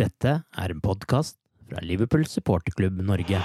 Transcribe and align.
Dette 0.00 0.30
er 0.56 0.72
en 0.72 0.78
podkast 0.80 1.34
fra 1.68 1.82
Liverpool 1.84 2.22
supporterklubb 2.24 3.02
Norge. 3.04 3.36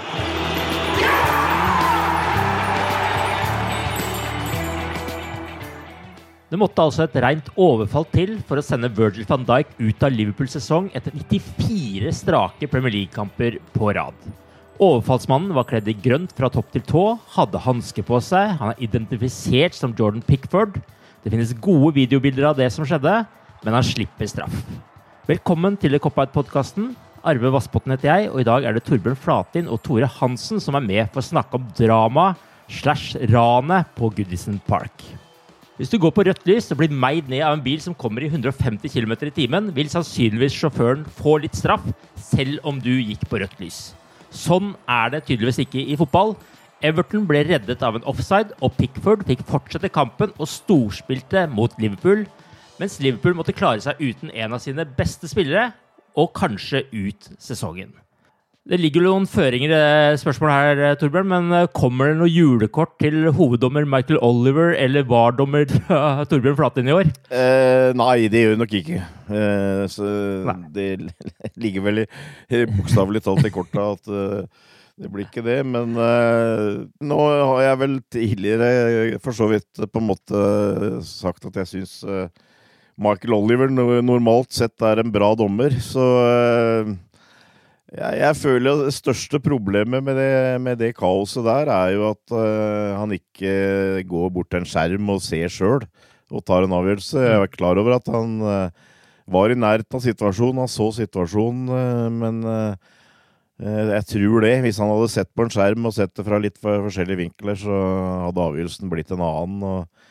Det 6.46 6.60
måtte 6.62 6.86
altså 6.86 7.04
et 7.04 7.18
rent 7.20 7.50
overfall 7.60 8.08
til 8.14 8.38
for 8.48 8.56
å 8.56 8.64
sende 8.64 8.88
Virgil 8.96 9.28
van 9.28 9.44
Dijk 9.44 9.76
ut 9.82 10.08
av 10.08 10.16
Liverpools 10.16 10.56
sesong 10.56 10.88
etter 10.96 11.12
94 11.12 12.14
strake 12.22 12.70
Premier 12.72 12.94
League-kamper 12.94 13.60
på 13.76 13.92
rad. 13.98 14.16
Overfallsmannen 14.80 15.52
var 15.58 15.68
kledd 15.68 15.92
i 15.92 15.98
grønt 16.08 16.32
fra 16.38 16.48
topp 16.52 16.72
til 16.72 16.88
tå, 16.88 17.06
hadde 17.36 17.64
hansker 17.68 18.06
på 18.06 18.22
seg, 18.24 18.56
han 18.62 18.72
er 18.72 18.84
identifisert 18.88 19.76
som 19.76 19.92
Jordan 19.98 20.24
Pickford. 20.24 20.80
Det 21.20 21.36
finnes 21.36 21.56
gode 21.60 21.92
videobilder 22.00 22.54
av 22.54 22.60
det 22.64 22.72
som 22.72 22.88
skjedde, 22.88 23.24
men 23.60 23.76
han 23.76 23.84
slipper 23.84 24.30
straff. 24.30 24.62
Velkommen 25.26 25.74
til 25.74 25.98
Cop-Out-podkasten. 25.98 26.92
Arve 27.26 27.50
Vassbotn 27.50 27.90
heter 27.90 28.06
jeg, 28.06 28.26
og 28.30 28.38
i 28.38 28.44
dag 28.46 28.62
er 28.62 28.76
det 28.76 28.84
Torbjørn 28.86 29.16
Flatin 29.18 29.66
og 29.66 29.80
Tore 29.82 30.06
Hansen 30.06 30.60
som 30.62 30.78
er 30.78 30.84
med 30.84 31.08
for 31.10 31.18
å 31.18 31.26
snakke 31.26 31.58
om 31.58 31.64
drama 31.74 32.28
slash 32.70 33.18
ranet 33.32 33.90
på 33.98 34.12
Goodison 34.14 34.60
Park. 34.68 35.02
Hvis 35.80 35.90
du 35.90 35.98
går 35.98 36.14
på 36.14 36.28
rødt 36.28 36.46
lys 36.46 36.70
og 36.70 36.78
blir 36.78 36.94
meid 36.94 37.26
ned 37.26 37.42
av 37.42 37.56
en 37.56 37.64
bil 37.66 37.82
som 37.82 37.98
kommer 37.98 38.22
i 38.22 38.30
150 38.30 38.86
km 38.86 39.16
i 39.16 39.34
timen, 39.40 39.72
vil 39.74 39.90
sannsynligvis 39.90 40.60
sjåføren 40.60 41.02
få 41.18 41.40
litt 41.42 41.58
straff, 41.58 41.90
selv 42.14 42.62
om 42.62 42.78
du 42.78 42.92
gikk 42.94 43.26
på 43.26 43.42
rødt 43.42 43.58
lys. 43.58 43.82
Sånn 44.30 44.76
er 44.86 45.10
det 45.10 45.24
tydeligvis 45.26 45.64
ikke 45.66 45.82
i 45.82 45.98
fotball. 45.98 46.36
Everton 46.86 47.26
ble 47.26 47.42
reddet 47.50 47.82
av 47.82 47.98
en 47.98 48.06
offside, 48.06 48.54
og 48.62 48.78
Pickford 48.78 49.26
fikk 49.26 49.42
fortsette 49.50 49.90
kampen 49.90 50.30
og 50.38 50.54
storspilte 50.54 51.48
mot 51.50 51.74
Liverpool, 51.82 52.28
mens 52.80 52.98
Liverpool 53.02 53.36
måtte 53.38 53.56
klare 53.56 53.82
seg 53.84 54.00
uten 54.02 54.32
en 54.32 54.56
av 54.56 54.62
sine 54.62 54.86
beste 54.98 55.30
spillere, 55.30 55.70
og 56.16 56.32
kanskje 56.36 56.86
ut 56.92 57.30
sesongen. 57.42 57.92
Det 58.66 58.80
ligger 58.80 59.04
noen 59.04 59.28
føringer 59.30 59.70
i 59.70 59.76
det 59.78 60.18
spørsmålet 60.18 60.56
her, 60.58 60.80
eh, 60.82 60.94
Torbjørn, 60.98 61.28
men 61.30 61.52
eh, 61.54 61.68
kommer 61.70 62.08
det 62.10 62.16
noe 62.18 62.26
julekort 62.26 62.96
til 62.98 63.28
hoveddommer 63.36 63.86
Michael 63.86 64.18
Oliver 64.26 64.72
eller 64.74 65.06
VAR-dommer 65.06 65.68
Torbjørn 66.32 66.56
Flatin 66.58 66.90
i 66.90 66.96
år? 66.96 67.12
Eh, 67.30 67.92
nei, 67.94 68.26
det 68.32 68.42
gjør 68.42 68.56
det 68.56 68.62
nok 68.64 68.74
ikke. 68.80 69.04
Eh, 69.30 69.84
så 69.92 70.08
nei. 70.48 70.56
det 70.74 70.88
ligger 71.62 71.86
vel 71.86 72.02
bokstavelig 72.72 73.22
talt 73.28 73.46
i 73.46 73.54
korta 73.54 73.86
at 73.92 74.10
uh, 74.10 74.66
det 74.98 75.12
blir 75.14 75.28
ikke 75.28 75.46
det. 75.46 75.60
Men 75.62 75.94
uh, 75.94 76.82
nå 77.06 77.20
har 77.22 77.62
jeg 77.68 77.80
vel 77.84 77.96
tidligere 78.18 79.22
for 79.22 79.36
så 79.36 79.46
vidt 79.52 79.78
på 79.78 80.02
en 80.02 80.10
måte 80.10 80.42
sagt 81.06 81.46
at 81.46 81.62
jeg 81.62 81.70
syns 81.76 82.00
uh, 82.02 82.26
Michael 82.96 83.36
Oliver 83.36 83.68
normalt 83.70 84.54
sett 84.56 84.80
er 84.84 85.02
en 85.02 85.12
bra 85.12 85.34
dommer, 85.36 85.74
så 85.84 86.04
jeg, 87.96 88.16
jeg 88.18 88.36
føler 88.40 88.82
det 88.82 88.94
største 88.96 89.38
problemet 89.42 90.02
med 90.04 90.18
det, 90.18 90.32
med 90.62 90.80
det, 90.80 90.90
kaoset 90.98 91.46
der, 91.46 91.70
er 91.70 91.94
jo 91.94 92.08
at 92.10 92.34
uh, 92.34 92.98
han 92.98 93.14
ikke 93.14 94.02
går 94.10 94.32
bort 94.34 94.50
til 94.50 94.62
en 94.62 94.68
skjerm 94.68 95.12
og 95.14 95.22
ser 95.24 95.52
sjøl 95.52 95.86
og 96.26 96.42
tar 96.42 96.66
en 96.66 96.74
avgjørelse. 96.74 97.22
Jeg 97.22 97.44
er 97.44 97.52
klar 97.52 97.78
over 97.78 97.94
at 98.00 98.10
han 98.10 98.40
uh, 98.42 98.74
var 99.30 99.54
i 99.54 99.58
nærheten 99.58 99.98
av 99.98 100.02
situasjonen, 100.02 100.64
han 100.64 100.72
så 100.72 100.90
situasjonen, 100.98 101.70
uh, 101.70 102.08
men 102.12 102.42
jeg 103.56 104.04
tror 104.10 104.44
det. 104.44 104.50
Hvis 104.66 104.76
han 104.82 104.90
hadde 104.92 105.08
sett 105.08 105.30
på 105.32 105.46
en 105.46 105.52
skjerm 105.54 105.86
og 105.88 105.94
sett 105.96 106.10
det 106.18 106.26
fra 106.26 106.36
litt 106.42 106.58
forskjellige 106.60 107.22
vinkler, 107.22 107.56
så 107.56 107.78
hadde 108.26 108.42
avgjørelsen 108.50 108.90
blitt 108.92 109.14
en 109.14 109.22
annen. 109.24 109.62
og 109.64 110.05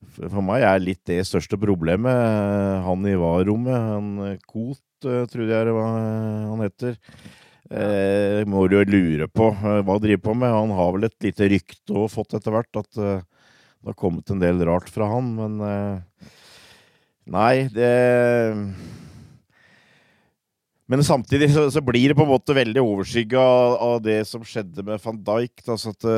for 0.00 0.44
meg 0.44 0.64
er 0.64 0.80
litt 0.82 1.02
det 1.08 1.20
største 1.28 1.58
problemet. 1.60 2.14
Han 2.86 3.04
i 3.08 3.16
VAR-rommet, 3.18 3.76
han 3.76 4.38
Koht, 4.48 4.82
trodde 5.00 5.28
tror 5.32 5.48
jeg 5.48 5.68
det 5.68 5.74
var 5.76 5.96
eh, 5.96 6.48
han 6.50 6.64
heter. 6.64 6.96
Eh, 7.70 8.40
må 8.50 8.66
du 8.68 8.80
lure 8.82 9.28
på 9.30 9.50
eh, 9.54 9.80
hva 9.80 9.96
han 9.96 10.02
driver 10.02 10.24
på 10.24 10.36
med. 10.36 10.52
Han 10.52 10.74
har 10.76 10.94
vel 10.96 11.08
et 11.08 11.28
lite 11.28 11.50
rykte 11.52 11.96
og 11.96 12.10
fått 12.12 12.34
etter 12.38 12.54
hvert 12.54 12.80
at 12.80 13.00
eh, 13.00 13.20
det 13.80 13.92
har 13.92 13.96
kommet 13.98 14.30
en 14.32 14.42
del 14.42 14.60
rart 14.68 14.90
fra 14.92 15.08
han, 15.14 15.34
men 15.38 15.60
eh, 15.64 16.28
Nei, 17.30 17.68
det 17.70 17.86
Men 20.90 21.04
samtidig 21.06 21.52
så, 21.54 21.68
så, 21.70 21.78
blir 21.84 22.10
det 22.10 22.16
på 22.18 22.24
en 22.24 22.32
måte 22.32 22.56
veldig 22.56 22.82
overskygga 22.82 23.38
av, 23.38 23.74
av, 23.86 24.00
det 24.02 24.24
som 24.26 24.42
skjedde 24.42 24.82
med 24.82 24.98
van 25.04 25.20
Dijk. 25.28 25.62
Altså 25.68 25.92
at 25.94 26.08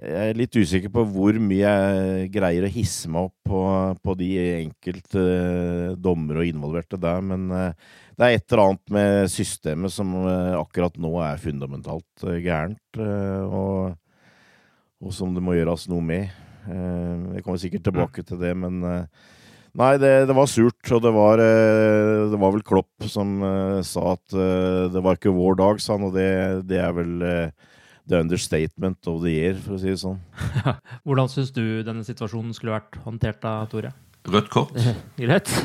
jeg 0.00 0.30
er 0.32 0.38
litt 0.38 0.56
usikker 0.56 0.92
på 0.92 1.04
hvor 1.12 1.36
mye 1.36 1.60
jeg 1.60 2.28
greier 2.32 2.64
å 2.64 2.70
hisse 2.72 3.10
meg 3.12 3.28
opp 3.28 3.48
på, 3.50 3.60
på 4.00 4.14
de 4.16 4.30
enkelte 4.62 5.20
uh, 5.20 5.96
dommere 6.00 6.40
og 6.40 6.48
involverte 6.48 6.96
der, 7.00 7.20
men 7.20 7.50
uh, 7.52 7.98
det 8.16 8.24
er 8.24 8.38
et 8.38 8.46
eller 8.46 8.62
annet 8.64 8.94
med 8.96 9.32
systemet 9.32 9.92
som 9.92 10.14
uh, 10.24 10.56
akkurat 10.56 10.96
nå 11.00 11.12
er 11.26 11.42
fundamentalt 11.42 12.24
gærent, 12.40 12.80
og, 12.96 13.92
og, 15.02 15.12
som 15.12 15.36
det 15.36 15.44
må 15.44 15.58
gjøres 15.58 15.88
noe 15.92 16.04
med. 16.04 16.32
jeg 16.62 17.42
kommer 17.42 17.60
sikkert 17.60 17.84
tilbake 17.88 18.24
til 18.24 18.40
det, 18.40 18.54
men 18.56 18.82
Nei, 19.72 19.94
det, 19.96 20.26
det, 20.28 20.34
var 20.36 20.48
surt, 20.52 20.84
og 20.92 21.00
det 21.00 21.10
var, 21.16 21.40
det 21.40 22.36
var 22.36 22.50
vel 22.52 22.60
Klopp 22.60 23.06
som 23.08 23.40
sa 23.88 24.02
at 24.10 24.34
det 24.92 25.00
var 25.00 25.16
ikke 25.16 25.32
vår 25.32 25.56
dag, 25.62 25.80
sa 25.80 25.96
han, 25.96 26.10
og 26.10 26.12
det, 26.12 26.28
det 26.68 26.76
er 26.76 26.92
vel 26.92 27.14
the 28.08 28.20
understatement 28.20 29.06
of 29.06 29.22
the 29.22 29.34
year, 29.34 29.54
for 29.58 29.74
å 29.76 29.80
si 29.80 29.90
det 29.92 30.00
sånn. 30.02 30.20
Hvordan 31.06 31.28
syns 31.30 31.52
du 31.54 31.82
denne 31.86 32.04
situasjonen 32.06 32.54
skulle 32.56 32.74
vært 32.74 32.98
håndtert 33.04 33.40
da, 33.44 33.52
Tore? 33.70 33.92
Rødt 34.32 34.50
kort. 34.50 34.72
Greit. 35.18 35.48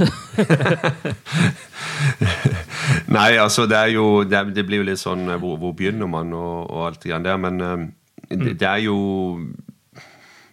Nei, 3.14 3.38
altså 3.38 3.66
det 3.70 3.78
er 3.78 3.88
jo 3.94 4.24
Det, 4.26 4.40
det 4.54 4.66
blir 4.68 4.78
jo 4.82 4.88
litt 4.88 5.02
sånn 5.02 5.30
eh, 5.30 5.40
Hvor, 5.42 5.58
hvor 5.62 5.74
begynner 5.78 6.08
man 6.10 6.34
og, 6.38 6.70
og 6.70 6.86
alt 6.88 7.04
det 7.06 7.24
der. 7.26 7.38
Men 7.42 7.62
um, 7.62 7.86
det, 8.30 8.60
det, 8.60 8.68
er 8.68 8.78
jo 8.88 8.98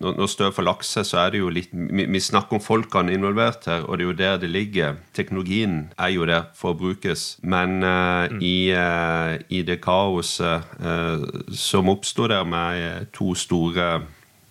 når, 0.02 0.26
støv 0.30 0.52
får 0.56 0.66
lagt 0.66 0.86
seg, 0.88 1.06
så 1.06 1.20
er 1.22 1.34
det 1.34 1.42
jo 1.42 1.52
litt 1.52 1.70
vi, 1.72 2.06
vi, 2.10 2.20
snakker 2.22 2.58
om 2.58 2.62
folkene 2.62 3.14
involvert 3.14 3.68
her, 3.70 3.86
og 3.86 3.98
det 3.98 4.04
er 4.04 4.08
jo 4.08 4.16
der 4.18 4.40
det 4.42 4.50
ligger. 4.50 4.98
Teknologien 5.16 5.76
er 5.98 6.14
jo 6.14 6.26
der 6.28 6.48
for 6.58 6.74
å 6.74 6.78
brukes. 6.78 7.36
Men 7.42 7.78
uh, 7.84 8.26
mm. 8.30 8.42
i, 8.42 8.56
uh, 8.74 9.36
i, 9.48 9.62
det 9.66 9.80
kaoset 9.84 10.74
uh, 10.82 11.24
som 11.50 11.92
oppsto 11.92 12.28
der 12.30 12.44
med 12.48 13.08
to 13.14 13.34
store 13.38 14.04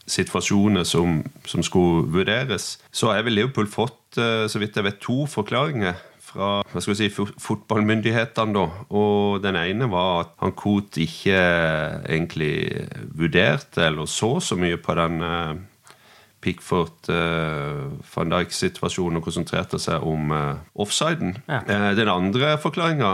situasjoner 0.10 0.84
som, 0.88 1.22
som 1.48 1.64
skulle 1.64 2.08
vurderes, 2.12 2.78
så 2.92 3.14
har 3.14 3.24
vel 3.24 3.40
Liverpool 3.40 3.70
fått, 3.72 4.00
så 4.14 4.60
vidt 4.60 4.76
jeg 4.76 4.84
vet, 4.86 4.98
to 5.02 5.24
forklaringer 5.32 5.96
fra 6.34 6.50
hva 6.66 6.82
skal 6.82 6.96
vi 6.96 7.00
si, 7.04 7.28
fotballmyndighetene. 7.48 8.54
da, 8.58 8.66
og 8.90 9.44
Den 9.44 9.60
ene 9.60 9.90
var 9.92 10.26
at 10.26 10.34
han 10.42 10.56
Koht 10.58 10.98
ikke 11.02 11.38
egentlig 12.10 12.56
vurderte 13.14 13.88
eller 13.88 14.10
så 14.10 14.40
så 14.42 14.58
mye 14.60 14.82
på 14.82 14.98
den 14.98 15.22
Pickford 16.44 17.08
uh, 17.10 17.92
van 18.16 18.32
Dijk-situasjonen 18.34 19.20
og 19.20 19.28
konsentrerte 19.28 19.80
seg 19.82 20.04
om 20.08 20.34
uh, 20.34 20.60
offsiden. 20.76 21.38
Ja. 21.48 21.62
Uh, 21.68 21.90
den 21.98 22.12
andre 22.12 22.56
forklaringa, 22.62 23.12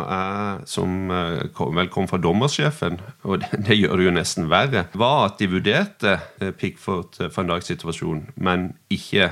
som 0.70 1.12
kom, 1.56 1.78
vel 1.78 1.92
kom 1.94 2.10
fra 2.10 2.20
dommersjefen, 2.22 3.00
og 3.24 3.44
det, 3.44 3.52
det, 3.68 3.78
gjør 3.78 4.00
det 4.00 4.08
jo 4.08 4.16
nesten 4.18 4.50
verre, 4.52 4.88
var 4.98 5.28
at 5.28 5.38
de 5.42 5.52
vurderte 5.52 6.18
Pickford 6.60 7.22
van 7.36 7.54
Dijk-situasjonen, 7.54 8.32
men 8.42 8.72
ikke 8.94 9.32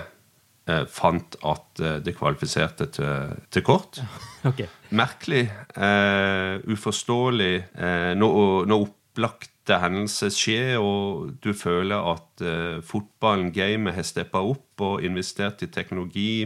fant 0.91 1.37
at 1.47 1.81
det 2.03 2.13
kvalifiserte 2.17 2.89
til, 2.99 3.37
til 3.51 3.63
kort. 3.67 4.01
Okay. 4.47 4.67
Merkelig. 4.95 5.49
uforståelig. 6.71 7.65
Når, 8.15 8.65
når 8.69 8.85
opplagte 9.17 9.79
hendelser 9.81 10.29
skjer, 10.29 10.77
og 10.77 11.33
du 11.41 11.49
føler 11.57 11.97
at 12.13 12.45
uh, 12.45 12.83
fotballen, 12.85 13.49
gamet, 13.51 13.95
har 13.97 14.05
steppa 14.05 14.43
opp 14.45 14.83
og 14.85 15.03
investert 15.03 15.63
i 15.65 15.71
teknologi. 15.73 16.45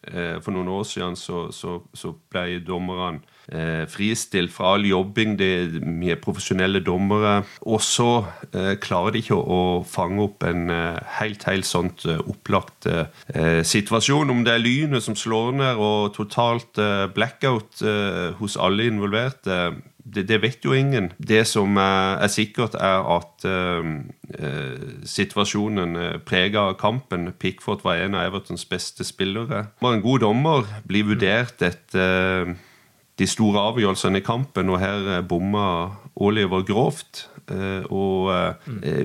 Uh, 0.00 0.38
for 0.40 0.54
noen 0.56 0.70
år 0.72 0.86
siden 0.88 1.16
så, 1.18 1.50
så, 1.52 1.74
så 1.92 2.14
ble 2.32 2.62
dommerne 2.64 3.20
eh, 3.52 3.82
fristilt 3.90 4.52
fra 4.54 4.74
all 4.74 4.86
jobbing. 4.88 5.34
Det 5.36 5.48
er 5.58 5.76
mye 5.84 6.16
profesjonelle 6.22 6.80
dommere. 6.86 7.42
Og 7.68 7.82
så 7.84 8.08
klarer 8.80 9.12
de 9.12 9.22
ikke 9.22 9.36
å, 9.36 9.44
å 9.44 9.84
fange 9.84 10.22
opp 10.24 10.46
en 10.48 10.70
helt, 11.18 11.44
helt 11.48 11.68
sånt 11.68 12.06
opplagt 12.06 12.88
situasjon. 13.66 14.32
Om 14.32 14.44
det 14.46 14.54
er 14.54 14.64
lynet 14.64 15.04
som 15.04 15.18
slår 15.18 15.52
ned 15.58 15.82
og 15.82 16.14
totalt 16.16 16.80
blackout 17.16 17.82
hos 18.40 18.56
alle 18.60 18.88
involverte 18.90 19.60
det, 20.04 20.26
det, 20.28 20.40
vet 20.42 20.64
jo 20.64 20.74
ingen. 20.76 21.10
Det 21.18 21.42
som 21.48 21.76
er, 21.80 22.18
er 22.24 22.32
sikkert, 22.32 22.74
er 22.74 23.04
at 23.16 23.46
eh, 23.48 25.04
situasjonen 25.04 25.98
prega 26.26 26.72
kampen. 26.80 27.30
Pickford 27.38 27.84
var 27.84 28.02
en 28.02 28.18
av 28.18 28.28
Evertons 28.28 28.66
beste 28.68 29.06
spillere. 29.06 29.68
Var 29.80 29.96
en 29.96 30.04
god 30.04 30.24
dommer. 30.26 30.68
Blir 30.88 31.08
vurdert 31.12 31.62
etter 31.62 32.56
de 33.20 33.28
store 33.28 33.60
avgjørelsene 33.72 34.20
i 34.20 34.24
kampen, 34.24 34.72
og 34.72 34.80
her 34.80 35.20
bomma 35.28 35.66
Oliver 36.16 36.64
grovt. 36.66 37.26
Uh, 37.50 37.82
og 37.90 38.28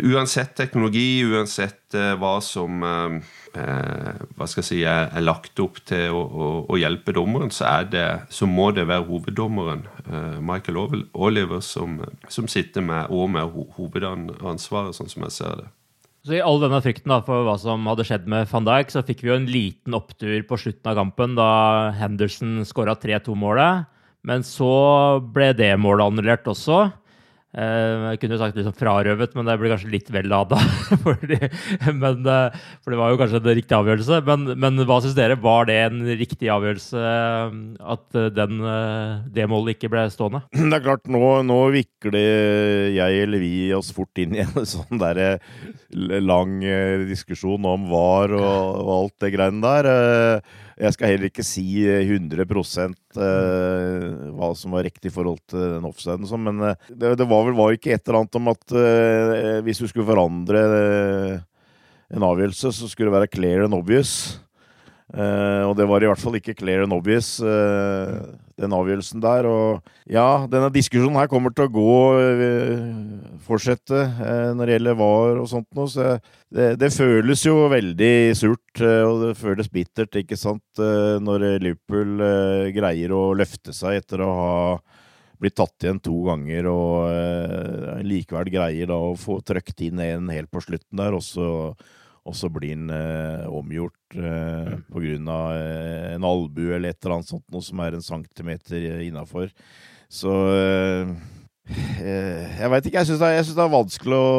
uansett 0.05 0.53
teknologi, 0.57 1.23
uansett 1.25 1.95
hva 2.19 2.35
som 2.43 2.83
eh, 2.83 4.25
hva 4.35 4.47
skal 4.49 4.61
jeg 4.61 4.67
si, 4.67 4.79
er, 4.87 5.09
er, 5.11 5.23
lagt 5.23 5.59
opp 5.63 5.79
til 5.87 6.15
å, 6.15 6.21
å, 6.25 6.49
å 6.71 6.79
hjelpe 6.79 7.15
dommeren, 7.15 7.53
så, 7.53 7.69
det, 7.89 8.05
så, 8.33 8.47
må 8.49 8.71
det 8.75 8.87
være 8.89 9.07
hoveddommeren, 9.07 9.85
eh, 10.05 10.35
Michael 10.43 10.81
Oliver, 11.13 11.63
som, 11.65 12.01
som, 12.27 12.49
sitter 12.51 12.85
med, 12.85 13.11
og 13.13 13.31
med 13.35 13.55
hovedansvaret, 13.77 14.97
sånn 14.97 15.11
som 15.11 15.27
jeg 15.27 15.37
ser 15.39 15.57
det. 15.63 15.71
Så 16.25 16.39
I 16.39 16.41
all 16.41 16.57
denne 16.63 16.81
frykten 16.81 17.11
da, 17.13 17.19
for 17.25 17.45
hva 17.45 17.53
som 17.61 17.85
hadde 17.85 18.05
skjedd 18.07 18.25
med 18.31 18.49
van 18.49 18.65
Dijk, 18.65 18.93
så 18.93 19.05
fikk 19.05 19.21
vi 19.21 19.29
jo 19.29 19.37
en 19.37 19.49
liten 19.49 19.97
opptur 19.97 20.39
på 20.49 20.57
slutten 20.57 20.89
av 20.89 20.97
kampen 20.97 21.35
da 21.37 21.49
Henderson 21.99 22.63
skåra 22.65 22.95
3-2-målet. 22.97 23.85
Men 24.25 24.41
så 24.41 24.71
ble 25.21 25.51
det 25.53 25.75
målet 25.77 26.09
annullert 26.09 26.49
også. 26.49 26.87
Eh, 27.55 28.05
jeg 28.11 28.19
kunne 28.19 28.35
jo 28.35 28.41
sagt 28.41 28.57
liksom 28.59 28.75
frarøvet, 28.75 29.35
men 29.37 29.47
det 29.47 29.55
blir 29.61 29.71
kanskje 29.71 29.91
litt 29.93 30.09
vel 30.11 30.27
lada. 30.27 30.59
men, 32.03 32.25
eh, 32.27 32.57
for 32.83 32.91
det 32.91 32.99
var 32.99 33.13
jo 33.13 33.19
kanskje 33.21 33.39
en 33.39 33.55
riktig 33.61 33.77
avgjørelse. 33.77 34.19
Men, 34.27 34.43
men 34.59 34.83
hva 34.83 34.99
syns 35.03 35.15
dere? 35.15 35.39
Var 35.39 35.69
det 35.69 35.77
en 35.85 36.01
riktig 36.19 36.51
avgjørelse 36.51 37.05
eh, 37.11 37.55
at 37.95 38.19
den, 38.35 38.59
det 39.35 39.47
målet 39.51 39.77
ikke 39.77 39.91
ble 39.93 40.07
stående? 40.11 40.43
Det 40.75 40.81
er 40.81 40.83
klart, 40.83 41.07
nå, 41.07 41.21
nå 41.47 41.59
vikler 41.71 42.91
jeg 42.91 43.23
eller 43.23 43.39
vi 43.39 43.53
oss 43.77 43.93
fort 43.95 44.19
inn 44.19 44.35
i 44.35 44.43
en 44.43 44.67
sånn 44.75 44.99
der 44.99 45.39
lang 45.95 46.59
diskusjon 47.07 47.63
om 47.69 47.87
VAR 47.87 48.33
og, 48.35 48.81
og 48.83 48.93
alt 48.97 49.17
det 49.23 49.31
greiene 49.37 49.63
der. 49.63 49.91
Jeg 50.75 50.91
skal 50.91 51.13
heller 51.13 51.29
ikke 51.29 51.43
si 51.47 51.85
100 51.87 52.43
eh, 52.43 54.07
hva 54.35 54.49
som 54.59 54.73
var 54.75 54.83
riktig 54.83 55.07
i 55.07 55.13
forhold 55.15 55.39
til 55.47 55.61
den 55.77 55.87
offsiden, 55.87 56.27
sånn, 56.27 56.43
men 56.49 56.59
eh, 56.67 56.89
det, 56.91 57.15
var 57.23 57.45
vel 57.47 57.55
var 57.55 57.75
ikke 57.75 57.93
et 57.95 58.03
eller 58.03 58.19
annet 58.21 58.39
om 58.41 58.51
at 58.51 58.75
eh, 58.75 59.61
hvis 59.63 59.79
du 59.79 59.87
skulle 59.87 60.09
forandre 60.09 60.63
en 62.11 62.25
avgjørelse, 62.27 62.73
så 62.75 62.89
skulle 62.91 63.07
det 63.07 63.15
være 63.15 63.31
clear 63.31 63.63
and 63.65 63.77
obvious. 63.77 64.41
Og 65.15 65.73
det 65.77 65.85
var 65.87 66.03
i 66.03 66.09
hvert 66.09 66.19
fall 66.19 66.35
ikke 66.39 66.57
clear 66.57 66.83
and 66.83 66.93
obvious, 66.95 67.37
den 68.61 68.75
avgjørelsen 68.75 69.23
der. 69.23 69.47
Og 69.49 70.11
ja, 70.11 70.45
denne 70.51 70.71
diskusjonen 70.73 71.19
her 71.19 71.29
kommer 71.31 71.53
til 71.55 71.67
å 71.67 71.73
gå, 71.73 71.95
uh, 72.15 73.39
fortsette, 73.45 74.01
når 74.55 74.65
det 74.65 74.77
gjelder 74.77 74.99
VAR 74.99 75.41
og 75.41 75.49
sånt 75.51 75.69
noe. 75.77 75.91
Så 75.91 76.15
det, 76.55 76.75
det, 76.81 76.91
føles 76.95 77.45
jo 77.45 77.57
veldig 77.71 78.13
surt, 78.37 78.81
og 78.81 79.25
det 79.25 79.33
føles 79.39 79.71
bittert, 79.71 80.15
ikke 80.21 80.37
sant, 80.39 80.63
når 81.21 81.49
Liverpool 81.63 82.21
greier 82.75 83.13
å 83.15 83.25
løfte 83.37 83.75
seg 83.75 84.01
etter 84.01 84.23
å 84.23 84.29
ha 84.39 84.55
blitt 85.41 85.57
tatt 85.59 85.83
igjen 85.83 85.99
to 86.03 86.15
ganger, 86.29 86.69
og 86.71 88.05
likevel 88.07 88.49
greier 88.53 88.89
da 88.89 88.97
å 89.09 89.13
få 89.19 89.41
trøkt 89.45 89.83
inn 89.83 89.99
en 90.03 90.31
helt 90.31 90.51
på 90.53 90.63
slutten 90.63 91.01
der, 91.01 91.17
og 91.17 91.23
så 91.25 91.49
og 92.25 92.33
så 92.33 92.49
blir 92.49 92.73
den 92.73 92.89
eh, 92.89 93.45
omgjort 93.53 94.17
eh, 94.17 94.73
mm. 94.73 94.83
pga. 94.89 95.39
Eh, 95.59 96.13
en 96.15 96.25
albue 96.25 96.73
eller 96.73 96.91
et 96.91 96.99
eller 97.03 97.19
annet 97.19 97.29
sånt, 97.29 97.45
noe 97.53 97.65
som 97.65 97.81
er 97.85 97.97
en 97.97 98.05
centimeter 98.05 98.87
innafor. 99.05 99.51
Så 100.09 100.33
eh, 100.53 101.11
eh 102.01 102.55
Jeg 102.61 102.71
veit 102.71 102.87
ikke. 102.89 102.97
Jeg 102.97 103.09
syns 103.11 103.21
det, 103.21 103.29
det, 103.51 103.61
er 103.61 103.73
vanskelig 103.73 104.17
å, 104.17 104.31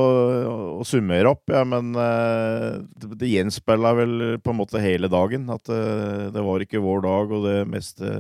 å 0.80 0.86
summere 0.86 1.30
opp, 1.30 1.44
ja, 1.52 1.62
men 1.66 1.94
eh, 1.94 2.82
det, 2.98 3.12
det 3.22 3.30
gjenspeila 3.30 3.94
vel 4.00 4.16
på 4.42 4.54
en 4.54 4.60
måte 4.64 4.82
hele 4.82 5.10
dagen. 5.12 5.46
At 5.54 5.70
eh, 5.70 6.26
det 6.34 6.44
var 6.48 6.66
ikke 6.66 6.82
vår 6.82 7.06
dag, 7.06 7.38
og 7.38 7.46
det 7.46 7.56
meste 7.70 8.18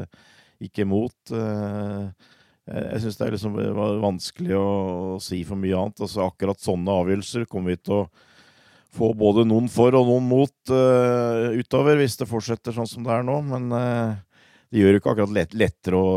gikk 0.62 0.86
imot. 0.86 1.34
jeg 1.36 3.00
syns 3.02 3.18
det 3.18 3.26
er 3.26 3.34
liksom 3.34 3.58
vanskelig 4.00 4.54
å, 4.56 4.68
å, 5.16 5.18
si 5.20 5.42
for 5.44 5.58
mye 5.60 5.76
annet. 5.76 6.06
Altså, 6.06 6.22
akkurat 6.24 6.62
sånne 6.62 6.94
avgjørelser 7.02 7.44
kommer 7.50 7.74
vi 7.74 7.82
til 7.82 7.98
å 7.98 8.06
få 8.96 9.12
både 9.18 9.44
noen 9.48 9.68
for 9.72 9.94
og 9.96 10.08
noen 10.08 10.26
mot 10.30 10.72
uh, 10.72 11.52
utover, 11.56 12.00
hvis 12.00 12.18
det 12.20 12.28
fortsetter 12.30 12.74
sånn 12.76 12.88
som 12.90 13.06
det 13.06 13.14
er 13.14 13.26
nå. 13.26 13.38
Men 13.46 13.68
uh, 13.72 14.16
det 14.72 14.82
gjør 14.82 14.96
jo 14.96 15.02
ikke 15.02 15.14
akkurat 15.14 15.36
lett, 15.36 15.54
lettere 15.56 16.00
å, 16.00 16.10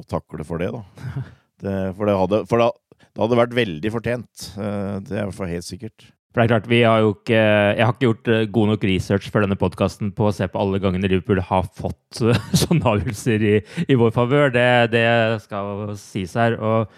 å, 0.00 0.04
takle 0.08 0.46
for 0.48 0.62
det, 0.62 0.72
da. 0.74 0.82
Det, 1.62 1.72
for 1.94 2.08
det 2.10 2.14
hadde, 2.18 2.38
for 2.50 2.58
det, 2.58 2.64
det 3.04 3.20
hadde 3.22 3.36
vært 3.38 3.52
veldig 3.54 3.90
fortjent. 3.94 4.46
Uh, 4.56 4.98
det 5.06 5.14
er 5.14 5.20
i 5.20 5.26
hvert 5.28 5.36
fall 5.36 5.52
helt 5.52 5.66
sikkert. 5.68 6.08
For 6.32 6.40
det 6.40 6.46
er 6.46 6.50
klart, 6.50 6.66
vi 6.66 6.80
har 6.80 7.04
jo 7.04 7.12
ikke, 7.12 7.38
Jeg 7.38 7.84
har 7.84 7.92
ikke 7.92 8.08
gjort 8.08 8.30
god 8.56 8.70
nok 8.72 8.86
research 8.88 9.28
for 9.30 9.44
denne 9.44 9.58
podkasten 9.60 10.10
på 10.16 10.26
å 10.26 10.32
se 10.34 10.48
på 10.50 10.58
alle 10.58 10.80
gangene 10.82 11.10
Liverpool 11.12 11.38
har 11.44 11.68
fått 11.78 12.22
sånne 12.64 12.88
avgjørelser 12.96 13.44
i, 13.46 13.54
i 13.86 13.98
vår 14.00 14.10
favør. 14.16 14.50
Det, 14.56 14.68
det, 14.96 15.06
skal 15.44 15.92
sies 16.00 16.34
her. 16.40 16.58
og 16.58 16.90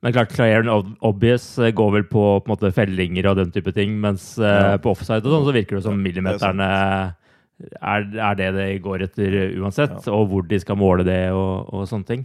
men 0.00 0.14
klart, 0.16 0.32
and 0.40 0.70
obvious 1.04 1.58
eh, 1.58 1.74
går 1.76 1.90
vel 1.98 2.06
på, 2.08 2.24
på 2.40 2.50
måte, 2.50 2.72
fellinger 2.72 3.28
og 3.28 3.36
den 3.36 3.50
type 3.52 3.72
ting, 3.76 3.98
mens 4.00 4.32
uh, 4.40 4.46
ja. 4.48 4.78
på 4.80 4.94
offside 4.94 5.26
og 5.26 5.34
sånn 5.34 5.48
så 5.48 5.56
virker 5.56 5.76
det 5.76 5.84
som 5.84 6.00
millimeterne 6.00 6.68
er, 6.70 8.06
er, 8.08 8.38
det 8.38 8.52
det 8.56 8.68
går 8.84 9.04
etter 9.04 9.36
uansett, 9.60 9.98
ja. 9.98 10.14
og 10.16 10.30
hvor 10.30 10.48
de 10.48 10.60
skal 10.62 10.80
måle 10.80 11.04
det 11.04 11.26
og, 11.36 11.68
og 11.68 11.84
sånne 11.90 12.08
ting. 12.08 12.24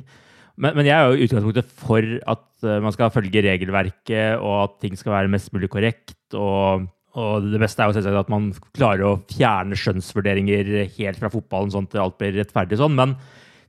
Men, 0.56 0.72
men, 0.78 0.88
jeg 0.88 0.96
er 0.96 1.10
jo 1.12 1.20
i 1.20 1.28
utgangspunktet 1.28 1.72
for 1.84 2.12
at 2.32 2.48
uh, 2.64 2.80
man 2.86 2.96
skal 2.96 3.12
følge 3.12 3.44
regelverket, 3.44 4.40
og 4.40 4.60
at 4.62 4.78
ting 4.86 4.96
skal 4.96 5.18
være 5.18 5.34
mest 5.36 5.52
mulig 5.56 5.72
korrekt. 5.74 6.20
og 6.34 6.92
og 7.16 7.46
det 7.48 7.62
beste 7.62 7.80
er 7.80 7.88
jo 7.88 7.96
selvsagt 7.96 8.26
at 8.26 8.32
man 8.32 8.50
klarer 8.76 9.06
å 9.08 9.18
fjerne 9.32 9.78
skjønnsvurderinger 9.80 10.72
helt 10.98 11.20
fra 11.22 11.32
fotballen, 11.32 11.72
sånn 11.72 11.88
at 11.88 11.96
alt 12.04 12.18
blir 12.20 12.36
rettferdig 12.36 12.80
sånn. 12.82 12.98
Men 12.98 13.14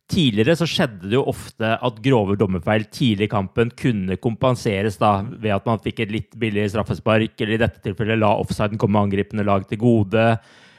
Tidligere 0.06 0.54
så 0.54 0.68
skjedde 0.70 1.08
det 1.08 1.16
jo 1.16 1.25
ofte 1.26 1.72
at 1.82 1.96
grove 2.04 2.36
dommerfeil 2.38 2.84
tidlig 2.94 3.26
i 3.26 3.32
kampen 3.32 3.72
kunne 3.75 4.14
kompenseres 4.22 5.00
da, 5.00 5.16
ved 5.26 5.50
at 5.56 5.66
man 5.66 5.82
fikk 5.82 6.04
et 6.04 6.12
litt 6.14 6.36
billig 6.38 6.68
straffespark, 6.70 7.34
eller 7.40 7.56
i 7.56 7.62
dette 7.64 7.82
tilfellet 7.82 8.20
la 8.20 8.30
offsiden 8.38 8.78
komme 8.78 9.02
angripende 9.02 9.46
lag 9.48 9.66
til 9.66 9.80
gode. 9.82 10.28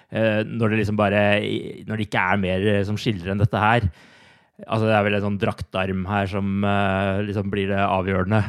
Eh, 0.08 0.46
når 0.48 0.72
det 0.72 0.80
liksom 0.80 0.96
bare 0.96 1.22
Når 1.84 1.98
det 2.00 2.06
ikke 2.08 2.22
er 2.24 2.40
mer 2.40 2.68
eh, 2.72 2.84
som 2.88 2.96
skiller 2.96 3.34
enn 3.34 3.42
dette 3.44 3.60
her. 3.60 3.90
Altså 4.64 4.88
Det 4.88 4.94
er 4.96 5.04
vel 5.06 5.18
en 5.18 5.26
sånn 5.26 5.42
draktarm 5.42 6.06
her 6.10 6.30
som 6.32 6.64
uh, 6.66 7.20
liksom 7.28 7.52
blir 7.52 7.68
det 7.70 7.84
avgjørende. 7.84 8.40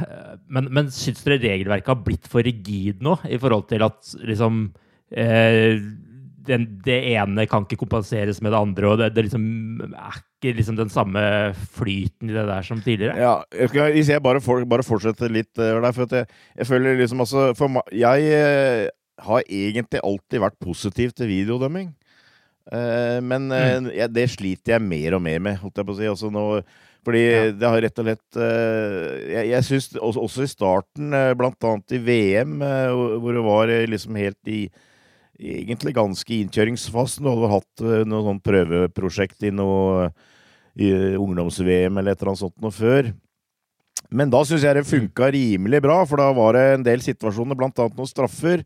Men, 0.49 0.70
men 0.73 0.92
syns 0.94 1.20
dere 1.26 1.42
regelverket 1.42 1.90
har 1.90 2.04
blitt 2.06 2.30
for 2.30 2.47
rigid 2.47 3.02
nå, 3.04 3.18
i 3.28 3.37
forhold 3.37 3.66
til 3.68 3.85
at 3.85 4.14
liksom 4.25 4.62
uh, 4.70 5.75
den, 6.49 6.64
det 6.85 6.97
ene 7.14 7.45
kan 7.50 7.64
ikke 7.67 7.78
kompenseres 7.85 8.40
med 8.43 8.55
det 8.55 8.59
andre, 8.61 8.88
og 8.90 8.99
det, 9.00 9.11
det 9.17 9.26
liksom 9.28 9.45
er 9.93 10.19
ikke 10.19 10.55
liksom 10.59 10.78
den 10.78 10.90
samme 10.93 11.23
flyten 11.76 12.31
i 12.31 12.37
det 12.37 12.47
der 12.49 12.67
som 12.67 12.81
tidligere. 12.85 13.17
Ja, 13.21 13.35
Hvis 13.93 14.09
jeg 14.11 14.23
bare, 14.25 14.40
for, 14.45 14.64
bare 14.69 14.87
fortsetter 14.87 15.31
litt 15.33 15.52
uh, 15.61 15.76
der, 15.83 15.93
for 15.93 16.09
jeg, 16.17 16.26
jeg, 16.57 16.67
føler 16.69 16.99
liksom 17.00 17.21
altså 17.26 17.49
For 17.59 17.81
jeg, 17.93 18.90
har 19.19 19.43
egentlig 19.50 19.99
alltid 20.07 20.43
vært 20.45 20.59
positiv 20.62 21.11
til 21.19 21.26
videodømming. 21.31 21.88
Uh, 22.69 23.19
men 23.25 23.49
eh, 23.52 23.78
Mm. 23.81 24.12
det 24.12 24.26
sliter 24.31 24.75
jeg 24.76 24.85
mer 24.85 25.14
og 25.17 25.23
mer 25.25 25.40
med, 25.40 25.57
holdt 25.62 25.81
jeg 25.81 25.87
på 25.88 25.95
å 25.95 25.99
si. 25.99 26.07
Altså 26.11 26.28
nå, 26.31 26.45
fordi 27.07 27.23
Ja. 27.25 27.45
det 27.57 27.69
har 27.73 27.81
rett 27.81 27.99
og 28.02 28.05
slett 28.05 28.37
uh, 28.37 29.17
Jeg, 29.33 29.49
jeg 29.55 29.64
syns 29.64 29.88
også, 29.97 30.21
også 30.26 30.45
i 30.45 30.50
starten, 30.52 31.14
eh, 31.17 31.33
blant 31.38 31.64
annet 31.64 31.97
i 31.97 32.00
VM, 32.05 32.61
eh, 32.62 32.93
hvor 33.23 33.33
det 33.38 33.45
var 33.47 33.73
eh, 33.73 33.87
liksom 33.88 34.19
helt 34.21 34.52
i 34.52 34.69
Egentlig 35.38 35.95
ganske 35.95 36.35
innkjøringsfast. 36.42 37.21
Du 37.23 37.30
hadde 37.30 37.45
vel 37.45 37.54
hatt 37.54 37.85
eh, 37.85 38.04
noe 38.09 38.26
sånn 38.26 38.42
prøveprosjekt 38.42 39.47
i 39.47 39.54
noe 39.54 40.11
ungdoms-VM 40.78 41.97
eller 41.99 42.14
et 42.14 42.21
eller 42.21 42.33
annet 42.33 42.42
sånt 42.45 42.61
noe 42.62 42.75
før. 42.75 43.09
Men 44.14 44.30
da 44.33 44.45
syns 44.47 44.64
jeg 44.64 44.78
det 44.78 44.87
funka 44.88 45.33
rimelig 45.35 45.83
bra, 45.85 45.99
for 46.09 46.21
da 46.21 46.28
var 46.37 46.57
det 46.57 46.64
en 46.76 46.87
del 46.87 47.02
situasjoner, 47.04 47.59
annet 47.59 47.99
noen 47.99 48.09
straffer, 48.09 48.62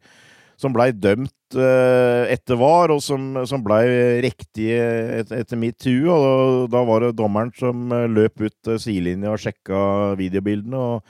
som 0.60 0.74
blei 0.74 0.90
dømt 0.94 1.56
eh, 1.56 2.30
etter 2.34 2.58
VAR, 2.60 2.92
og 2.94 3.00
som, 3.02 3.40
som 3.48 3.64
blei 3.64 4.20
riktige 4.22 5.24
etter 5.24 5.58
mitt 5.58 5.82
hue. 5.88 6.06
Og 6.12 6.70
da 6.72 6.84
var 6.86 7.06
det 7.06 7.16
dommeren 7.18 7.50
som 7.58 7.90
eh, 7.90 8.08
løp 8.10 8.44
ut 8.44 8.70
eh, 8.70 8.80
sidelinja 8.82 9.32
og 9.34 9.42
sjekka 9.42 9.82
videobildene, 10.20 10.78
og 10.78 11.02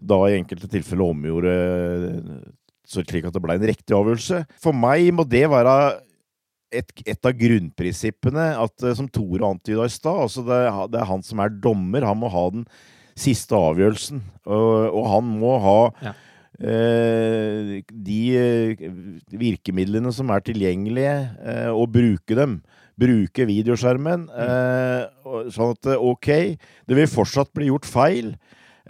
da 0.00 0.18
i 0.26 0.36
enkelte 0.38 0.68
tilfeller 0.72 1.14
omgjorde 1.14 1.54
eh, 1.54 2.42
slik 2.90 3.26
at 3.28 3.34
det 3.36 3.42
ble 3.44 3.56
en 3.58 3.66
riktig 3.70 3.94
avgjørelse. 3.96 4.44
For 4.62 4.76
meg 4.76 5.10
må 5.14 5.24
det 5.30 5.44
være 5.52 5.74
et, 6.70 6.90
et 7.06 7.26
av 7.26 7.34
grunnprinsippene 7.38 8.48
at, 8.62 8.74
eh, 8.86 8.96
som 8.98 9.08
Tore 9.10 9.46
antyda 9.48 9.86
i 9.86 9.92
stad. 9.92 10.24
Altså 10.28 10.44
det, 10.46 10.58
det 10.92 11.00
er 11.02 11.08
han 11.10 11.22
som 11.26 11.42
er 11.42 11.54
dommer. 11.62 12.06
Han 12.06 12.20
må 12.22 12.30
ha 12.30 12.44
den 12.54 12.66
siste 13.18 13.56
avgjørelsen. 13.58 14.20
Og, 14.46 14.74
og 14.96 15.08
han 15.14 15.32
må 15.40 15.54
ha 15.64 15.78
Ja. 16.06 16.12
eh, 16.60 17.80
de 17.90 18.20
eh, 18.38 18.84
virkemidlene 19.40 20.12
som 20.14 20.30
er 20.34 20.44
tilgjengelige, 20.46 21.16
eh, 21.42 21.70
og 21.72 21.90
bruke 21.94 22.38
dem. 22.38 22.60
Bruke 23.00 23.46
videoskjermen. 23.48 24.26
Eh, 24.28 25.04
sånn 25.54 25.74
at 25.74 25.90
eh, 25.94 26.02
ok, 26.12 26.30
det 26.86 26.98
vil 26.98 27.08
fortsatt 27.10 27.52
bli 27.56 27.70
gjort 27.70 27.88
feil. 27.88 28.34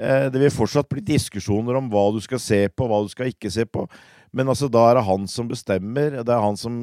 Eh, 0.00 0.30
Det 0.32 0.40
vil 0.40 0.54
fortsatt 0.54 0.88
bli 0.88 1.02
diskusjoner 1.04 1.76
om 1.76 1.90
hva 1.92 2.06
du 2.14 2.20
skal 2.24 2.40
se 2.40 2.64
på, 2.72 2.88
hva 2.88 3.02
du 3.04 3.12
skal 3.12 3.28
ikke 3.32 3.52
se 3.52 3.66
på. 3.68 3.84
Men 4.32 4.48
altså, 4.48 4.70
da 4.70 4.86
er 4.88 4.98
det 4.98 5.06
han 5.08 5.26
som 5.28 5.48
bestemmer. 5.50 6.20
Det 6.22 6.32
er 6.32 6.42
han 6.44 6.56
som 6.56 6.74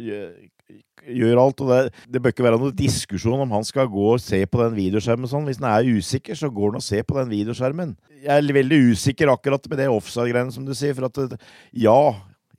gjør, 0.00 1.38
alt. 1.38 1.60
Og 1.60 1.68
det, 1.70 1.80
det 2.08 2.22
bør 2.22 2.32
ikke 2.32 2.46
være 2.46 2.60
noen 2.62 2.76
diskusjon 2.78 3.44
om 3.44 3.52
han 3.52 3.66
skal 3.68 3.90
gå 3.92 4.06
og 4.14 4.22
se 4.24 4.40
på 4.48 4.62
den 4.62 4.76
videoskjermen 4.78 5.30
sånn. 5.30 5.44
Hvis 5.48 5.60
han 5.60 5.68
er 5.70 5.90
usikker, 6.00 6.38
så 6.38 6.50
går 6.50 6.72
han 6.72 6.80
og 6.80 6.86
ser 6.86 7.04
på 7.06 7.18
den 7.20 7.30
videoskjermen. 7.32 7.92
Jeg 8.24 8.32
er 8.32 8.56
veldig 8.56 8.80
usikker 8.94 9.32
akkurat 9.34 9.68
med 9.68 9.82
det 9.84 9.90
offside-greiene 9.92 10.54
som 10.54 10.64
du 10.64 10.72
sier. 10.74 10.96
For 10.96 11.10
at 11.10 11.36
ja, 11.76 11.98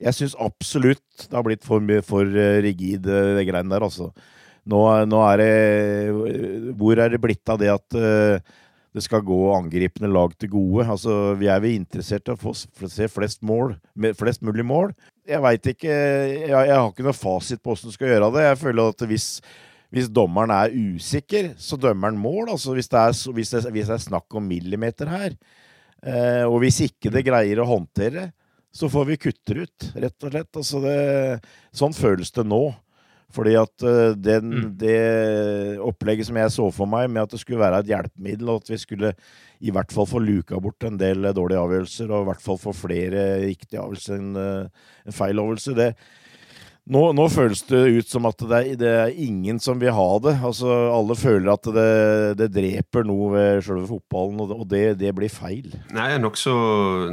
jeg 0.06 0.18
syns 0.20 0.38
absolutt 0.38 1.26
det 1.26 1.34
har 1.34 1.44
blitt 1.44 1.66
for, 1.66 1.82
for 2.06 2.38
eh, 2.38 2.60
rigid, 2.64 3.10
eh, 3.10 3.32
det 3.40 3.48
greiene 3.50 3.72
der, 3.74 3.84
altså. 3.90 4.12
Nå, 4.66 4.78
nå 5.06 5.18
er 5.22 5.38
det 5.38 6.72
Hvor 6.74 6.98
er 6.98 7.12
det 7.12 7.20
blitt 7.22 7.52
av 7.52 7.60
det 7.60 7.68
at 7.70 7.94
det 8.96 9.02
skal 9.04 9.24
gå 9.26 9.36
angripende 9.52 10.08
lag 10.08 10.32
til 10.40 10.48
gode. 10.54 10.86
Altså, 10.88 11.34
vi 11.36 11.50
er 11.52 11.64
interessert 11.68 12.30
i 12.30 12.32
å 12.32 12.40
få 12.40 12.54
se 12.56 13.08
flest, 13.12 13.42
mål, 13.44 13.74
flest 14.16 14.44
mulig 14.46 14.64
mål. 14.64 14.94
Jeg 15.28 15.42
veit 15.44 15.68
ikke 15.68 15.90
jeg, 15.90 16.48
jeg 16.48 16.72
har 16.72 16.88
ikke 16.88 17.04
noe 17.04 17.16
fasit 17.16 17.60
på 17.60 17.74
åssen 17.74 17.92
du 17.92 17.96
skal 17.96 18.14
gjøre 18.14 18.30
det. 18.32 18.46
Jeg 18.46 18.60
føler 18.62 18.94
at 18.94 19.04
hvis, 19.10 19.26
hvis 19.92 20.08
dommeren 20.08 20.54
er 20.54 20.72
usikker, 20.72 21.52
så 21.60 21.76
dømmer 21.80 22.14
han 22.14 22.22
mål. 22.22 22.54
Altså, 22.54 22.72
hvis, 22.78 22.88
det 22.88 23.02
er, 23.02 23.20
hvis, 23.36 23.52
det, 23.52 23.62
hvis 23.76 23.92
det 23.92 23.98
er 23.98 24.06
snakk 24.06 24.38
om 24.40 24.48
millimeter 24.48 25.12
her, 25.12 25.36
eh, 26.00 26.44
og 26.48 26.62
hvis 26.64 26.80
ikke 26.88 27.12
det 27.12 27.26
greier 27.28 27.60
å 27.60 27.68
håndtere, 27.68 28.30
så 28.76 28.88
får 28.92 29.10
vi 29.10 29.20
kutte 29.20 29.60
ut, 29.60 29.90
rett 29.92 30.24
og 30.24 30.32
slett. 30.32 30.52
Altså, 30.56 30.80
det, 30.84 30.96
sånn 31.76 31.96
føles 31.96 32.32
det 32.32 32.48
nå. 32.48 32.64
Fordi 33.36 33.56
at 33.60 33.84
eh, 33.84 34.14
den, 34.16 34.52
Mm. 34.56 34.68
det 34.80 34.96
opplegget 35.84 36.28
som 36.30 36.38
jeg 36.40 36.54
så 36.54 36.70
for 36.72 36.88
meg, 36.88 37.10
med 37.12 37.26
at 37.26 37.34
det 37.34 37.40
skulle 37.42 37.60
være 37.60 37.82
et 37.84 37.90
hjelpemiddel, 37.92 38.48
og 38.48 38.62
at 38.64 38.70
vi 38.72 38.78
skulle 38.80 39.12
i 39.60 39.72
hvert 39.72 39.92
fall 39.92 40.08
få 40.08 40.20
luka 40.20 40.58
bort 40.60 40.84
en 40.88 40.96
del 41.00 41.28
dårlige 41.36 41.60
avgjørelser, 41.60 42.10
og 42.12 42.24
i 42.24 42.28
hvert 42.30 42.44
fall 42.44 42.60
få 42.60 42.72
flere 42.76 43.26
riktige 43.44 43.80
avgjørelser 43.82 44.16
enn 44.20 44.36
eh, 44.40 44.86
en 45.06 45.16
feil 45.16 45.42
avgjørelse, 45.42 45.76
det 45.76 45.90
nå, 46.86 47.00
nå 47.18 47.24
føles 47.32 47.64
det 47.66 47.80
ut 47.96 48.10
som 48.10 48.28
at 48.28 48.42
det 48.46 48.58
er, 48.58 48.76
det 48.78 48.90
er 48.92 49.16
ingen 49.18 49.58
som 49.62 49.80
vil 49.80 49.94
ha 49.94 50.08
det. 50.22 50.36
Altså, 50.46 50.70
alle 50.94 51.16
føler 51.18 51.50
at 51.50 51.66
det, 51.74 51.86
det 52.38 52.48
dreper 52.54 53.06
noe 53.08 53.32
ved 53.32 53.64
selve 53.66 53.88
fotballen, 53.90 54.42
og 54.44 54.62
det, 54.70 54.84
det, 55.00 55.10
blir 55.16 55.32
feil. 55.32 55.72
Nei, 55.90 56.04
Jeg 56.12 56.18
er 56.18 56.22
nokså 56.22 56.54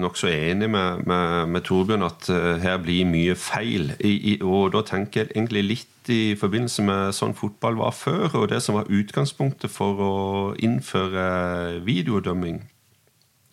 nok 0.02 0.20
enig 0.30 0.70
med, 0.70 1.02
med, 1.10 1.50
med 1.56 1.66
Torbjørn 1.66 2.06
at 2.06 2.30
eh, 2.30 2.52
her 2.62 2.78
blir 2.84 3.10
mye 3.10 3.34
feil. 3.40 3.96
I, 3.98 4.14
i, 4.14 4.36
og 4.46 4.76
da 4.76 4.84
tenker 4.86 5.24
jeg 5.24 5.34
egentlig 5.34 5.64
litt 5.66 6.12
i 6.14 6.36
forbindelse 6.38 6.84
med 6.86 7.16
sånn 7.16 7.34
fotball 7.38 7.80
var 7.80 7.96
før, 7.98 8.28
og 8.44 8.50
det 8.52 8.60
som 8.62 8.78
var 8.78 8.92
utgangspunktet 8.92 9.72
for 9.74 10.04
å 10.04 10.16
innføre 10.62 11.80
videodømming. 11.88 12.62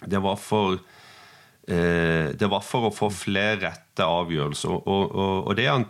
Det 0.04 0.20
var 0.20 0.36
for 0.40 0.76
eh, 1.64 2.28
det 2.36 2.50
var 2.52 2.64
for 2.66 2.88
å 2.88 2.92
få 2.92 3.08
flere 3.14 3.56
rette 3.64 4.04
avgjørelser. 4.04 4.76
Og, 4.84 5.16
og, 5.16 5.48
og 5.48 5.56
det 5.56 5.68
har 5.70 5.80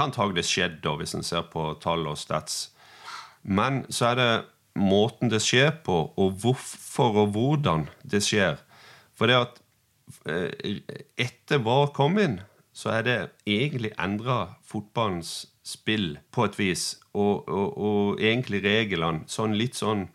antagelig 0.00 0.46
skjedd, 0.48 0.80
da, 0.84 0.94
hvis 0.98 1.14
en 1.14 1.26
ser 1.26 1.46
på 1.52 1.72
tall 1.82 2.06
og 2.10 2.18
stats. 2.18 2.70
Men 3.42 3.84
så 3.92 4.12
er 4.12 4.20
det 4.20 4.32
måten 4.80 5.30
det 5.30 5.42
skjer 5.44 5.70
på, 5.86 5.98
og 6.16 6.40
hvorfor 6.42 7.20
og 7.24 7.36
hvordan 7.36 7.88
det 8.02 8.22
skjer. 8.26 8.58
For 9.14 9.30
det 9.30 9.38
at 9.38 9.60
eh, 10.28 10.80
etter 11.20 11.62
VAR 11.62 11.92
kom 11.94 12.18
inn, 12.18 12.40
så 12.74 12.96
er 12.96 13.06
det 13.06 13.18
egentlig 13.46 13.92
endra 14.02 14.56
fotballens 14.66 15.44
spill 15.64 16.18
på 16.34 16.48
et 16.48 16.58
vis. 16.58 16.84
Og, 17.14 17.46
og, 17.48 17.78
og 17.78 18.22
egentlig 18.22 18.64
reglene 18.64 19.28
sånn 19.30 19.54
litt 19.58 19.78
sånn 19.78 20.08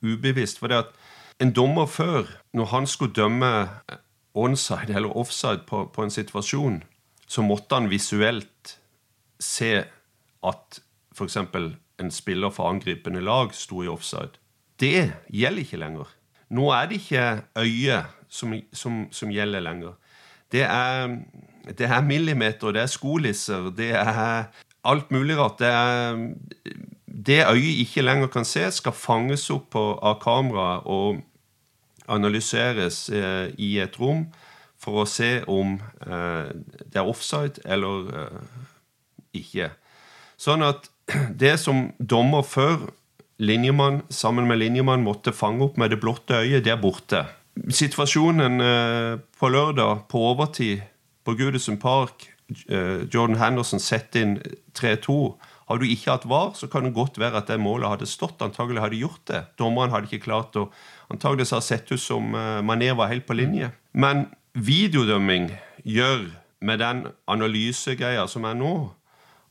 ubevisst. 0.00 0.62
For 0.62 0.72
det 0.72 0.86
at 0.86 0.96
en 1.44 1.52
dommer 1.52 1.86
før, 1.86 2.30
når 2.56 2.72
han 2.72 2.88
skulle 2.88 3.12
dømme 3.12 3.52
onside 4.36 4.96
eller 4.96 5.12
offside 5.16 5.66
på, 5.68 5.84
på 5.92 6.06
en 6.06 6.12
situasjon, 6.12 6.80
så 7.28 7.44
måtte 7.44 7.76
han 7.76 7.90
visuelt 7.92 8.78
se 9.40 9.84
at 10.46 10.80
f.eks. 11.16 11.36
en 12.00 12.10
spiller 12.10 12.50
for 12.50 12.70
angripende 12.70 13.22
lag 13.24 13.54
sto 13.54 13.82
i 13.82 13.88
offside. 13.88 14.36
Det 14.80 15.12
gjelder 15.32 15.64
ikke 15.64 15.80
lenger. 15.80 16.10
Nå 16.50 16.70
er 16.70 16.86
det 16.86 17.00
ikke 17.00 17.42
øyet 17.58 18.12
som, 18.28 18.54
som, 18.72 19.06
som 19.10 19.32
gjelder 19.32 19.60
lenger. 19.60 19.96
Det 20.52 20.62
er, 20.62 21.16
det 21.78 21.88
er 21.88 22.04
millimeter, 22.06 22.70
det 22.72 22.82
er 22.84 22.92
skolisser, 22.92 23.70
det 23.74 23.90
er 23.98 24.44
alt 24.84 25.10
mulig 25.10 25.38
rart. 25.38 25.58
Det 25.58 25.66
er 25.66 26.20
det 27.26 27.46
øyet 27.50 27.80
ikke 27.80 28.02
lenger 28.02 28.26
kan 28.26 28.44
se, 28.44 28.70
skal 28.70 28.92
fanges 28.92 29.48
opp 29.50 29.74
av 29.76 30.18
kamera 30.22 30.82
og 30.84 31.22
analyseres 32.08 33.08
eh, 33.10 33.48
i 33.58 33.78
et 33.82 33.96
rom 34.00 34.26
for 34.78 35.02
å 35.02 35.08
se 35.08 35.40
om 35.50 35.78
eh, 36.06 36.52
det 36.84 37.00
er 37.00 37.08
offside 37.08 37.64
eller 37.64 38.12
eh, 38.12 38.66
ikke. 39.40 39.70
Sånn 40.40 40.64
at 40.66 40.90
det 41.42 41.56
som 41.62 41.90
dommer 41.98 42.46
før 42.46 42.88
linjemann 43.42 44.02
sammen 44.08 44.48
med 44.48 44.62
linjemann 44.62 45.04
måtte 45.04 45.34
fange 45.36 45.64
opp 45.66 45.76
med 45.80 45.92
det 45.92 46.00
blotte 46.00 46.40
øyet, 46.40 46.64
det 46.64 46.72
er 46.72 46.80
borte. 46.80 47.26
Situasjonen 47.72 48.60
eh, 48.60 49.12
på 49.38 49.50
lørdag, 49.52 50.06
på 50.12 50.22
overtid, 50.32 50.84
på 51.24 51.34
Goodison 51.36 51.78
Park 51.80 52.28
eh, 52.68 53.04
Jordan 53.12 53.38
Henderson 53.40 53.82
setter 53.82 54.24
inn 54.24 54.34
3-2. 54.76 55.18
Har 55.66 55.80
du 55.80 55.86
ikke 55.88 56.12
hatt 56.12 56.26
VAR, 56.30 56.52
så 56.54 56.68
kan 56.70 56.86
det 56.86 56.94
godt 56.94 57.18
være 57.18 57.40
at 57.40 57.48
det 57.50 57.58
målet 57.58 57.90
hadde 57.90 58.08
stått. 58.08 58.42
Antagelig 58.44 58.84
hadde 58.84 59.00
gjort 59.00 59.24
det. 59.30 59.42
Dommeren 59.58 59.90
hadde 59.94 60.10
ikke 60.10 60.28
klart 60.28 60.58
å 60.58 60.68
Antagelig 61.06 61.52
har 61.54 61.62
sett 61.62 61.86
ut 61.92 62.02
som 62.02 62.32
eh, 62.34 62.62
Mané 62.66 62.90
var 62.98 63.12
helt 63.12 63.28
på 63.28 63.36
linje. 63.38 63.70
Men 63.94 64.24
videodømming 64.58 65.52
gjør, 65.86 66.24
med 66.66 66.80
den 66.80 67.02
analysegreia 67.30 68.24
som 68.26 68.46
er 68.48 68.56
nå, 68.58 68.72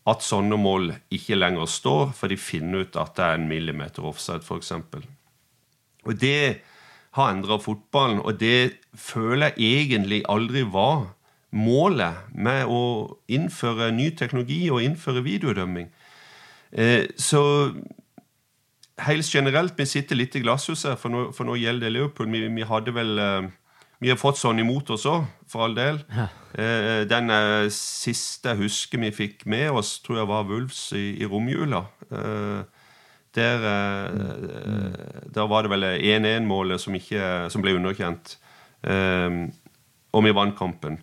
at 0.05 0.21
sånne 0.21 0.57
mål 0.61 0.91
ikke 1.13 1.37
lenger 1.37 1.69
står, 1.69 2.13
for 2.13 2.29
de 2.29 2.37
finner 2.37 2.85
ut 2.85 2.97
at 3.01 3.15
det 3.17 3.25
er 3.25 3.39
en 3.39 3.49
millimeter 3.49 4.05
offside, 4.05 4.45
f.eks. 4.45 4.71
Og 6.05 6.17
det 6.21 6.61
har 7.17 7.31
endra 7.31 7.57
fotballen, 7.61 8.21
og 8.21 8.37
det 8.39 8.77
føler 8.93 9.55
jeg 9.55 9.85
egentlig 9.85 10.21
aldri 10.29 10.65
var 10.67 11.07
målet 11.55 12.27
med 12.35 12.67
å 12.67 12.81
innføre 13.31 13.93
ny 13.95 14.09
teknologi 14.19 14.65
og 14.69 14.83
innføre 14.83 15.23
videodømming. 15.25 15.87
Eh, 16.75 17.07
så 17.17 17.41
helt 19.07 19.29
generelt, 19.31 19.77
vi 19.79 19.87
sitter 19.87 20.19
litt 20.19 20.35
i 20.35 20.43
glasshuset, 20.43 20.99
for 20.99 21.13
nå, 21.13 21.29
for 21.35 21.47
nå 21.47 21.55
gjelder 21.59 21.87
det 21.87 21.95
Liverpool. 21.95 22.29
Vi, 22.31 22.43
vi 22.51 22.67
hadde 22.67 22.93
vel 22.95 23.21
eh, 23.21 23.47
vi 24.03 24.11
har 24.11 24.19
fått 24.19 24.39
sånn 24.39 24.59
imot 24.59 24.89
oss 24.91 25.05
òg, 25.07 25.23
for 25.47 25.65
all 25.65 25.75
del. 25.77 26.01
Ja. 26.11 26.27
Eh, 26.55 27.03
den 27.07 27.31
eh, 27.31 27.67
siste 27.73 28.53
jeg 28.53 28.65
husker 28.65 29.01
vi 29.01 29.11
fikk 29.15 29.45
med 29.51 29.75
oss, 29.75 29.97
tror 30.03 30.21
jeg 30.21 30.31
var 30.31 30.47
Wulfs 30.49 30.89
i, 30.95 31.05
i 31.19 31.29
romjula. 31.29 31.85
Eh, 32.09 32.83
der, 33.35 33.65
der, 35.35 35.47
var 35.51 35.65
det 35.65 35.71
vel 35.73 35.83
1-1-målet 35.83 36.79
som, 36.79 36.95
som, 36.95 37.63
ble 37.65 37.73
underkjent. 37.75 38.37
og 40.15 40.23
vi 40.23 40.31
vant 40.31 40.55
kampen. 40.55 40.95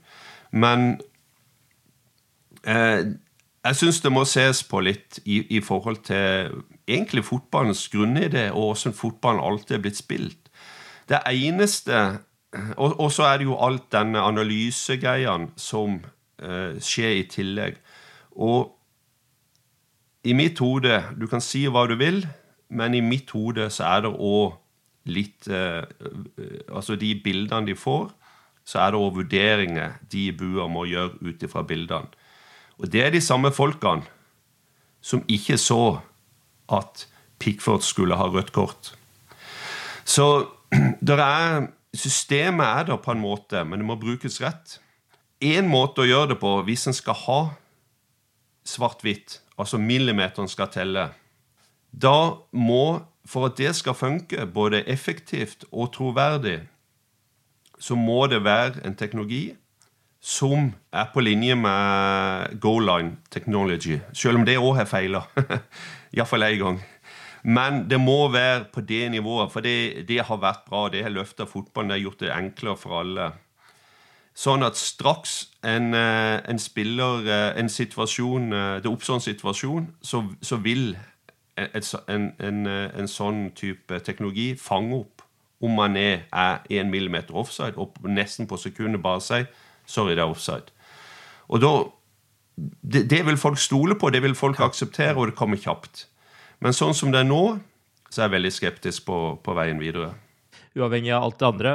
Men 0.48 0.94
jeg 2.64 3.76
syns 3.76 4.00
det 4.00 4.14
må 4.16 4.24
ses 4.24 4.62
på 4.64 4.80
litt 4.80 5.20
i, 5.26 5.42
i 5.58 5.60
forhold 5.60 6.00
til 6.08 6.64
egentlig 6.88 7.26
fotballens 7.28 7.84
grunnidé, 7.92 8.46
og 8.48 8.72
hvordan 8.72 8.96
fotballen 8.96 9.44
alltid 9.44 9.76
er 9.76 9.84
blitt 9.84 10.00
spilt. 10.00 10.48
Det 11.12 11.20
eneste 11.28 12.00
og, 12.52 13.00
og 13.00 13.08
så 13.12 13.26
er 13.30 13.40
det 13.40 13.48
jo 13.48 13.56
alt 13.64 13.86
denne 13.94 14.20
analysegreiene 14.20 15.52
som 15.56 16.00
eh, 16.42 16.78
skjer 16.82 17.18
i 17.22 17.26
tillegg. 17.32 17.78
Og 18.36 18.72
i 20.22 20.34
mitt 20.38 20.60
hode 20.62 21.00
Du 21.18 21.26
kan 21.26 21.42
si 21.42 21.64
hva 21.66 21.86
du 21.90 21.96
vil, 21.98 22.22
men 22.70 22.94
i 22.94 23.02
mitt 23.04 23.30
hode 23.34 23.68
så 23.72 23.88
er 23.88 24.04
det 24.06 24.12
òg 24.12 24.58
litt 25.10 25.48
eh, 25.50 25.82
Altså 26.70 26.96
de 26.96 27.14
bildene 27.24 27.66
de 27.66 27.76
får, 27.76 28.12
så 28.64 28.84
er 28.84 28.92
det 28.92 29.00
òg 29.00 29.16
vurderinger 29.16 29.96
de 30.12 30.28
i 30.28 30.36
bua 30.36 30.68
må 30.70 30.86
gjøre 30.86 31.18
ut 31.24 31.42
ifra 31.42 31.64
bildene. 31.66 32.12
Og 32.78 32.90
det 32.92 33.02
er 33.06 33.14
de 33.14 33.20
samme 33.20 33.50
folkene 33.54 34.06
som 35.02 35.24
ikke 35.28 35.58
så 35.58 35.98
at 36.70 37.06
Pickford 37.42 37.82
skulle 37.82 38.16
ha 38.16 38.28
rødt 38.30 38.52
kort. 38.54 38.92
Så 40.04 40.46
der 41.08 41.22
er, 41.22 41.66
systemet 41.96 42.66
er 42.66 42.88
der 42.88 43.00
på 43.02 43.12
en 43.12 43.22
måte, 43.22 43.64
men 43.64 43.82
det 43.82 43.86
må 43.86 43.96
brukes 44.00 44.40
rett. 44.42 44.78
Én 45.42 45.68
måte 45.68 46.04
å 46.04 46.08
gjøre 46.08 46.32
det 46.32 46.40
på 46.40 46.54
hvis 46.66 46.86
en 46.88 46.96
skal 46.96 47.18
ha 47.26 47.40
svart-hvitt, 48.68 49.40
altså 49.58 49.78
millimeteren 49.78 50.48
skal 50.48 50.70
telle, 50.72 51.08
da 51.92 52.38
må, 52.54 53.02
for 53.28 53.50
at 53.50 53.58
det 53.58 53.74
skal 53.76 53.98
funke 53.98 54.46
både 54.46 54.84
effektivt 54.88 55.66
og 55.70 55.92
troverdig, 55.96 56.62
så 57.82 57.98
må 57.98 58.24
det 58.30 58.44
være 58.44 58.86
en 58.86 58.96
teknologi 58.96 59.50
som 60.22 60.70
er 60.94 61.08
på 61.10 61.20
linje 61.20 61.56
med 61.58 62.60
Goal 62.62 62.86
Line 62.86 63.16
Technology. 63.30 63.98
Selv 64.14 64.38
om 64.38 64.46
det 64.46 64.54
òg 64.60 64.76
har 64.78 64.86
feila. 64.86 65.24
Iallfall 66.14 66.46
én 66.46 66.60
gang. 66.60 66.78
Men 67.42 67.86
det 67.90 67.98
må 68.00 68.28
være 68.30 68.64
på 68.72 68.80
det 68.86 69.10
nivået, 69.10 69.50
for 69.52 69.60
det, 69.60 70.08
det 70.08 70.20
har 70.24 70.38
vært 70.38 70.62
bra. 70.68 70.88
Det 70.88 71.02
har 71.02 71.10
løfta 71.10 71.44
fotballen, 71.44 71.90
det 71.90 71.98
har 71.98 72.04
gjort 72.04 72.20
det 72.20 72.34
enklere 72.34 72.76
for 72.78 73.00
alle. 73.00 73.32
Sånn 74.34 74.62
at 74.64 74.78
straks 74.80 75.50
en, 75.66 75.92
eh, 75.94 76.38
en 76.48 76.58
spiller 76.58 77.26
eh, 77.28 77.58
en 77.60 77.68
situasjon, 77.68 78.52
eh, 78.52 78.80
Det 78.80 78.88
oppstår 78.88 79.18
en 79.18 79.26
situasjon, 79.26 79.88
så, 80.00 80.22
så 80.40 80.56
vil 80.56 80.96
en, 81.56 82.32
en, 82.40 82.66
en, 82.66 83.08
sånn 83.08 83.50
type 83.54 83.98
teknologi 84.06 84.54
fange 84.56 85.02
opp 85.02 85.22
om 85.62 85.76
man 85.76 85.96
er, 85.96 86.24
er 86.32 86.62
1 86.70 86.88
millimeter 86.88 87.36
offside, 87.36 87.76
og 87.76 87.98
nesten 88.08 88.48
på 88.48 88.56
sekundet 88.56 89.02
bare 89.02 89.20
si 89.20 89.44
Sorry, 89.86 90.14
det 90.14 90.22
er 90.22 90.30
offside. 90.30 90.72
Og 91.48 91.60
da 91.60 91.72
det, 92.56 93.10
det, 93.10 93.26
vil 93.26 93.36
folk 93.36 93.58
stole 93.58 93.98
på, 93.98 94.10
det 94.10 94.22
vil 94.22 94.34
folk 94.34 94.60
akseptere, 94.60 95.16
og 95.16 95.26
det 95.26 95.36
kommer 95.36 95.58
kjapt. 95.60 96.06
Men 96.62 96.76
sånn 96.76 96.94
som 96.94 97.10
det 97.10 97.24
er 97.24 97.28
nå, 97.28 97.42
så 98.08 98.20
er 98.20 98.28
jeg 98.28 98.36
veldig 98.36 98.52
skeptisk 98.54 99.06
på, 99.08 99.18
på 99.42 99.56
veien 99.56 99.80
videre. 99.82 100.12
Uavhengig 100.78 101.10
av 101.12 101.26
alt 101.26 101.40
det 101.40 101.48
andre, 101.48 101.72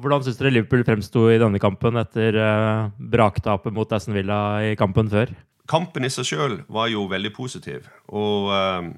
hvordan 0.00 0.24
syns 0.24 0.38
dere 0.38 0.54
Liverpool 0.54 0.84
fremsto 0.86 1.26
i 1.28 1.40
denne 1.40 1.60
kampen 1.60 2.00
etter 2.00 2.38
eh, 2.40 2.86
braktapet 3.12 3.74
mot 3.76 3.90
Aston 3.92 4.16
Villa 4.16 4.38
i 4.64 4.72
kampen 4.80 5.10
før? 5.12 5.34
Kampen 5.68 6.06
i 6.06 6.12
seg 6.12 6.30
sjøl 6.30 6.56
var 6.72 6.88
jo 6.88 7.04
veldig 7.10 7.34
positiv. 7.36 7.90
Og 8.08 8.48
uh, 8.48 8.88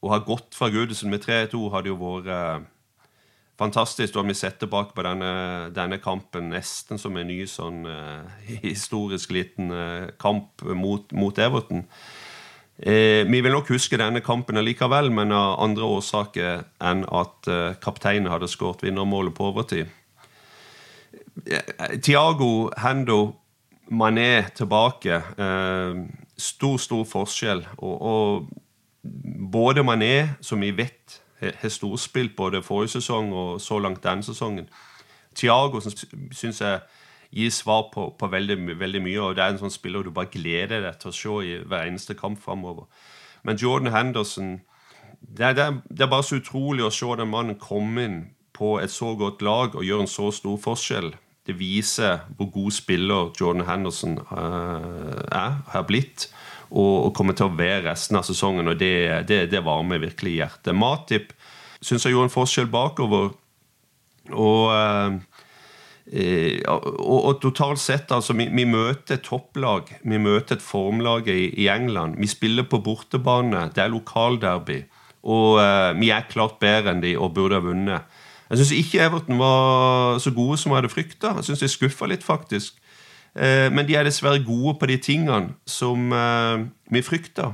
å 0.00 0.12
ha 0.14 0.18
gått 0.24 0.56
fra 0.56 0.70
Gudesen 0.72 1.12
med 1.12 1.20
3-2 1.26 1.60
hadde 1.74 1.90
jo 1.90 1.98
vært 2.00 2.30
eh, 2.32 2.62
fantastisk. 3.60 4.16
Har 4.16 4.24
vi 4.24 4.38
sett 4.38 4.56
tilbake 4.62 4.96
på 4.96 5.04
denne, 5.04 5.32
denne, 5.76 5.98
kampen 6.00 6.48
nesten 6.54 7.00
som 7.02 7.18
en 7.18 7.28
ny 7.28 7.42
sånn 7.50 7.82
uh, 7.84 8.24
historisk 8.64 9.34
liten 9.36 9.68
uh, 9.74 10.08
kamp 10.22 10.64
mot, 10.64 11.12
mot 11.12 11.44
Everton. 11.44 11.84
Eh, 12.78 13.26
vi 13.26 13.40
vil 13.40 13.52
nok 13.52 13.72
huske 13.74 13.98
denne 13.98 14.20
kampen 14.22 14.60
likevel, 14.62 15.10
men 15.10 15.32
av 15.34 15.56
andre 15.64 15.86
årsaker 15.98 16.62
enn 16.86 17.02
at 17.10 17.48
uh, 17.50 17.74
kapteinen 17.82 18.30
hadde 18.30 18.48
skåret 18.48 18.84
vinnermålet 18.86 19.34
på 19.34 19.48
overtid. 19.50 19.90
Tiago 22.02 22.70
Hendo 22.78 23.34
Mané 23.90 24.44
tilbake. 24.54 25.22
stor, 26.36 26.76
stor 26.78 27.04
forskjell. 27.04 27.66
Og, 27.78 28.02
og 28.02 28.48
både 29.52 29.82
Mané, 29.82 30.28
som 30.40 30.60
vi 30.60 30.70
vet 30.70 31.20
har 31.40 31.70
storspilt 31.70 32.36
både 32.36 32.62
forrige 32.62 32.98
sesong 32.98 33.32
og 33.32 33.60
så 33.60 33.78
langt 33.78 34.02
denne 34.04 34.22
sesongen. 34.22 34.68
Thiago 35.34 35.80
syns 35.80 36.60
jeg 36.60 36.80
gir 37.34 37.50
svar 37.52 37.90
på, 37.92 38.08
på 38.18 38.30
veldig, 38.32 38.78
veldig, 38.80 39.02
mye, 39.04 39.20
og 39.20 39.36
det 39.36 39.44
er 39.44 39.52
en 39.52 39.60
sånn 39.60 39.74
spiller 39.74 40.06
du 40.06 40.12
bare 40.14 40.30
gleder 40.32 40.82
deg 40.84 40.98
til 41.00 41.10
å 41.10 41.16
se 41.18 41.36
i 41.44 41.54
hver 41.68 41.90
eneste 41.90 42.16
kamp 42.16 42.40
framover. 42.40 42.88
Men 43.44 43.60
Jordan 43.60 43.92
Henderson 43.92 44.58
det 45.20 45.44
er, 45.44 45.54
det, 45.54 45.64
er, 45.64 45.78
det 45.90 46.04
er, 46.04 46.10
bare 46.10 46.24
så 46.24 46.38
utrolig 46.38 46.84
å 46.86 46.92
se 46.94 47.08
den 47.18 47.30
mannen 47.32 47.58
komme 47.58 48.04
inn 48.06 48.18
på 48.54 48.76
et 48.82 48.92
så 48.92 49.12
godt 49.18 49.42
lag 49.42 49.74
og 49.74 49.84
gjøre 49.86 50.06
en 50.06 50.10
så 50.10 50.30
stor 50.34 50.58
forskjell. 50.62 51.12
Det 51.46 51.56
viser 51.58 52.22
hvor 52.36 52.50
god 52.54 52.74
spiller 52.76 53.32
Jordan 53.38 53.66
Henderson 53.66 54.18
uh, 54.30 55.18
er, 55.26 55.58
har 55.72 55.86
blitt 55.88 56.28
og, 56.70 57.08
og, 57.08 57.12
kommer 57.16 57.36
til 57.36 57.48
å 57.48 57.56
være 57.56 57.86
resten 57.88 58.18
av 58.20 58.26
sesongen. 58.28 58.68
og 58.68 58.78
Det, 58.78 59.26
det, 59.28 59.46
det 59.50 59.64
varmer 59.64 60.02
virkelig 60.02 60.36
hjertet. 60.38 60.76
Matip 60.76 61.32
syns 61.80 62.04
jeg 62.04 62.14
gjorde 62.14 62.28
en 62.28 62.36
forskjell 62.36 62.68
bakover. 62.72 63.32
Og, 64.28 64.64
eh, 66.12 66.60
og, 66.68 67.18
og 67.18 67.40
totalt 67.42 67.80
sett, 67.82 68.12
altså 68.14 68.36
vi, 68.36 68.48
vi, 68.52 68.64
møter 68.68 69.18
et 69.18 69.26
topplag. 69.26 69.92
Vi 70.02 70.18
møter 70.18 70.56
et 70.56 70.64
formlag 70.64 71.28
i, 71.28 71.50
i, 71.54 71.68
England. 71.72 72.18
Vi 72.18 72.30
spiller 72.30 72.68
på 72.68 72.82
bortebane. 72.84 73.68
Det 73.74 73.84
er 73.84 73.92
lokalderby. 73.92 74.82
Og 75.28 75.60
eh, 75.62 75.92
vi 76.00 76.12
er 76.14 76.28
klart 76.30 76.60
bedre 76.62 76.94
enn 76.94 77.04
de 77.04 77.16
og 77.18 77.34
burde 77.36 77.58
ha 77.58 77.64
vunnet. 77.64 78.18
Jeg 78.48 78.62
syns 78.62 78.72
ikke 78.72 79.00
Everton 79.04 79.38
var 79.40 80.18
så 80.24 80.30
gode 80.32 80.56
som 80.56 80.72
jeg 80.72 80.80
hadde 80.80 80.92
frykta. 80.92 81.34
Jeg 81.36 81.50
syns 81.50 81.64
de 81.64 81.68
skuffa 81.68 82.08
litt, 82.08 82.24
faktisk. 82.24 82.78
Eh, 83.36 83.68
men 83.72 83.86
de 83.86 83.96
er 83.98 84.06
dessverre 84.08 84.40
gode 84.44 84.78
på 84.80 84.88
de 84.90 84.96
tingene 85.02 85.54
som 85.68 86.12
eh, 86.14 86.64
vi 86.90 87.04
frykta. 87.04 87.52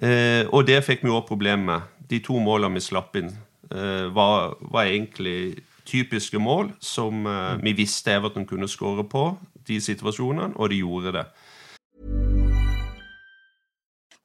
Eh, 0.00 0.44
og 0.48 0.66
det 0.68 0.80
fikk 0.86 1.04
vi 1.04 1.12
òg 1.12 1.26
problemer 1.28 1.64
med. 1.68 1.94
De 2.08 2.22
to 2.24 2.38
målene 2.40 2.78
vi 2.78 2.80
slapp 2.80 3.18
inn, 3.20 3.34
var, 3.68 4.54
var 4.72 4.88
egentlig 4.88 5.58
typiske 5.88 6.38
mål 6.38 6.72
som 6.80 7.26
eh, 7.26 7.54
mm. 7.54 7.64
vi 7.64 7.72
visste 7.82 8.12
Everton 8.12 8.46
kunne 8.46 8.68
skåre 8.68 9.04
på, 9.08 9.30
de 9.68 9.80
situasjonene, 9.80 10.54
og 10.56 10.70
de 10.70 10.82
gjorde 10.82 11.12
det. 11.16 11.24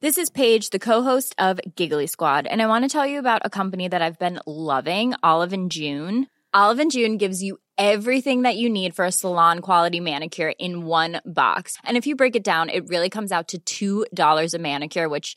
This 0.00 0.18
is 0.18 0.30
Paige, 0.30 0.70
the 0.70 0.78
co-host 0.78 1.34
of 1.38 1.60
Giggly 1.76 2.06
Squad, 2.06 2.46
and 2.46 2.60
I 2.60 2.66
want 2.66 2.84
to 2.84 2.88
tell 2.88 3.06
you 3.06 3.18
about 3.18 3.40
a 3.44 3.48
company 3.48 3.88
that 3.88 4.02
I've 4.02 4.18
been 4.18 4.38
loving, 4.46 5.14
Olive 5.22 5.54
and 5.54 5.70
June. 5.70 6.26
Olive 6.52 6.78
and 6.78 6.90
June 6.90 7.16
gives 7.16 7.42
you 7.42 7.56
everything 7.78 8.42
that 8.42 8.56
you 8.56 8.68
need 8.68 8.94
for 8.94 9.04
a 9.04 9.12
salon 9.12 9.60
quality 9.60 10.00
manicure 10.00 10.52
in 10.58 10.84
one 10.84 11.20
box. 11.24 11.78
And 11.84 11.96
if 11.96 12.06
you 12.06 12.16
break 12.16 12.36
it 12.36 12.44
down, 12.44 12.68
it 12.68 12.88
really 12.88 13.08
comes 13.08 13.32
out 13.32 13.54
to 13.64 14.06
$2 14.06 14.54
a 14.54 14.58
manicure, 14.58 15.08
which 15.08 15.36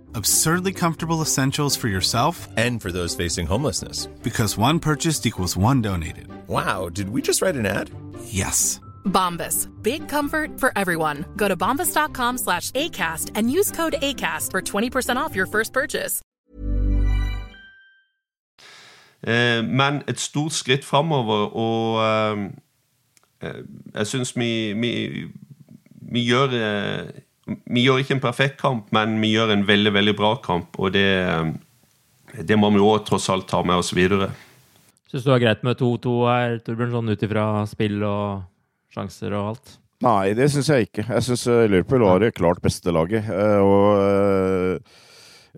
Absurdly 0.15 0.73
comfortable 0.73 1.21
essentials 1.21 1.75
for 1.75 1.87
yourself 1.87 2.47
and 2.57 2.81
for 2.81 2.91
those 2.91 3.15
facing 3.15 3.47
homelessness. 3.47 4.07
Because 4.23 4.57
one 4.57 4.79
purchased 4.79 5.25
equals 5.25 5.55
one 5.55 5.81
donated. 5.81 6.27
Wow, 6.47 6.89
did 6.89 7.09
we 7.09 7.21
just 7.21 7.41
write 7.41 7.55
an 7.55 7.65
ad? 7.65 7.89
Yes. 8.25 8.81
Bombas. 9.05 9.67
Big 9.81 10.07
comfort 10.07 10.59
for 10.59 10.71
everyone. 10.75 11.25
Go 11.35 11.47
to 11.47 11.55
bombas.com 11.55 12.37
slash 12.37 12.71
ACAST 12.71 13.31
and 13.35 13.51
use 13.51 13.71
code 13.71 13.93
ACAST 14.01 14.51
for 14.51 14.61
20% 14.61 15.15
off 15.15 15.35
your 15.35 15.45
first 15.45 15.73
purchase. 15.73 16.21
Eh, 19.23 19.61
men 19.61 20.01
et 20.07 20.19
stort 20.19 20.53
skritt 20.53 20.85
framover, 20.85 21.53
og 21.53 22.01
eh, 22.05 22.49
eh 23.41 23.63
jeg 23.93 24.07
syns 24.07 24.37
vi, 24.37 24.73
vi, 24.73 25.27
vi 26.11 26.23
gjør 26.25 26.55
eh, 26.57 27.09
vi 27.45 27.83
gjør 27.85 28.01
ikke 28.01 28.15
en 28.17 28.23
perfekt 28.23 28.59
kamp, 28.61 28.87
men 28.95 29.17
vi 29.21 29.33
gjør 29.33 29.55
en 29.55 29.65
veldig 29.67 29.93
veldig 29.97 30.15
bra 30.17 30.35
kamp. 30.43 30.77
Og 30.79 30.93
det, 30.93 31.09
det 32.37 32.57
må 32.59 32.69
vi 32.75 32.83
òg 32.83 33.03
tross 33.07 33.29
alt 33.33 33.49
ta 33.49 33.63
med 33.65 33.81
oss 33.81 33.93
videre. 33.97 34.31
Syns 35.11 35.25
du 35.25 35.31
det 35.31 35.37
er 35.39 35.45
greit 35.47 35.63
med 35.67 35.79
2-2 35.81 36.15
her, 36.29 36.57
Torbjørn, 36.63 36.93
sånn 36.95 37.11
ut 37.11 37.23
ifra 37.27 37.45
spill 37.67 37.97
og 38.07 38.43
sjanser 38.93 39.35
og 39.35 39.53
alt? 39.53 39.77
Nei, 40.01 40.33
det 40.37 40.47
syns 40.49 40.69
jeg 40.71 40.87
ikke. 40.87 41.05
Jeg 41.05 41.25
syns 41.27 41.45
eh, 41.51 41.67
Liverpool 41.69 42.05
var 42.07 42.23
det 42.23 42.33
klart 42.33 42.61
beste 42.63 42.93
laget. 42.93 43.27
Eh, 43.29 43.59
og 43.61 43.89
eh, 44.01 45.01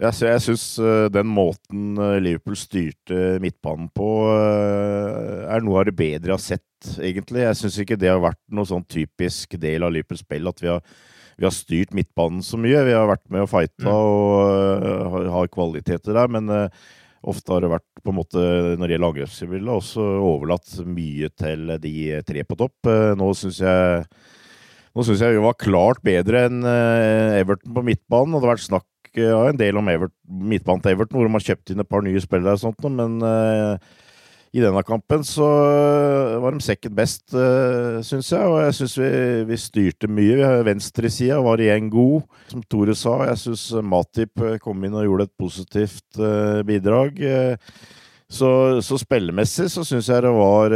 jeg, 0.02 0.18
jeg 0.26 0.42
syns 0.48 0.66
den 1.14 1.30
måten 1.30 2.02
Liverpool 2.26 2.58
styrte 2.58 3.38
midtbanen 3.44 3.92
på, 3.94 4.08
er 4.34 5.62
noe 5.62 5.84
av 5.84 5.86
det 5.86 5.94
bedre 5.94 6.32
jeg 6.32 6.34
har 6.34 6.42
sett, 6.42 6.88
egentlig. 6.98 7.44
Jeg 7.46 7.60
syns 7.62 7.78
ikke 7.84 8.00
det 8.02 8.10
har 8.10 8.24
vært 8.24 8.42
noe 8.50 8.66
sånn 8.66 8.88
typisk 8.90 9.54
del 9.62 9.86
av 9.86 9.94
Liverpools 9.94 10.26
spill 10.26 10.50
at 10.50 10.66
vi 10.66 10.72
har 10.74 10.82
vi 11.38 11.48
har 11.48 11.56
styrt 11.56 11.94
midtbanen 11.96 12.44
så 12.46 12.60
mye. 12.62 12.84
Vi 12.88 12.96
har 12.96 13.10
vært 13.10 13.26
med 13.34 13.46
og 13.46 13.50
fighta 13.52 13.88
mm. 13.88 13.96
og 13.96 14.84
uh, 14.84 15.32
har 15.34 15.50
kvaliteter 15.54 16.16
der, 16.18 16.30
men 16.32 16.52
uh, 16.52 16.86
ofte 17.24 17.54
har 17.54 17.64
det 17.64 17.72
vært 17.72 18.04
på 18.04 18.12
en 18.12 18.20
måte, 18.20 18.46
når 18.78 18.84
det 18.84 18.96
gjelder 18.96 19.10
angrepsspillet, 19.10 19.74
også 19.74 20.06
overlatt 20.28 20.78
mye 20.86 21.32
til 21.40 21.76
de 21.84 21.96
tre 22.28 22.46
på 22.48 22.58
topp. 22.60 22.78
Uh, 22.90 23.12
nå 23.20 23.32
syns 23.40 23.62
jeg 23.64 24.08
nå 24.94 25.06
syns 25.08 25.24
jeg 25.26 25.34
vi 25.34 25.42
var 25.42 25.58
klart 25.58 26.04
bedre 26.06 26.44
enn 26.46 26.60
Everton 26.70 27.74
på 27.74 27.82
midtbanen. 27.88 28.36
og 28.36 28.44
Det 28.44 28.46
har 28.46 28.52
vært 28.52 28.68
snakk 28.68 29.18
ja, 29.18 29.40
en 29.50 29.58
del 29.58 29.80
om 29.80 29.90
Everton, 29.90 30.20
midtbanen 30.52 30.84
til 30.84 30.94
Everton, 30.94 31.18
hvor 31.18 31.26
de 31.26 31.34
har 31.34 31.46
kjøpt 31.48 31.74
inn 31.74 31.82
et 31.82 31.90
par 31.90 32.06
nye 32.06 32.22
spillere 32.22 32.54
og 32.60 32.62
sånt, 32.62 32.86
men 32.94 33.18
i 34.54 34.62
denne 34.62 34.84
kampen 34.86 35.24
så 35.26 35.48
var 36.44 36.54
de 36.54 36.62
second 36.62 36.94
best, 36.98 37.24
eh, 37.34 37.98
syns 38.06 38.30
jeg. 38.36 38.46
Og 38.46 38.60
jeg 38.62 38.76
syns 38.78 38.96
vi, 39.02 39.10
vi, 39.50 39.58
styrte 39.58 40.10
mye. 40.12 40.52
Venstresida 40.68 41.40
var 41.42 41.62
igjen 41.64 41.90
god, 41.94 42.28
som 42.52 42.62
Tore 42.70 42.94
sa. 42.98 43.16
Jeg 43.32 43.42
syns 43.48 43.66
Matip 43.82 44.44
eh, 44.46 44.60
kom 44.62 44.86
inn 44.86 45.00
og 45.00 45.08
gjorde 45.08 45.30
et 45.30 45.36
positivt 45.42 46.22
bidrag. 46.70 47.18
Så, 48.32 48.50
så, 48.82 48.98
spillemessig 48.98 49.68
så 49.70 49.84
syns 49.86 50.08
jeg 50.10 50.24
det 50.26 50.32
var, 50.34 50.74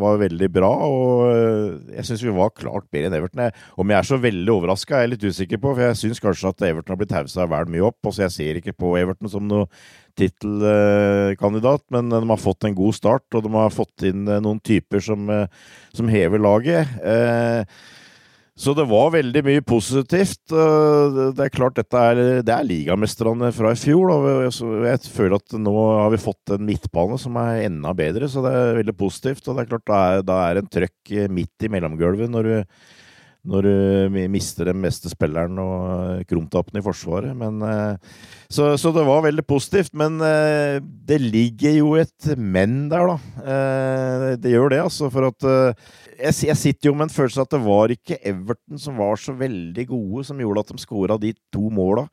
var, 0.00 0.16
veldig 0.18 0.48
bra, 0.50 0.70
og 0.82 1.92
jeg 1.92 2.06
syns 2.08 2.24
vi 2.24 2.34
var 2.34 2.50
klart 2.56 2.88
bedre 2.90 3.10
enn 3.10 3.16
Everton. 3.20 3.44
Om 3.78 3.92
jeg 3.92 3.98
er 3.98 4.08
så 4.08 4.18
veldig 4.18 4.54
overraska, 4.56 4.96
er 4.96 5.04
jeg 5.04 5.12
litt 5.12 5.26
usikker 5.28 5.60
på, 5.62 5.74
for 5.76 5.84
jeg 5.84 6.00
syns 6.00 6.22
kanskje 6.24 6.50
at 6.50 6.64
Everton 6.72 6.96
har 6.96 7.02
blitt 7.04 7.14
haussa 7.14 7.46
vel 7.52 7.70
mye 7.70 7.84
opp. 7.86 8.00
og 8.02 8.16
så 8.16 8.24
Jeg 8.24 8.34
ser 8.34 8.58
ikke 8.58 8.74
på 8.82 8.96
Everton 8.98 9.30
som 9.30 9.46
noen 9.46 9.70
tittelkandidat, 10.18 11.84
men 11.94 12.10
de 12.12 12.20
har 12.28 12.40
fått 12.40 12.66
en 12.68 12.76
god 12.76 12.96
start, 12.96 13.26
og 13.32 13.44
de 13.46 13.52
har 13.54 13.72
fått 13.72 14.04
inn 14.08 14.26
eh, 14.28 14.42
noen 14.44 14.60
typer 14.64 15.02
som, 15.04 15.28
eh, 15.32 15.46
som 15.96 16.10
hever 16.12 16.42
laget. 16.42 16.98
Så 18.52 18.74
det 18.76 18.84
var 18.84 19.14
veldig 19.14 19.40
mye 19.46 19.62
positivt. 19.64 20.42
Det 20.52 21.40
er 21.40 21.52
klart 21.54 21.78
dette 21.78 21.96
er, 21.96 22.18
det 22.44 22.52
er 22.52 22.66
ligamesterne 22.68 23.48
fra 23.56 23.72
i 23.72 23.78
fjor. 23.80 24.12
og 24.12 24.26
Jeg 24.84 25.12
føler 25.14 25.38
at 25.38 25.56
nå 25.56 25.72
har 25.72 26.10
vi 26.12 26.20
fått 26.20 26.52
en 26.52 26.66
midtbane 26.68 27.16
som 27.20 27.38
er 27.40 27.64
enda 27.70 27.94
bedre, 27.96 28.28
så 28.28 28.44
det 28.44 28.52
er 28.52 28.80
veldig 28.82 28.96
positivt. 29.00 29.46
Og 29.48 29.56
det 29.56 29.64
er 29.64 29.70
klart 29.72 29.88
da 29.88 30.02
er, 30.02 30.26
da 30.28 30.40
er 30.50 30.60
en 30.60 30.68
trøkk 30.68 31.14
midt 31.32 31.64
i 31.64 31.72
mellomgulvet 31.72 32.28
når 32.32 32.50
du 32.50 32.54
når 33.42 33.66
du 33.66 34.18
mister 34.30 34.68
den 34.70 34.84
beste 34.84 35.10
spilleren 35.10 35.58
og 35.58 36.22
krumtappen 36.30 36.78
i 36.78 36.84
Forsvaret. 36.84 37.34
Men, 37.34 37.58
eh, 37.66 38.20
så, 38.46 38.72
så, 38.78 38.92
det 38.94 39.02
var 39.08 39.24
veldig 39.24 39.44
positivt. 39.48 39.90
Men 39.98 40.20
eh, 40.22 40.78
det 40.78 41.18
ligger 41.22 41.74
jo 41.80 41.96
et 41.98 42.30
men 42.38 42.86
der, 42.92 43.10
da. 43.10 43.42
Eh, 43.42 44.28
det 44.42 44.54
gjør 44.54 44.70
det, 44.74 44.84
altså. 44.84 45.10
For 45.10 45.32
at 45.32 45.48
jeg 46.22 46.60
sitter 46.60 46.92
jo 46.92 46.94
med 46.94 47.08
en 47.08 47.16
følelse 47.16 47.42
at 47.42 47.56
det 47.56 47.62
var 47.66 47.96
ikke 47.96 48.20
Everton 48.22 48.78
som 48.78 49.02
var 49.02 49.18
så 49.18 49.34
veldig 49.34 49.88
gode, 49.90 50.24
som 50.28 50.38
gjorde 50.38 50.62
at 50.62 50.72
de 50.72 50.86
skåra 50.86 51.18
de 51.18 51.34
to 51.52 51.66
måla. 51.74 52.06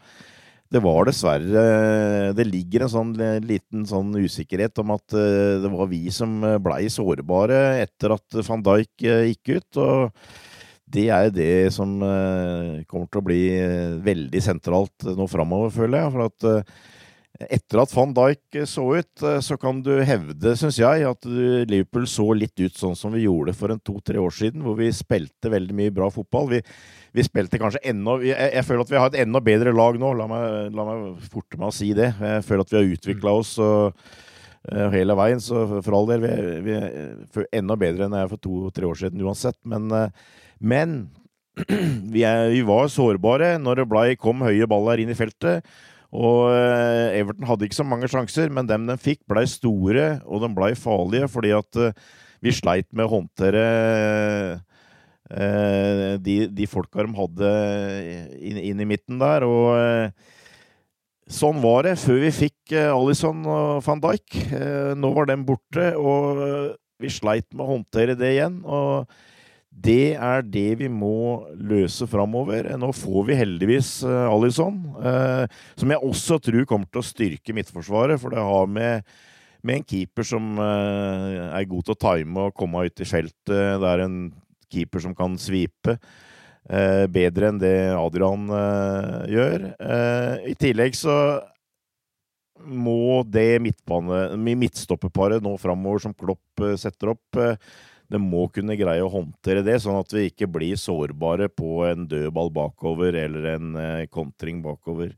Det 0.70 0.78
var 0.86 1.08
dessverre 1.08 2.30
Det 2.38 2.44
ligger 2.46 2.84
en 2.86 2.92
sånn 2.94 3.13
liten 3.42 3.88
sånn 3.89 4.12
usikkerhet 4.22 4.78
om 4.84 4.92
at 4.94 5.15
det 5.15 5.72
var 5.74 5.89
vi 5.89 6.04
som 6.13 6.44
blei 6.62 6.84
sårbare 6.94 7.80
etter 7.82 8.13
at 8.13 8.38
van 8.46 8.62
Dijk 8.65 9.02
gikk 9.02 9.58
ut. 9.58 9.80
og 9.82 10.22
det 10.89 11.10
er 11.13 11.34
det 11.34 11.49
som 11.75 11.99
uh, 12.02 12.80
kommer 12.89 13.10
til 13.10 13.21
å 13.21 13.25
bli 13.25 13.41
uh, 13.62 13.97
veldig 14.06 14.41
sentralt 14.41 15.06
nå 15.17 15.28
framover, 15.30 15.73
føler 15.73 16.02
jeg. 16.02 16.13
For 16.15 16.25
at 16.25 16.47
uh, 16.47 16.88
etter 17.45 17.80
at 17.80 17.91
van 17.93 18.13
Dijk 18.17 18.58
så 18.67 18.84
ut, 18.99 19.23
så 19.45 19.56
kan 19.62 19.78
du 19.86 19.93
hevde, 20.04 20.56
syns 20.60 20.80
jeg, 20.82 21.06
at 21.08 21.28
Liverpool 21.69 22.08
så 22.10 22.25
litt 22.36 22.58
ut 22.60 22.75
sånn 22.75 22.97
som 22.99 23.13
vi 23.15 23.21
gjorde 23.23 23.54
for 23.56 23.71
en 23.71 23.80
to-tre 23.80 24.19
år 24.19 24.34
siden, 24.36 24.65
hvor 24.65 24.75
vi 24.75 24.89
spilte 24.91 25.52
veldig 25.54 25.78
mye 25.78 25.93
bra 25.95 26.10
fotball. 26.12 26.49
Vi, 26.52 26.60
vi 27.15 27.23
spilte 27.23 27.62
kanskje 27.62 27.80
enda 27.93 28.17
jeg, 28.25 28.65
føler 28.67 28.84
at 28.84 28.91
vi 28.91 28.99
har 28.99 29.13
et 29.13 29.21
enda 29.23 29.39
bedre 29.45 29.71
lag 29.78 30.02
nå, 30.02 30.10
la 30.19 30.28
meg, 30.28 30.73
la 30.75 30.88
meg 30.89 31.30
forte 31.32 31.62
meg 31.62 31.69
å 31.69 31.78
si 31.78 31.93
det. 31.95 32.10
Jeg 32.19 32.43
føler 32.49 32.65
at 32.65 32.75
vi 32.75 32.80
har 32.82 32.91
utvikla 32.97 33.38
oss. 33.39 33.54
og 33.63 33.95
hele 34.91 35.15
veien. 35.15 35.39
Så 35.39 35.63
for 35.69 35.95
all 35.95 36.10
del, 36.10 36.25
vi, 36.25 36.60
vi 36.65 36.75
er 36.75 37.47
enda 37.62 37.80
bedre 37.80 38.10
enn 38.10 38.19
jeg 38.19 38.34
for 38.34 38.43
to-tre 38.43 38.89
år 38.89 38.99
siden 39.06 39.23
uansett. 39.23 39.56
Men 39.63 39.88
men 40.60 41.00
vi, 42.13 42.24
er, 42.24 42.50
vi 42.54 42.62
var 42.67 42.89
sårbare 42.91 43.58
når 43.60 43.84
det 43.84 44.19
kom 44.22 44.43
høye 44.45 44.67
baller 44.69 45.02
inn 45.02 45.12
i 45.12 45.17
feltet. 45.17 45.65
Og 46.10 46.50
eh, 46.50 47.19
Everton 47.19 47.45
hadde 47.45 47.67
ikke 47.67 47.78
så 47.78 47.86
mange 47.86 48.10
sjanser, 48.10 48.50
men 48.54 48.67
dem 48.69 48.88
de 48.89 48.98
fikk, 48.98 49.22
ble 49.30 49.43
store, 49.50 50.08
og 50.26 50.41
de 50.41 50.50
ble 50.56 50.74
farlige 50.80 51.30
fordi 51.30 51.54
at 51.54 51.80
eh, 51.84 51.93
vi 52.41 52.56
sleit 52.56 52.88
med 52.95 53.06
å 53.06 53.13
håndtere 53.13 53.63
eh, 55.30 56.17
de, 56.24 56.39
de 56.56 56.67
folka 56.72 57.06
de 57.06 57.13
hadde 57.13 57.54
inn, 58.39 58.58
inn, 58.72 58.82
i 58.82 58.89
midten 58.89 59.22
der. 59.22 59.45
Og 59.45 60.10
sånn 61.30 61.62
var 61.62 61.86
det 61.86 62.00
før 62.02 62.24
vi 62.24 62.34
fikk 62.34 62.74
Alison 62.89 63.43
og 63.45 63.84
van 63.86 64.02
Dijk. 64.02 64.39
Nå 64.98 65.12
var 65.13 65.30
dem 65.30 65.45
borte, 65.45 65.91
og 66.00 66.41
vi 67.00 67.12
sleit 67.13 67.52
med 67.54 67.67
å 67.67 67.74
håndtere 67.76 68.17
det 68.17 68.34
igjen. 68.39 68.63
og 68.65 69.12
det 69.80 70.15
er 70.18 70.44
det 70.44 70.70
vi 70.82 70.89
må 70.92 71.48
løse 71.56 72.08
framover. 72.10 72.68
Nå 72.80 72.92
får 72.96 73.26
vi 73.30 73.38
heldigvis 73.39 73.92
uh, 74.08 74.28
Alison, 74.32 74.80
uh, 75.00 75.46
som 75.80 75.94
jeg 75.94 76.06
også 76.06 76.39
tror 76.44 76.68
kommer 76.68 76.89
til 76.89 77.02
å 77.02 77.08
styrke 77.08 77.56
midtforsvaret. 77.56 78.20
For 78.20 78.36
det 78.36 78.44
har 78.44 78.72
med, 78.72 79.06
med 79.63 79.80
en 79.80 79.88
keeper 79.88 80.28
som 80.28 80.58
uh, 80.60 81.52
er 81.54 81.70
god 81.70 81.88
til 81.88 81.96
å 81.96 82.02
time 82.02 82.48
og 82.48 82.58
komme 82.58 82.88
ut 82.88 83.04
i 83.04 83.08
feltet. 83.08 83.54
Det 83.54 83.94
er 83.94 84.04
en 84.06 84.18
keeper 84.70 85.06
som 85.06 85.15
kan 85.18 85.38
svipe. 85.42 85.98
bedre 87.10 87.48
enn 87.50 87.58
det 87.58 87.89
Adrian 87.98 88.44
gjør. 89.32 89.63
I 90.46 90.54
tillegg 90.60 90.94
så 90.94 91.15
må 92.62 93.24
det 93.26 93.58
midtbane, 93.63 94.36
midtstopperparet 94.38 95.42
nå 95.42 95.56
framover 95.58 96.04
som 96.04 96.13
Klopp 96.13 96.62
setter 96.78 97.15
opp 97.15 97.39
det 98.10 98.22
må 98.22 98.48
kunne 98.54 98.78
greie 98.78 99.04
å 99.06 99.12
håndtere 99.13 99.62
det, 99.65 99.78
sånn 99.84 100.00
at 100.00 100.13
vi 100.15 100.30
ikke 100.32 100.50
blir 100.50 100.80
sårbare 100.82 101.50
på 101.54 101.84
en 101.86 102.08
dødball 102.10 102.50
bakover 102.56 103.17
eller 103.22 103.54
en 103.54 103.78
eh, 103.78 104.08
kontring 104.10 104.63
bakover. 104.65 105.13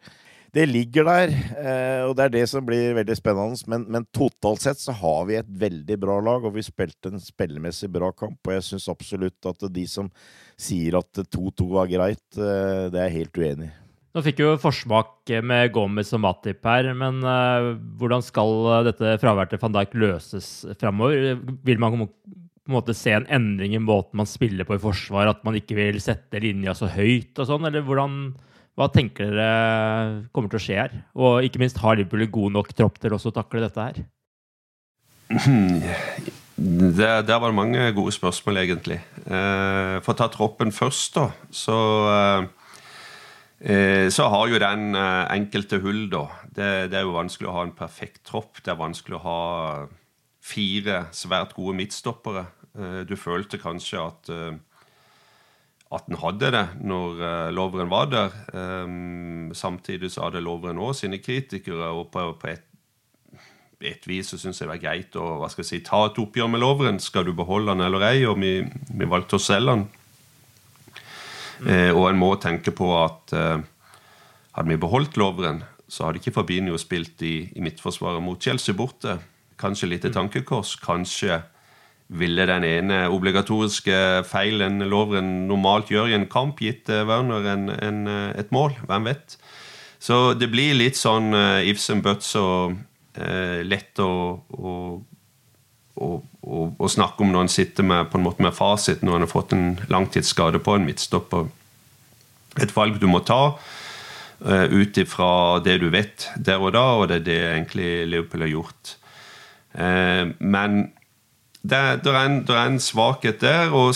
Det 0.51 0.65
ligger 0.67 1.05
der, 1.07 1.29
eh, 1.31 2.01
og 2.03 2.17
det 2.19 2.25
er 2.25 2.33
det 2.33 2.43
som 2.51 2.65
blir 2.67 2.97
veldig 2.97 3.15
spennende. 3.15 3.55
Men, 3.71 3.85
men, 3.87 4.07
totalt 4.11 4.65
sett 4.65 4.81
så 4.81 4.91
har 4.99 5.21
vi 5.29 5.37
et 5.39 5.47
veldig 5.61 5.95
bra 6.01 6.17
lag, 6.19 6.43
og 6.43 6.57
vi 6.57 6.65
spilte 6.67 7.13
en 7.13 7.23
spillemessig 7.23 7.87
bra 7.93 8.11
kamp. 8.11 8.41
Og 8.43 8.57
jeg 8.57 8.65
syns 8.67 8.89
absolutt 8.91 9.47
at 9.47 9.63
de 9.71 9.85
som 9.87 10.11
sier 10.59 10.99
at 10.99 11.23
2-2 11.31 11.69
var 11.71 11.87
greit, 11.91 12.25
eh, 12.35 12.89
det 12.91 12.99
er 12.99 13.07
jeg 13.07 13.21
helt 13.21 13.39
uenig 13.39 13.69
i. 13.69 13.77
Nå 14.11 14.19
fikk 14.25 14.41
jo 14.43 14.57
forsmak 14.59 15.31
med 15.47 15.71
Gomez 15.71 16.09
og 16.11 16.19
Matip 16.19 16.67
her, 16.67 16.89
men 16.99 17.21
hvordan 17.95 18.19
skal 18.19 18.49
dette 18.83 19.13
fraværet 19.21 19.53
til 19.53 19.61
van 19.61 19.77
Dijk 19.77 19.93
løses 19.95 20.49
framover? 20.81 21.37
Vil 21.63 21.79
man 21.79 21.95
på 22.61 22.71
en 22.71 22.77
måte 22.77 22.93
se 22.97 23.13
en 23.15 23.27
endring 23.33 23.73
i 23.75 23.81
måten 23.81 24.19
man 24.21 24.29
spiller 24.29 24.67
på 24.67 24.77
i 24.77 24.81
forsvar? 24.81 25.31
At 25.31 25.43
man 25.47 25.57
ikke 25.57 25.77
vil 25.79 25.97
sette 26.03 26.41
linja 26.43 26.75
så 26.77 26.89
høyt 26.93 27.39
og 27.41 27.49
sånn? 27.49 27.65
Eller 27.69 27.85
hvordan, 27.85 28.19
hva 28.77 28.87
tenker 28.93 29.33
dere 29.33 30.27
kommer 30.35 30.51
til 30.51 30.61
å 30.61 30.65
skje 30.67 30.77
her? 30.83 30.99
Og 31.17 31.47
ikke 31.47 31.61
minst, 31.63 31.81
har 31.81 31.97
Liverpool 31.97 32.27
god 32.29 32.57
nok 32.59 32.75
tropp 32.77 33.01
til 33.01 33.17
også 33.17 33.33
å 33.33 33.37
takle 33.41 33.65
dette 33.65 33.89
her? 33.89 34.05
Det, 36.61 37.07
der 37.25 37.39
var 37.41 37.49
det 37.49 37.57
mange 37.57 37.91
gode 37.97 38.11
spørsmål, 38.13 38.59
egentlig. 38.61 38.99
Eh, 39.25 39.95
for 40.03 40.13
å 40.13 40.17
ta 40.19 40.27
troppen 40.29 40.69
først, 40.75 41.15
da, 41.15 41.23
så 41.49 41.77
eh, 43.63 44.09
så 44.13 44.27
har 44.29 44.51
jo 44.51 44.59
den 44.61 44.93
eh, 44.93 45.23
enkelte 45.33 45.79
hull, 45.81 46.03
da. 46.11 46.27
Det, 46.45 46.69
det, 46.91 46.99
er 46.99 47.07
jo 47.07 47.15
vanskelig 47.15 47.49
å 47.49 47.55
ha 47.55 47.63
en 47.65 47.73
perfekt 47.73 48.21
tropp. 48.29 48.61
Det 48.61 48.75
er 48.75 48.77
vanskelig 48.77 49.17
å 49.17 49.23
ha 49.25 49.39
fire 50.41 51.05
svært 51.15 51.55
gode 51.57 51.77
midtstoppere. 51.77 52.45
Eh, 52.75 52.99
du 53.07 53.15
følte 53.19 53.61
kanskje 53.61 54.01
at 54.01 54.33
eh, 54.33 54.51
at 55.91 56.05
den 56.07 56.15
hadde 56.21 56.47
det 56.55 56.67
når 56.87 57.17
uh, 57.19 57.47
Lovren 57.51 57.89
var 57.91 58.05
der. 58.07 58.35
Samtidig 59.51 60.07
så 60.13 60.21
hadde 60.23 60.39
Lovren 60.39 60.77
òg 60.79 60.93
sine 60.95 61.17
kritikere, 61.19 61.89
og 61.91 62.13
på, 62.13 62.47
et, 62.47 62.63
et, 63.83 64.07
vis 64.07 64.31
så 64.31 64.39
syns 64.39 64.61
jeg 64.61 64.69
det 64.69 64.71
var 64.71 64.79
greit 64.85 65.17
å 65.19 65.25
hva 65.41 65.49
skal 65.51 65.65
jeg 65.65 65.67
si, 65.67 65.79
ta 65.83 66.05
et 66.07 66.21
oppgjør 66.23 66.47
med 66.47 66.63
Lovren. 66.63 67.01
Skal 67.03 67.27
du 67.27 67.33
beholde 67.35 67.75
han 67.75 67.83
eller 67.83 68.05
ei? 68.07 68.23
Og 68.23 68.39
vi, 68.39 68.53
vi 68.63 69.09
valgte 69.11 69.35
å 69.35 69.43
selge 69.43 69.75
han. 69.75 69.83
Mm. 71.59 71.91
Og 71.99 72.07
en 72.07 72.23
må 72.23 72.31
tenke 72.39 72.71
på 72.71 72.87
at 73.01 73.35
hadde 73.35 74.69
vi 74.71 74.79
beholdt 74.79 75.19
Lovren, 75.19 75.59
så 75.91 76.07
hadde 76.07 76.23
ikke 76.23 76.37
Fabinho 76.39 76.79
spilt 76.79 77.19
i, 77.27 77.49
i 77.51 77.67
midtforsvaret 77.67 78.23
mot 78.23 78.39
Chelsea 78.39 78.79
borte. 78.79 79.19
Kanskje 79.61 79.91
litt 79.91 80.05
et 80.07 80.15
tankekors. 80.17 80.75
Kanskje 80.81 81.41
ville 82.11 82.45
den 82.47 82.65
ene 82.67 83.05
obligatoriske 83.11 83.95
feilen 84.27 84.83
Lovren 84.91 85.47
normalt 85.47 85.91
gjør 85.93 86.11
i 86.11 86.17
en 86.17 86.27
kamp, 86.31 86.59
gitt 86.59 86.91
uh, 86.91 87.05
Werner 87.07 87.47
en, 87.53 87.69
en, 87.71 88.01
eh, 88.11 88.31
et 88.41 88.51
mål. 88.51 88.75
Hvem 88.87 89.07
vet? 89.07 89.37
Så 90.01 90.33
det 90.35 90.49
blir 90.51 90.75
litt 90.75 90.99
sånn 90.99 91.31
uh, 91.35 91.61
ifs 91.63 91.87
and 91.93 92.03
buts 92.03 92.33
og 92.39 92.75
uh, 93.15 93.61
lett 93.63 94.01
å, 94.03 94.11
å, 94.51 94.75
å, 95.95 96.11
å, 96.41 96.91
snakke 96.91 97.23
om 97.23 97.31
når 97.31 97.47
en 97.47 97.53
sitter 97.53 97.87
med, 97.87 98.09
på 98.11 98.19
en 98.19 98.25
måte 98.27 98.43
med 98.43 98.57
fasit 98.57 99.05
når 99.05 99.19
en 99.19 99.27
har 99.27 99.31
fått 99.31 99.55
en 99.55 99.67
langtidsskade 99.93 100.59
på 100.65 100.75
en 100.75 100.87
midtstopper. 100.89 101.47
Et 102.59 102.75
valg 102.75 102.97
du 102.99 103.07
må 103.07 103.21
ta 103.23 103.43
uh, 103.55 104.65
ut 104.67 104.97
ifra 104.99 105.61
det 105.63 105.79
du 105.79 105.87
vet 105.93 106.27
der 106.35 106.59
og 106.59 106.73
da, 106.75 106.87
og 106.97 107.07
det 107.07 107.21
er 107.21 107.29
det 107.29 107.43
egentlig 107.53 107.91
Liverpool 108.09 108.49
har 108.49 108.57
gjort. 108.57 108.97
Eh, 109.75 110.27
men 110.39 110.91
det, 111.63 112.03
det, 112.03 112.11
er 112.13 112.25
en, 112.25 112.39
det, 112.41 112.55
er 112.55 112.65
en, 112.65 112.79
svakhet 112.79 113.41
der, 113.41 113.69
og 113.69 113.95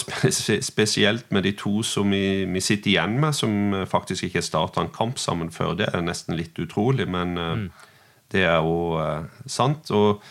spesielt 0.61 1.31
med 1.31 1.43
de 1.43 1.51
to 1.51 1.81
som 1.83 2.11
vi, 2.11 2.45
vi 2.45 2.61
sitter 2.61 2.91
igjen 2.91 3.19
med, 3.19 3.33
som 3.33 3.73
faktisk 3.87 4.23
ikke 4.23 4.41
starta 4.41 4.81
en 4.81 4.93
kamp 4.97 5.17
sammen 5.17 5.51
før. 5.51 5.73
Det 5.73 5.89
er 5.93 6.05
nesten 6.05 6.37
litt 6.37 6.59
utrolig, 6.59 7.07
men 7.09 7.37
eh, 7.37 7.55
mm. 7.55 7.69
det 8.31 8.43
er 8.43 8.59
jo 8.61 8.99
uh, 9.01 9.25
sant. 9.47 9.91
Og, 9.91 10.21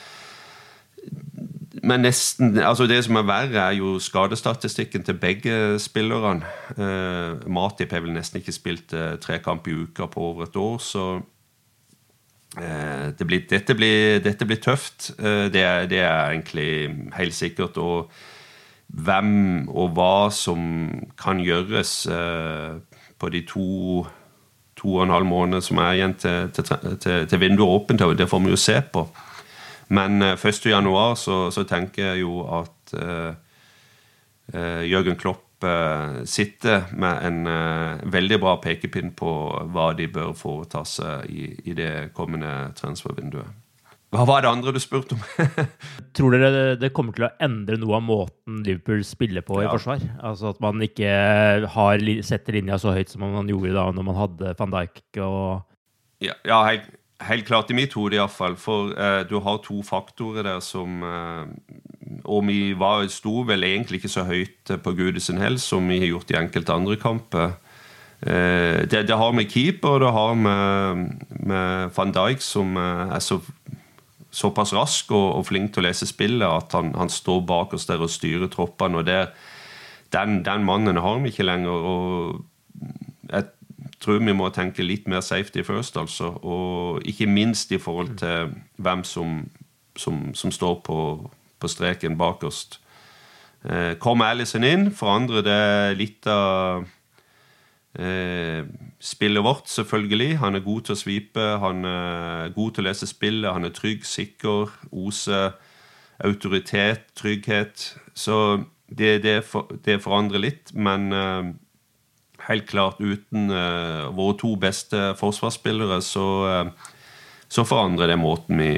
men 1.82 2.06
nesten, 2.06 2.54
altså 2.58 2.86
det 2.86 3.02
som 3.04 3.18
er 3.18 3.26
verre, 3.26 3.66
er 3.66 3.80
jo 3.82 3.98
skadestatistikken 3.98 5.02
til 5.02 5.18
begge 5.18 5.78
spillerne. 5.82 6.46
Eh, 6.78 7.50
Matip 7.50 7.92
har 7.92 8.00
vel 8.06 8.14
nesten 8.14 8.40
ikke 8.40 8.54
spilt 8.54 8.94
eh, 8.94 9.18
tre 9.18 9.42
kamp 9.42 9.66
i 9.68 9.74
uka 9.74 10.06
på 10.06 10.22
over 10.30 10.46
et 10.46 10.56
år, 10.56 10.78
så 10.78 11.18
Eh, 11.18 11.33
det 12.54 13.26
blir, 13.26 13.42
dette, 13.50 13.74
blir, 13.74 14.20
dette, 14.22 14.46
blir, 14.46 14.60
tøft. 14.62 15.10
Eh, 15.18 15.46
det 15.52 15.62
er, 15.62 15.86
det 15.90 15.98
er, 15.98 16.30
egentlig 16.30 16.94
helt 17.16 17.34
sikkert. 17.34 17.78
Og 17.82 18.10
hvem 18.86 19.68
og 19.68 19.94
hva 19.96 20.30
som 20.30 20.88
kan 21.18 21.42
gjøres 21.42 22.06
eh, 22.06 22.76
på 23.18 23.30
de 23.34 23.42
to, 23.48 24.04
to 24.78 24.96
og 24.96 25.06
en 25.06 25.14
halv 25.14 25.26
måned 25.26 25.64
som 25.66 25.80
er 25.82 25.96
igjen 25.98 26.14
til, 26.20 26.50
til, 26.54 26.68
til, 27.02 27.26
til 27.26 27.40
vinduet 27.40 27.66
er 27.66 27.78
åpent, 27.80 28.06
det 28.18 28.28
får 28.30 28.44
vi 28.44 28.54
jo 28.54 28.60
se 28.60 28.78
på. 28.92 29.06
Men 29.94 30.22
1.1 30.22 30.92
så, 31.20 31.38
så 31.52 31.64
tenker 31.68 32.14
jeg 32.14 32.22
jo 32.22 32.38
at 32.48 32.94
uh, 32.96 33.34
Jørgen 34.88 35.18
Klopp 35.20 35.43
Eh, 35.64 36.24
sitter 36.24 36.88
med 36.92 37.26
en 37.26 37.46
uh, 37.46 38.00
veldig 38.12 38.38
bra 38.42 38.56
pekepinn 38.62 39.12
på 39.16 39.30
hva 39.72 39.92
de 39.96 40.08
bør 40.12 40.32
foreta 40.36 40.84
seg 40.88 41.30
i, 41.30 41.50
i 41.70 41.76
det 41.76 42.10
kommende 42.16 42.72
transfervinduet. 42.78 43.60
Hva 44.14 44.26
var 44.28 44.44
det 44.44 44.50
andre 44.52 44.74
du 44.74 44.78
spurte 44.82 45.16
om? 45.16 45.22
Tror 46.16 46.36
dere 46.36 46.74
det 46.78 46.92
kommer 46.94 47.16
til 47.16 47.26
å 47.26 47.32
endre 47.42 47.78
noe 47.80 47.96
av 47.98 48.04
måten 48.06 48.60
Liverpool 48.66 49.02
spiller 49.06 49.42
på 49.46 49.58
ja. 49.58 49.66
i 49.66 49.72
forsvar? 49.72 50.04
Altså 50.22 50.52
At 50.52 50.60
man 50.62 50.82
ikke 50.86 51.14
har, 51.74 52.04
setter 52.22 52.60
linja 52.60 52.78
så 52.78 52.94
høyt 52.94 53.10
som 53.10 53.24
man 53.26 53.50
gjorde 53.50 53.74
da 53.74 53.88
når 53.94 54.06
man 54.06 54.20
hadde 54.20 54.52
van 54.60 54.76
Dijk 54.76 55.02
og 55.24 56.22
Ja, 56.22 56.36
ja 56.46 56.60
helt, 56.68 56.86
helt, 57.26 57.48
klart 57.48 57.72
i 57.74 57.78
mitt 57.78 57.96
hode 57.98 58.20
iallfall. 58.20 58.54
For 58.60 58.94
uh, 58.94 59.24
du 59.26 59.40
har 59.42 59.58
to 59.66 59.80
faktorer 59.82 60.46
der 60.46 60.62
som 60.62 61.02
uh, 61.02 61.50
og 62.24 62.46
vi 62.48 62.72
var, 62.78 63.06
sto 63.12 63.42
vel 63.48 63.64
egentlig 63.66 64.00
ikke 64.00 64.12
så 64.12 64.26
høyt 64.28 64.72
på 64.82 64.94
Gud 64.96 65.20
sin 65.20 65.40
helse 65.42 65.66
som 65.72 65.86
vi 65.88 66.00
har 66.02 66.10
gjort 66.10 66.32
i 66.32 66.38
enkelte 66.38 66.76
andre 66.76 66.96
kamper. 67.00 67.54
Eh, 68.20 68.84
det, 68.88 69.06
det, 69.08 69.16
har 69.16 69.32
med 69.32 69.50
keeper, 69.50 69.98
det 69.98 70.12
har 70.12 70.34
med, 70.34 71.10
med 71.28 71.90
van 71.96 72.12
Dijk, 72.12 72.40
som 72.40 72.76
eh, 72.76 73.16
er 73.16 73.24
så, 73.24 73.40
såpass 74.30 74.72
rask 74.72 75.12
og, 75.12 75.26
og, 75.38 75.46
flink 75.48 75.74
til 75.74 75.84
å 75.84 75.88
lese 75.88 76.08
spillet 76.08 76.46
at 76.48 76.72
han, 76.76 76.94
han 76.96 77.12
står 77.12 77.42
bak 77.44 77.74
oss 77.76 77.86
der 77.90 78.00
og 78.00 78.12
styrer 78.12 78.48
troppene. 78.52 79.02
og 79.02 79.06
det, 79.08 79.26
den, 80.12 80.42
den, 80.46 80.64
mannen 80.64 80.96
har 80.96 81.20
vi 81.20 81.32
ikke 81.32 81.48
lenger. 81.48 81.70
og 81.70 82.44
jeg 83.30 83.44
tror 84.00 84.20
vi 84.20 84.36
må 84.36 84.48
tenke 84.52 84.84
litt 84.84 85.08
mer 85.08 85.20
safety 85.24 85.62
first, 85.64 85.96
altså. 85.96 86.34
Og 86.42 87.04
ikke 87.04 87.26
minst 87.26 87.72
i 87.72 87.78
forhold 87.78 88.16
til 88.20 88.54
hvem 88.76 89.04
som, 89.04 89.40
som, 89.96 90.34
som 90.34 90.52
står 90.52 90.80
på 90.84 90.98
på 91.64 91.72
streken 91.72 92.18
bakerst. 92.20 92.78
Eh, 93.64 93.94
kom 93.96 94.22
Allison 94.24 94.64
inn, 94.68 94.90
forandrer 94.92 95.44
det 95.46 95.96
litt 95.96 96.28
av 96.28 96.84
eh, 97.96 98.68
spillet 99.00 99.44
vårt, 99.44 99.66
selvfølgelig. 99.72 100.34
Han 100.44 100.60
er 100.60 100.66
god 100.66 100.84
til 100.84 100.96
å 100.96 101.00
svipe, 101.00 101.46
han 101.64 101.84
er 101.88 102.52
god 102.56 102.76
til 102.76 102.84
å 102.84 102.88
lese 102.90 103.08
spillet, 103.08 103.52
han 103.56 103.64
er 103.64 103.72
trygg, 103.74 104.04
sikker, 104.04 104.74
oser 104.92 105.56
autoritet, 106.24 107.08
trygghet. 107.16 107.96
Så 108.14 108.64
det, 108.88 109.22
det, 109.22 109.42
for, 109.48 109.70
det 109.84 110.02
forandrer 110.04 110.42
litt, 110.44 110.74
men 110.76 111.12
eh, 111.12 111.52
helt 112.48 112.66
klart 112.68 113.00
uten 113.00 113.48
uh, 113.50 114.10
våre 114.12 114.36
to 114.40 114.54
beste 114.60 115.14
forsvarsspillere, 115.16 116.00
så, 116.04 116.26
uh, 116.44 116.90
så 117.48 117.64
forandrer 117.64 118.12
det 118.12 118.18
måten 118.20 118.60
vi 118.60 118.74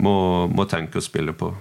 må, 0.00 0.48
må 0.48 0.64
tenke 0.70 1.00
å 1.00 1.04
spille 1.04 1.34
på. 1.36 1.52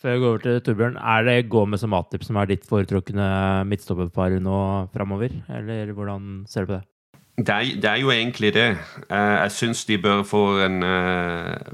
Før 0.00 0.14
jeg 0.14 0.20
går 0.20 0.30
over 0.30 0.44
til 0.44 0.60
Torbjørn, 0.64 0.96
er 0.96 1.26
det 1.26 1.50
Gomez 1.52 1.82
og 1.84 1.90
Matip 1.92 2.22
som 2.24 2.38
er 2.40 2.48
ditt 2.48 2.64
foretrukne 2.68 3.26
midtstopperpar 3.68 4.38
nå 4.40 4.60
framover? 4.94 5.34
Eller 5.52 5.92
hvordan 5.92 6.46
ser 6.48 6.64
du 6.64 6.72
på 6.72 6.78
det? 6.78 6.86
Det 7.40 7.48
er, 7.48 7.68
det 7.80 7.88
er, 7.88 7.96
jo 8.00 8.10
egentlig 8.10 8.54
det. 8.54 8.76
Jeg 9.10 9.52
syns 9.52 9.84
de 9.88 9.98
bør 10.00 10.22
få 10.28 10.42
en, 10.64 10.82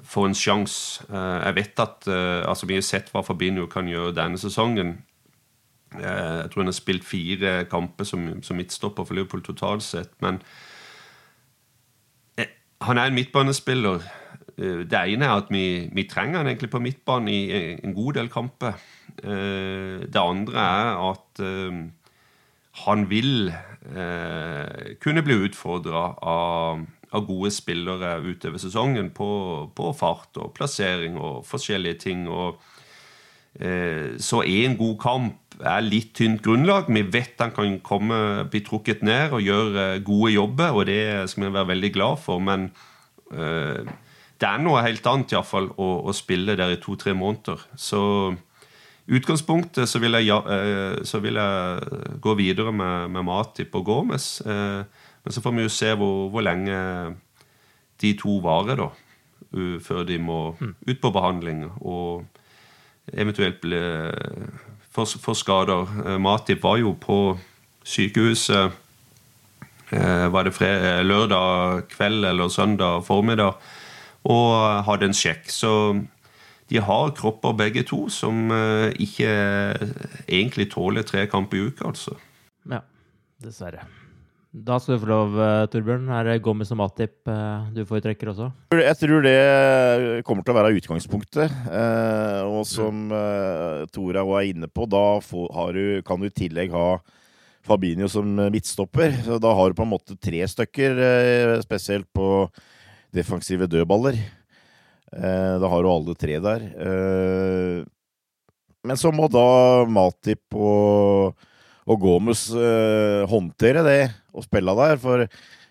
få 0.03 0.27
en 0.27 0.35
sjanse. 0.35 1.07
Jeg 1.11 1.55
vet 1.57 1.83
at 1.83 2.09
altså 2.47 2.67
Vi 2.67 2.75
har 2.79 2.87
sett 2.87 3.11
hva 3.11 3.23
Fabinho 3.27 3.67
kan 3.67 3.89
gjøre 3.91 4.15
denne 4.15 4.39
sesongen. 4.39 4.99
Jeg 5.95 6.51
tror 6.51 6.63
han 6.63 6.71
har 6.71 6.77
spilt 6.77 7.07
fire 7.07 7.65
kamper 7.71 8.05
som, 8.05 8.29
som 8.43 8.57
midtstopper 8.59 9.07
for 9.07 9.15
Liverpool 9.15 9.43
totalt 9.43 9.83
sett. 9.83 10.15
Men 10.23 10.43
han 12.81 12.99
er 12.99 13.07
en 13.07 13.15
midtbanespiller. 13.15 14.03
Det 14.57 14.97
ene 14.97 15.27
er 15.29 15.35
at 15.37 15.51
vi, 15.53 15.91
vi 15.93 16.07
trenger 16.09 16.41
han 16.41 16.49
egentlig 16.49 16.71
på 16.73 16.81
midtbanen 16.81 17.29
i 17.29 17.41
en 17.85 17.93
god 17.93 18.17
del 18.17 18.31
kamper. 18.33 18.79
Det 19.17 20.23
andre 20.23 20.63
er 20.63 21.01
at 21.11 21.43
han 22.85 23.07
vil 23.11 23.49
eh, 23.49 24.95
kunne 25.01 25.25
bli 25.25 25.39
utfordra 25.47 26.11
av, 26.21 26.85
av, 27.11 27.27
gode 27.29 27.53
spillere 27.55 28.19
utover 28.25 28.61
sesongen 28.61 29.11
på, 29.17 29.29
på, 29.77 29.93
fart 29.97 30.37
og 30.43 30.53
plassering 30.57 31.17
og 31.17 31.45
forskjellige 31.49 32.01
ting. 32.05 32.27
Og, 32.29 32.61
eh, 33.61 34.17
så 34.21 34.43
en 34.45 34.77
god 34.77 34.97
kamp 35.01 35.57
er 35.65 35.87
litt 35.87 36.13
tynt 36.19 36.43
grunnlag. 36.45 36.91
Vi 36.93 37.07
vet 37.15 37.41
han 37.41 37.55
kan 37.57 37.79
komme, 37.85 38.19
bli 38.53 38.61
trukket 38.67 39.05
ned 39.07 39.33
og 39.33 39.45
gjøre 39.47 39.87
gode 40.05 40.35
jobber, 40.35 40.77
og 40.77 40.91
det 40.91 41.31
skal 41.33 41.47
vi 41.47 41.55
være 41.57 41.73
veldig 41.73 41.93
glad 41.97 42.21
for. 42.27 42.45
Men 42.45 42.69
eh, 43.33 43.89
det 44.37 44.49
er 44.49 44.61
noe 44.61 44.85
helt 44.85 45.07
annet 45.09 45.33
i 45.33 45.39
hvert 45.39 45.49
fall, 45.49 45.71
å, 45.81 45.89
å 46.05 46.13
spille 46.17 46.57
der 46.59 46.75
i 46.75 46.81
to-tre 46.81 47.15
måneder. 47.17 47.63
Så 47.81 48.01
utgangspunktet 49.07 49.89
så 49.89 50.01
vil 50.03 50.19
jeg, 50.19 50.29
ja, 50.29 50.41
eh, 50.53 50.99
så 51.09 51.23
vil 51.25 51.39
jeg 51.41 52.19
gå 52.21 52.35
videre 52.37 52.75
med, 52.75 53.13
med 53.15 53.25
Matip 53.25 53.75
og 53.79 53.87
Gomez. 53.89 54.29
Eh, 54.45 54.83
men 55.25 55.35
så 55.35 55.43
får 55.43 55.57
vi 55.57 55.65
jo 55.65 55.73
se 55.73 55.93
hvor, 55.97 56.29
hvor 56.35 56.45
lenge 56.45 56.77
de 58.03 58.13
to 58.21 58.39
varer, 58.45 58.85
da. 58.85 58.93
Før 59.81 60.03
de 60.05 60.19
må 60.21 60.41
mm. 60.59 60.73
ut 60.85 60.99
på 61.01 61.11
behandling 61.15 61.63
og 61.79 62.27
eventuelt 63.15 63.61
bli 63.63 63.79
få 64.93 65.37
skader. 65.39 65.95
Eh, 66.05 66.19
Matip 66.21 66.61
var 66.67 66.83
jo 66.83 66.93
på 67.01 67.21
sykehuset 67.87 68.83
var 69.87 70.43
det 70.43 70.51
fred, 70.51 70.83
lørdag 71.07 71.85
kveld 71.93 72.25
eller 72.27 72.51
søndag 72.51 73.05
formiddag 73.07 73.55
og 74.27 74.85
hadde 74.87 75.11
en 75.11 75.17
sjekk. 75.17 75.49
Så 75.53 75.71
de 76.71 76.81
har 76.83 77.13
kropper 77.15 77.55
begge 77.55 77.85
to 77.87 78.07
som 78.11 78.51
uh, 78.51 78.91
ikke 78.99 79.31
egentlig 80.27 80.71
tåler 80.73 81.07
tre 81.07 81.27
kamper 81.31 81.61
i 81.61 81.69
uka, 81.69 81.93
altså. 81.93 82.17
Ja, 82.67 82.83
dessverre. 83.43 83.87
Da 84.57 84.79
skal 84.81 84.97
du 84.97 85.03
få 85.05 85.11
lov, 85.11 85.37
uh, 85.37 85.67
Torbjørn. 85.71 86.09
Er 86.17 86.27
det 86.27 86.41
Gomez 86.43 86.73
og 86.75 86.81
Matip 86.81 87.29
du 87.77 87.83
foretrekker 87.87 88.33
også? 88.33 88.49
Jeg 88.75 88.99
tror 89.03 89.23
det 89.27 89.37
kommer 90.27 90.43
til 90.43 90.55
å 90.55 90.59
være 90.59 90.79
utgangspunktet. 90.81 91.59
Og 92.49 92.63
som 92.67 93.11
Tora 93.93 94.25
var 94.27 94.49
inne 94.49 94.71
på, 94.73 94.89
da 94.89 95.21
får, 95.23 95.77
du, 95.77 95.85
kan 96.09 96.23
du 96.23 96.31
i 96.31 96.35
tillegg 96.35 96.73
ha 96.75 96.97
Fabinho 97.67 98.09
som 98.09 98.33
midtstopper. 98.49 99.13
Så 99.27 99.37
da 99.43 99.53
har 99.59 99.71
du 99.71 99.77
på 99.77 99.85
en 99.85 99.93
måte 99.93 100.17
tre 100.17 100.41
stykker, 100.49 101.05
spesielt 101.67 102.09
på 102.17 102.49
defensive 103.15 103.69
dødballer. 103.71 104.19
Eh, 105.13 105.55
da 105.61 105.69
har 105.71 105.83
du 105.83 105.91
alle 105.91 106.17
tre 106.19 106.39
der. 106.43 106.65
Eh, 106.87 107.83
men 108.87 108.99
så 108.99 109.11
må 109.15 109.29
da 109.33 109.85
Matip 109.91 110.55
og, 110.55 111.37
og 111.87 112.01
Gomes 112.03 112.49
eh, 112.55 113.27
håndtere 113.31 113.85
det 113.87 114.01
og 114.35 114.47
spille 114.47 114.75
der. 114.79 114.99
For 115.03 115.27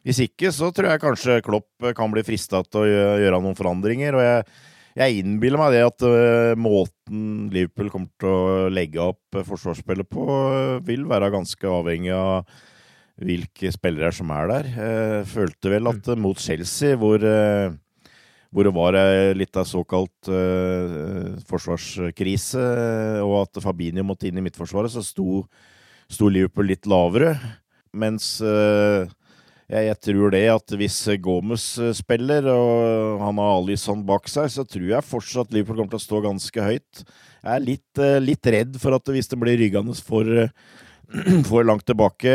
hvis 0.06 0.22
ikke 0.28 0.52
så 0.54 0.72
tror 0.72 0.94
jeg 0.94 1.04
kanskje 1.04 1.42
Klopp 1.46 1.92
kan 1.98 2.14
bli 2.14 2.24
frista 2.26 2.62
til 2.68 2.86
å 2.86 2.88
gjøre 3.22 3.42
noen 3.42 3.58
forandringer. 3.58 4.18
og 4.18 4.26
jeg 4.26 4.48
jeg 4.96 5.18
innbiller 5.20 5.60
meg 5.60 5.74
det 5.74 5.82
at 5.84 6.04
måten 6.56 7.50
Liverpool 7.52 7.90
kommer 7.92 8.08
til 8.16 8.30
å 8.32 8.70
legge 8.72 9.02
opp 9.04 9.36
forsvarsspillet 9.44 10.08
på, 10.08 10.24
vil 10.88 11.04
være 11.10 11.34
ganske 11.34 11.68
avhengig 11.68 12.14
av 12.16 12.48
hvilke 13.22 13.72
spillere 13.72 14.12
som 14.16 14.32
er 14.36 14.52
der. 14.52 14.70
Jeg 14.76 15.28
følte 15.32 15.72
vel 15.72 15.92
at 15.92 16.10
mot 16.20 16.40
Chelsea, 16.42 16.98
hvor 17.00 17.24
hvor 18.56 18.64
det 18.64 18.72
var 18.72 18.96
litt 19.36 19.58
av 19.60 19.66
såkalt 19.68 20.30
forsvarskrise, 21.50 22.62
og 23.20 23.34
at 23.42 23.60
Fabinho 23.60 24.06
måtte 24.08 24.30
inn 24.30 24.40
i 24.40 24.46
midtforsvaret, 24.46 24.94
så 24.94 25.04
sto, 25.04 25.42
sto 26.08 26.30
Liverpool 26.32 26.70
litt 26.72 26.88
lavere. 26.88 27.34
Mens 27.92 28.38
jeg, 28.40 29.82
jeg, 29.90 29.98
tror 30.08 30.32
det 30.32 30.44
at 30.54 30.76
hvis 30.80 31.02
Gomez 31.26 31.68
spiller, 32.00 32.48
og 32.54 33.26
han 33.26 33.44
har 33.44 33.58
Alison 33.58 34.08
bak 34.08 34.32
seg, 34.32 34.48
så 34.54 34.64
tror 34.64 34.88
jeg 34.94 35.10
fortsatt 35.10 35.52
Liverpool 35.52 35.82
kommer 35.82 35.98
til 35.98 36.04
å 36.04 36.08
stå 36.08 36.24
ganske 36.30 36.68
høyt. 36.70 37.04
Jeg 37.42 37.52
er 37.58 37.68
litt, 37.68 38.04
litt 38.24 38.52
redd 38.56 38.80
for 38.80 38.96
at 38.96 39.12
hvis 39.12 39.32
det 39.32 39.42
blir 39.42 39.60
ryggende 39.60 40.00
for, 40.00 40.32
for 41.50 41.68
langt 41.68 41.86
tilbake 41.88 42.34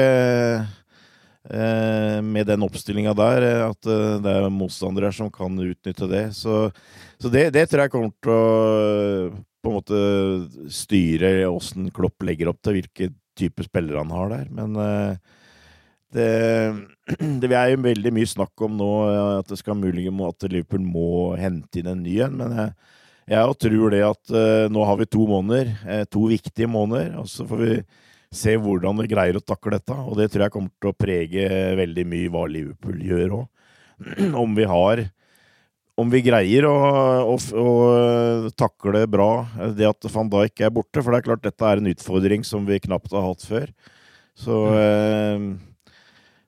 Eh, 1.44 2.22
med 2.22 2.46
den 2.46 2.62
oppstillinga 2.62 3.14
der, 3.16 3.42
eh, 3.42 3.62
at 3.70 3.86
eh, 3.88 4.18
det 4.20 4.32
er 4.32 4.52
motstandere 4.52 5.08
som 5.12 5.30
kan 5.32 5.56
utnytte 5.56 6.08
det. 6.10 6.24
Så, 6.36 6.66
så 7.18 7.30
det, 7.32 7.48
det, 7.56 7.64
tror 7.66 7.86
jeg 7.86 7.92
kommer 7.94 8.12
til 8.20 8.34
å 8.34 9.40
på 9.60 9.70
en 9.70 9.76
måte 9.76 10.02
styre 10.72 11.48
åssen 11.50 11.88
Klopp 11.96 12.22
legger 12.24 12.52
opp 12.52 12.60
til, 12.64 12.78
hvilke 12.78 13.10
type 13.36 13.64
spillere 13.64 14.00
han 14.00 14.12
har 14.14 14.30
der. 14.32 14.46
Men 14.52 14.78
det, 16.12 16.28
det 17.42 17.50
er 17.50 17.72
jo 17.72 17.82
veldig 17.88 18.12
mye 18.16 18.30
snakk 18.30 18.64
om 18.64 18.78
nå 18.78 18.92
at 19.40 19.50
det 19.50 19.58
skal 19.60 19.80
mulig 19.80 20.06
at 20.08 20.48
Liverpool 20.48 20.84
må 20.84 21.10
hente 21.40 21.80
inn 21.80 21.90
en 21.92 22.04
ny 22.04 22.14
en. 22.24 22.38
Men 22.40 22.56
jeg, 22.56 22.72
jeg 23.34 23.58
tror 23.66 23.96
det 23.96 24.04
at 24.06 24.36
nå 24.72 24.86
har 24.88 25.00
vi 25.00 25.08
to 25.12 25.28
måneder, 25.28 25.74
to 26.08 26.24
viktige 26.32 26.70
måneder, 26.72 27.18
og 27.20 27.28
så 27.32 27.48
får 27.48 27.64
vi 27.64 27.74
se 28.30 28.54
hvordan 28.62 29.00
vi 29.02 29.08
greier 29.10 29.38
å 29.38 29.44
takle 29.44 29.76
dette. 29.76 29.94
Og 29.94 30.18
det 30.18 30.30
tror 30.30 30.46
jeg 30.46 30.54
kommer 30.54 30.72
til 30.78 30.92
å 30.92 30.98
prege 30.98 31.46
veldig 31.80 32.04
mye 32.08 32.32
hva 32.32 32.44
Liverpool 32.50 33.00
gjør 33.02 33.40
òg. 33.40 33.48
Om 34.42 34.54
vi 34.56 34.68
har 34.68 35.02
Om 36.00 36.08
vi 36.08 36.22
greier 36.24 36.64
å, 36.64 36.76
å, 37.28 37.34
å, 37.36 38.50
takle 38.56 39.02
bra 39.10 39.44
det 39.76 39.84
at 39.84 40.06
van 40.14 40.30
Dijk 40.32 40.62
er 40.64 40.72
borte. 40.72 41.02
For 41.02 41.12
det 41.12 41.20
er 41.20 41.26
klart 41.26 41.44
dette 41.44 41.66
er 41.66 41.82
en 41.82 41.90
utfordring 41.90 42.46
som 42.46 42.64
vi 42.64 42.80
knapt 42.80 43.12
har 43.12 43.26
hatt 43.26 43.44
før. 43.44 43.66
Så 44.38 44.62
mm. 44.70 44.78
eh, 44.80 45.96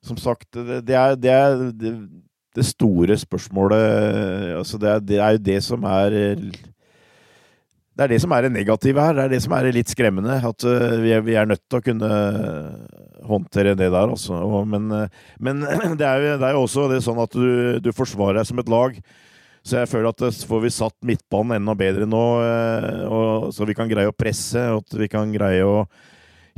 som 0.03 0.17
sagt, 0.17 0.49
det, 0.55 0.95
er, 0.97 1.13
det, 1.19 1.29
er 1.29 1.67
det, 1.77 1.93
det 2.55 2.65
store 2.65 3.15
spørsmålet 3.19 4.57
altså 4.57 4.79
det, 4.81 4.89
er, 4.89 5.03
det 5.11 5.19
er 5.19 5.37
jo 5.37 5.43
det 5.45 5.59
som 5.63 5.85
er 5.87 6.17
det 7.93 8.05
er 8.05 8.13
det 8.15 8.21
som 8.23 8.31
er 8.33 8.45
det 8.45 8.53
negative 8.55 9.03
her. 9.05 9.13
Det 9.17 9.23
er 9.23 9.33
det 9.35 9.41
som 9.43 9.53
er 9.53 9.67
litt 9.73 9.91
skremmende. 9.91 10.39
At 10.49 10.65
uh, 10.65 10.95
vi, 11.03 11.11
er, 11.13 11.21
vi, 11.25 11.35
er, 11.37 11.49
nødt 11.49 11.61
til 11.69 11.77
å 11.77 11.85
kunne 11.85 12.13
håndtere 13.29 13.75
det 13.77 13.91
der, 13.93 14.13
altså. 14.15 14.39
Men, 14.69 14.87
uh, 14.89 15.27
men 15.37 15.61
det, 15.99 16.07
er 16.07 16.23
jo, 16.23 16.31
det, 16.41 16.47
er 16.47 16.57
jo, 16.57 16.63
også 16.65 16.87
det 16.89 17.03
sånn 17.05 17.21
at 17.21 17.37
du, 17.37 17.77
du, 17.83 17.91
forsvarer 17.93 18.41
deg 18.41 18.49
som 18.49 18.63
et 18.63 18.73
lag. 18.73 18.97
Så 19.63 19.77
jeg 19.77 19.91
føler 19.93 20.09
at 20.09 20.41
får 20.49 20.63
vi 20.65 20.73
satt 20.75 20.97
midtbanen 21.07 21.55
enda 21.59 21.75
bedre 21.79 22.07
nå, 22.09 22.23
og, 23.07 23.45
så 23.55 23.63
vi 23.63 23.77
kan 23.77 23.87
greie 23.87 24.09
å 24.11 24.15
presse. 24.15 24.59
Og 24.73 24.81
at 24.81 24.97
vi 24.99 25.07
kan 25.11 25.31
greie 25.31 25.63
å 25.63 25.85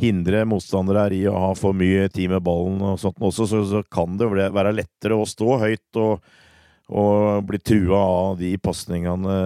hindre 0.01 0.41
motstandere 0.49 1.03
her 1.05 1.13
i 1.15 1.21
å 1.29 1.35
ha 1.37 1.51
for 1.59 1.75
mye 1.77 2.07
tid 2.11 2.31
med 2.33 2.41
ballen 2.47 2.79
og 2.81 2.97
sånt 3.03 3.19
også. 3.21 3.45
Så, 3.51 3.61
så 3.69 3.83
kan 3.91 4.17
det 4.17 4.31
være 4.31 4.73
lettere 4.79 5.19
å 5.19 5.27
stå 5.29 5.59
høyt 5.61 6.01
og 6.01 6.25
og 6.85 7.45
blir 7.49 7.61
trua 7.65 7.97
av 7.97 8.39
de 8.39 8.51
pasningene 8.61 9.37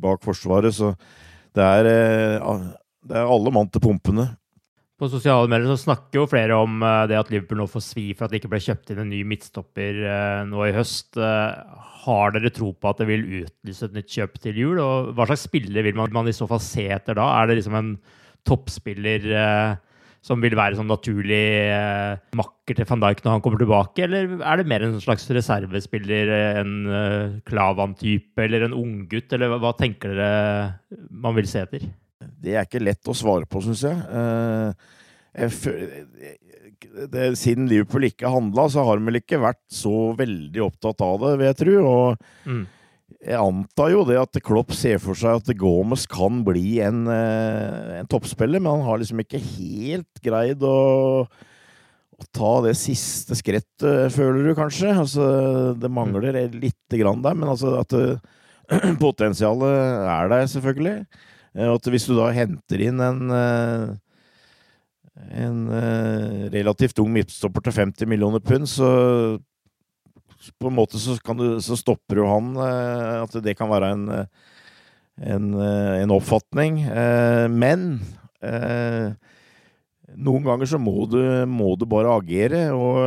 bak 0.00 0.24
Forsvaret. 0.24 0.74
Så 0.76 0.92
det 1.56 1.64
er, 1.64 1.88
eh, 1.88 2.62
det 3.08 3.18
er 3.18 3.28
alle 3.28 3.52
mann 3.52 3.68
til 3.72 3.84
pumpene. 3.84 4.30
På 5.00 5.08
sosiale 5.10 5.50
medier 5.50 5.66
så 5.72 5.80
snakker 5.82 6.20
jo 6.20 6.28
flere 6.30 6.56
om 6.56 6.82
eh, 6.82 7.06
det 7.10 7.18
at 7.18 7.32
Liverpool 7.32 7.62
nå 7.62 7.68
får 7.70 7.84
svi 7.84 8.06
for 8.14 8.26
at 8.26 8.32
det 8.32 8.40
ikke 8.40 8.52
ble 8.52 8.62
kjøpt 8.62 8.92
inn 8.92 9.02
en 9.02 9.12
ny 9.12 9.22
midtstopper 9.28 10.02
eh, 10.06 10.40
nå 10.48 10.66
i 10.68 10.74
høst. 10.76 11.18
Har 12.02 12.34
dere 12.34 12.52
tro 12.54 12.72
på 12.72 12.90
at 12.90 13.02
det 13.02 13.08
vil 13.10 13.28
utlyse 13.42 13.88
et 13.88 13.96
nytt 13.96 14.10
kjøp 14.12 14.40
til 14.42 14.60
jul? 14.64 14.82
Og 14.82 15.12
hva 15.16 15.28
slags 15.28 15.46
spiller 15.48 15.86
vil 15.86 15.98
man, 15.98 16.12
man 16.14 16.30
i 16.30 16.36
så 16.36 16.48
fall 16.50 16.62
se 16.64 16.88
etter 16.90 17.18
da? 17.18 17.28
Er 17.40 17.50
det 17.50 17.60
liksom 17.60 17.78
en 17.78 17.94
toppspiller 18.48 19.28
som 20.22 20.42
vil 20.42 20.54
være 20.54 20.78
sånn 20.78 20.90
naturlig 20.90 21.42
eh, 21.66 22.20
makker 22.38 22.78
til 22.78 22.86
van 22.86 23.02
Dijk 23.02 23.24
når 23.24 23.34
han 23.34 23.42
kommer 23.42 23.62
tilbake, 23.62 24.04
eller 24.06 24.36
er 24.38 24.60
det 24.60 24.68
mer 24.70 24.84
en 24.86 25.00
slags 25.02 25.26
reservespiller, 25.34 26.30
eh, 26.36 26.60
en 26.60 26.76
uh, 26.86 27.40
Klavan-type 27.48 28.44
eller 28.44 28.68
en 28.68 28.76
unggutt, 28.78 29.34
eller 29.34 29.56
hva, 29.58 29.72
tenker 29.78 30.14
dere 30.14 31.00
man 31.10 31.34
vil 31.38 31.50
se 31.50 31.64
etter? 31.64 31.88
Det 32.42 32.54
er 32.54 32.68
ikke 32.68 32.84
lett 32.84 33.10
å 33.10 33.16
svare 33.18 33.48
på, 33.50 33.64
syns 33.66 33.82
jeg. 33.88 33.98
Uh, 34.14 34.70
jeg 35.32 36.38
det, 37.10 37.26
siden 37.40 37.66
Liverpool 37.70 38.06
ikke 38.06 38.30
handla, 38.30 38.68
så 38.70 38.84
har 38.86 38.98
de 39.00 39.08
vel 39.08 39.18
ikke 39.18 39.42
vært 39.42 39.62
så 39.74 40.12
veldig 40.18 40.62
opptatt 40.68 41.02
av 41.02 41.18
det, 41.24 41.34
vil 41.40 41.50
jeg 41.50 41.60
tro. 41.64 41.76
Og 41.82 42.46
mm 42.46 42.62
jeg 43.22 43.38
antar 43.38 43.92
jo 43.92 44.02
det 44.08 44.18
at 44.18 44.42
Klopp 44.44 44.74
ser 44.74 44.98
for 45.02 45.18
seg 45.18 45.38
at 45.38 45.54
Gomez 45.58 46.08
kan 46.10 46.42
bli 46.46 46.80
en, 46.82 47.04
eh, 47.10 47.98
en 48.00 48.10
toppspiller, 48.10 48.62
men 48.62 48.80
han 48.80 48.86
har 48.88 49.00
liksom 49.02 49.22
ikke 49.22 49.40
helt 49.40 50.22
greid 50.24 50.64
å, 50.66 50.76
å 51.22 52.28
ta 52.34 52.52
det 52.66 52.74
siste 52.80 53.38
skrettet, 53.38 54.12
føler 54.14 54.50
du 54.50 54.54
kanskje? 54.58 54.90
Altså, 55.04 55.26
det 55.78 55.92
mangler 55.92 56.40
lite 56.50 57.00
grann 57.00 57.22
der, 57.24 57.38
men 57.38 57.52
altså 57.54 57.76
at 57.80 57.94
potensialet 59.06 60.08
er 60.16 60.32
der, 60.32 60.48
selvfølgelig. 60.50 60.96
Eh, 61.54 61.68
og 61.68 61.78
at 61.78 61.92
hvis 61.92 62.08
du 62.08 62.16
da 62.18 62.32
henter 62.34 62.86
inn 62.88 63.02
en 63.02 63.36
eh, 63.36 63.92
en 65.12 65.68
eh, 65.68 66.50
relativt 66.52 66.98
ung 67.02 67.12
midtstopper 67.12 67.64
til 67.66 67.74
50 67.76 68.08
millioner 68.08 68.40
pund, 68.40 68.68
så 68.68 68.88
på 70.58 70.70
en 70.70 70.76
måte 70.76 70.98
så, 71.00 71.16
du, 71.38 71.46
så 71.62 71.78
stopper 71.78 72.22
jo 72.22 72.30
han 72.30 72.54
at 72.58 73.36
det 73.44 73.54
kan 73.58 73.70
være 73.70 73.92
en, 73.94 74.08
en, 75.22 75.46
en 75.60 76.14
oppfatning. 76.14 76.80
Men 77.52 77.86
noen 80.18 80.48
ganger 80.48 80.68
så 80.68 80.80
må 80.82 81.06
du, 81.10 81.20
må 81.48 81.74
du 81.78 81.86
bare 81.88 82.16
agere, 82.18 82.64
og 82.74 82.98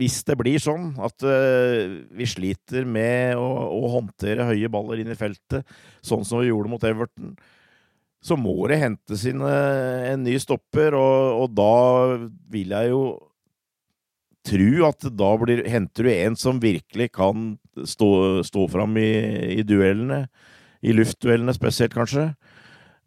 hvis 0.00 0.20
det 0.24 0.36
blir 0.40 0.60
sånn 0.62 0.92
at 1.02 1.24
vi 2.16 2.28
sliter 2.28 2.86
med 2.88 3.36
å, 3.36 3.48
å, 3.76 3.94
håndtere 3.98 4.48
høye 4.48 4.70
baller 4.72 5.02
inn 5.02 5.12
i 5.12 5.18
feltet, 5.18 5.66
sånn 6.00 6.24
som 6.24 6.40
vi 6.40 6.48
gjorde 6.48 6.72
mot 6.72 6.86
Everton, 6.86 7.34
så 8.20 8.36
må 8.36 8.54
det 8.68 8.80
hentes 8.82 9.24
inn 9.28 9.40
en 9.44 10.24
ny 10.24 10.36
stopper, 10.40 10.96
og, 10.96 11.44
og, 11.44 11.52
da 11.56 11.74
vil 12.52 12.74
jeg 12.76 12.92
jo 12.92 13.02
tro 14.46 14.86
at 14.88 15.04
da 15.18 15.30
blir, 15.40 15.64
henter 15.68 16.06
du 16.06 16.12
en 16.12 16.38
som 16.38 16.62
virkelig 16.62 17.10
kan 17.16 17.54
stå, 17.86 18.10
stå 18.46 18.66
fram 18.72 18.96
i, 19.00 19.10
i 19.60 19.66
duellene. 19.66 20.24
I 20.80 20.94
luftduellene 20.96 21.52
spesielt, 21.56 21.92
kanskje. 21.92 22.30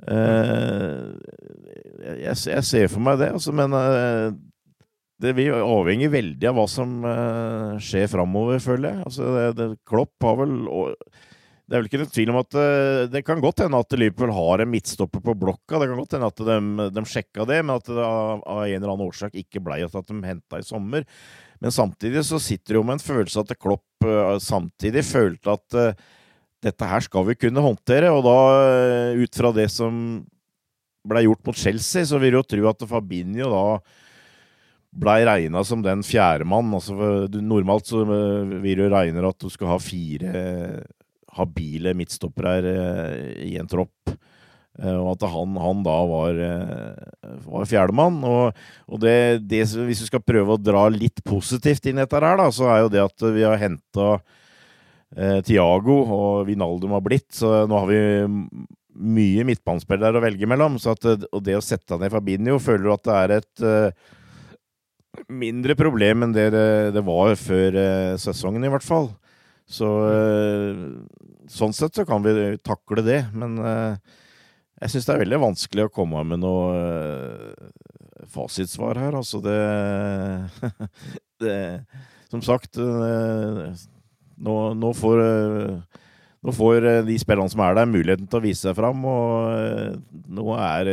Uh, 0.04 1.16
jeg, 2.20 2.36
jeg, 2.36 2.64
ser 2.68 2.90
for 2.92 3.02
meg 3.06 3.22
det, 3.22 3.32
altså, 3.34 3.54
men 3.56 3.72
det 5.24 5.32
vil 5.38 5.56
avhenge 5.56 6.10
veldig 6.12 6.50
av 6.50 6.58
hva 6.58 6.66
som 6.70 6.98
uh, 7.08 7.80
skjer 7.82 8.10
framover, 8.12 8.60
føler 8.64 8.92
jeg. 8.92 9.06
Altså, 9.08 9.30
det, 9.38 9.46
det, 9.60 9.70
Klopp 9.90 10.28
har 10.28 10.42
vel 10.42 10.58
Det 11.74 11.78
er 11.80 11.82
vel 11.82 11.88
ikke 11.90 12.00
noen 12.04 12.14
tvil 12.14 12.30
om 12.30 12.36
at 12.38 12.56
uh, 12.60 13.04
det 13.10 13.24
kan 13.26 13.40
godt 13.42 13.64
hende 13.64 13.80
at 13.82 13.96
Liverpool 13.98 14.30
har 14.36 14.62
en 14.62 14.70
midtstopper 14.70 15.24
på 15.26 15.34
blokka. 15.42 15.80
Det 15.82 15.88
kan 15.90 15.98
godt 15.98 16.12
hende 16.14 16.28
at 16.30 16.44
de, 16.46 16.58
de 16.94 17.04
sjekka 17.10 17.48
det, 17.50 17.58
men 17.66 17.80
at 17.80 17.90
det 17.90 18.04
av, 18.06 18.44
en 18.46 18.76
eller 18.76 18.92
annen 18.92 19.08
årsak 19.08 19.34
ikke 19.42 19.64
blei 19.66 19.80
at 19.82 19.96
de 19.98 20.20
henta 20.22 20.62
i 20.62 20.68
sommer. 20.68 21.08
Men 21.58 21.74
samtidig 21.74 22.22
så 22.28 22.38
sitter 22.38 22.76
det 22.76 22.78
jo 22.78 22.86
med 22.86 23.00
en 23.00 23.02
følelse 23.02 23.42
at 23.42 23.56
Klopp 23.58 24.06
uh, 24.06 24.38
samtidig 24.38 25.02
følte 25.08 25.58
at 25.58 25.80
dette 26.64 26.88
her 26.94 27.04
skal 27.04 27.26
vi 27.28 27.40
kunne 27.42 27.66
håndtere, 27.66 28.14
og 28.14 28.22
da 28.24 28.38
ut 29.20 29.36
fra 29.36 29.50
det 29.58 29.66
som 29.74 30.22
blei 31.10 31.26
gjort 31.26 31.42
mot 31.50 31.58
Chelsea, 31.58 32.06
så 32.06 32.22
vil 32.22 32.38
du 32.38 32.40
jo 32.40 32.48
tro 32.54 32.70
at 32.70 32.86
Fabinho 32.88 33.50
da 33.52 33.66
blei 34.94 35.24
regna 35.26 35.64
som 35.66 35.82
den 35.84 36.04
fjerdemann. 36.06 36.74
Altså, 36.78 36.96
normalt 37.42 37.90
så 37.90 38.04
eh, 38.06 38.58
vil 38.64 38.84
du 38.84 38.90
regne 38.94 39.26
at 39.28 39.40
du 39.42 39.50
skal 39.52 39.74
ha 39.74 39.80
fire 39.82 40.44
habile 41.38 41.96
midtstoppere 41.98 42.54
her 42.58 42.68
i 43.44 43.56
en 43.62 43.70
tropp. 43.70 44.14
Eh, 44.80 44.96
og 44.98 45.12
at 45.14 45.26
han, 45.30 45.58
han 45.62 45.82
da 45.86 45.98
var, 46.10 46.40
var 47.48 47.68
fjerdemann. 47.70 48.22
Og, 48.26 48.64
og 48.90 49.04
det, 49.04 49.18
det, 49.46 49.66
hvis 49.74 50.06
vi 50.06 50.12
skal 50.12 50.24
prøve 50.26 50.56
å 50.56 50.62
dra 50.62 50.88
litt 50.94 51.24
positivt 51.26 51.90
inn 51.90 52.02
dette 52.02 52.22
her, 52.22 52.40
da, 52.42 52.48
så 52.54 52.70
er 52.72 52.84
jo 52.84 52.94
det 52.94 53.04
at 53.04 53.28
vi 53.36 53.46
har 53.46 53.60
henta 53.62 54.14
eh, 55.18 55.40
Tiago 55.46 56.00
og 56.04 56.48
Vinaldum 56.50 56.96
har 56.98 57.06
blitt. 57.06 57.30
Så 57.36 57.64
nå 57.70 57.84
har 57.84 57.92
vi 57.92 58.02
mye 58.94 59.46
midtbanespillere 59.48 60.20
å 60.20 60.24
velge 60.24 60.50
mellom. 60.50 60.78
Så 60.82 60.94
at, 60.94 61.08
og 61.30 61.46
det 61.46 61.58
å 61.58 61.64
sette 61.66 61.98
ned 62.00 62.14
Fabinho, 62.14 62.60
føler 62.62 62.86
du 62.86 62.94
at 62.94 63.08
det 63.08 63.18
er 63.20 63.36
et 63.40 63.66
eh, 63.70 64.12
mindre 65.34 65.76
problem 65.80 66.26
enn 66.26 66.36
det 66.36 66.50
det 66.54 67.06
var 67.06 67.36
før 67.40 67.80
eh, 67.80 68.16
sesongen, 68.22 68.66
i 68.66 68.74
hvert 68.74 68.86
fall. 68.86 69.12
Så 69.70 69.90
eh, 70.10 70.82
sånn 71.52 71.76
sett 71.76 71.96
så 71.96 72.06
kan 72.08 72.24
vi 72.26 72.34
takle 72.64 73.04
det, 73.06 73.22
men 73.34 73.58
eh, 73.64 74.14
jeg 74.84 74.94
syns 74.94 75.08
det 75.08 75.16
er 75.16 75.24
veldig 75.24 75.42
vanskelig 75.46 75.88
å 75.88 75.94
komme 75.94 76.24
med 76.28 76.44
noe 76.44 76.76
fasitsvar 78.34 79.00
her. 79.00 79.16
Altså, 79.20 79.40
det, 79.44 79.60
det 81.44 81.58
Som 82.34 82.42
sagt, 82.44 82.80
nå, 82.82 84.56
nå 84.74 84.90
får 84.98 85.22
nå 86.44 86.52
får 86.52 86.88
de 87.08 87.16
spillerne 87.22 87.52
som 87.54 87.62
er 87.64 87.78
der, 87.78 87.88
muligheten 87.88 88.28
til 88.28 88.42
å 88.42 88.44
vise 88.44 88.66
seg 88.66 88.76
fram, 88.76 89.06
og 89.08 90.02
nå 90.28 90.58
er 90.60 90.92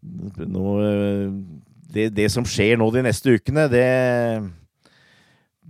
Nå 0.00 0.76
det, 1.92 2.06
det, 2.14 2.28
som 2.32 2.46
skjer 2.46 2.78
nå 2.78 2.86
de 2.94 3.02
neste 3.04 3.34
ukene, 3.34 3.66
det, 3.70 3.86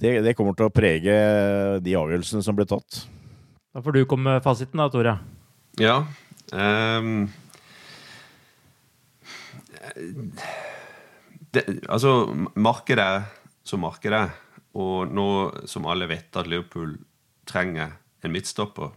det, 0.01 0.15
det, 0.25 0.35
kommer 0.39 0.57
til 0.57 0.69
å 0.69 0.75
prege 0.75 1.17
de 1.85 1.97
avgjørelsene 1.99 2.45
som 2.45 2.57
blir 2.57 2.69
tatt. 2.71 3.03
Da 3.71 3.83
får 3.85 3.97
du 3.97 4.05
komme 4.11 4.35
med 4.35 4.45
fasiten, 4.45 4.81
da, 4.81 4.89
Tore. 4.91 5.19
Ja. 5.81 6.01
Um, 6.51 7.29
det, 11.55 11.67
altså, 11.87 12.15
markedet 12.59 13.05
er 13.05 13.29
som 13.71 13.85
markedet 13.85 14.25
er. 14.27 14.39
Og 14.79 15.11
nå 15.11 15.29
som 15.71 15.89
alle 15.91 16.07
vet 16.11 16.37
at 16.39 16.47
Liverpool 16.47 16.95
trenger 17.49 17.97
en 18.23 18.35
midtstopper, 18.35 18.93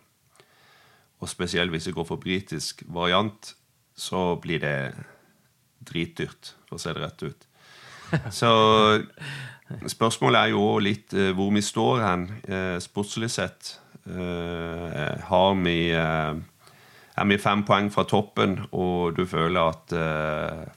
og 1.24 1.32
spesielt 1.32 1.72
hvis 1.74 1.88
det 1.88 1.96
går 1.96 2.06
for 2.06 2.22
britisk 2.22 2.84
variant, 2.94 3.54
så 3.96 4.36
blir 4.42 4.62
det 4.62 4.76
dritdyrt, 5.88 6.54
for 6.68 6.78
å 6.78 6.84
se 6.84 6.94
det 6.94 7.02
rett 7.02 7.24
ut. 7.26 7.48
Så 8.40 8.52
spørsmålet 9.90 10.40
er 10.40 10.54
jo 10.54 10.66
litt 10.84 11.14
uh, 11.18 11.32
hvor 11.36 11.54
vi 11.56 11.64
står 11.66 12.02
hen 12.04 12.26
uh, 12.48 12.78
sportslig 12.84 13.32
sett. 13.34 13.78
Uh, 14.04 15.16
har 15.30 15.54
vi 15.64 15.78
er 17.14 17.28
vi 17.30 17.38
fem 17.38 17.62
poeng 17.64 17.92
fra 17.94 18.04
toppen, 18.10 18.58
og 18.74 19.14
du 19.14 19.22
føler 19.30 19.70
at 19.70 19.94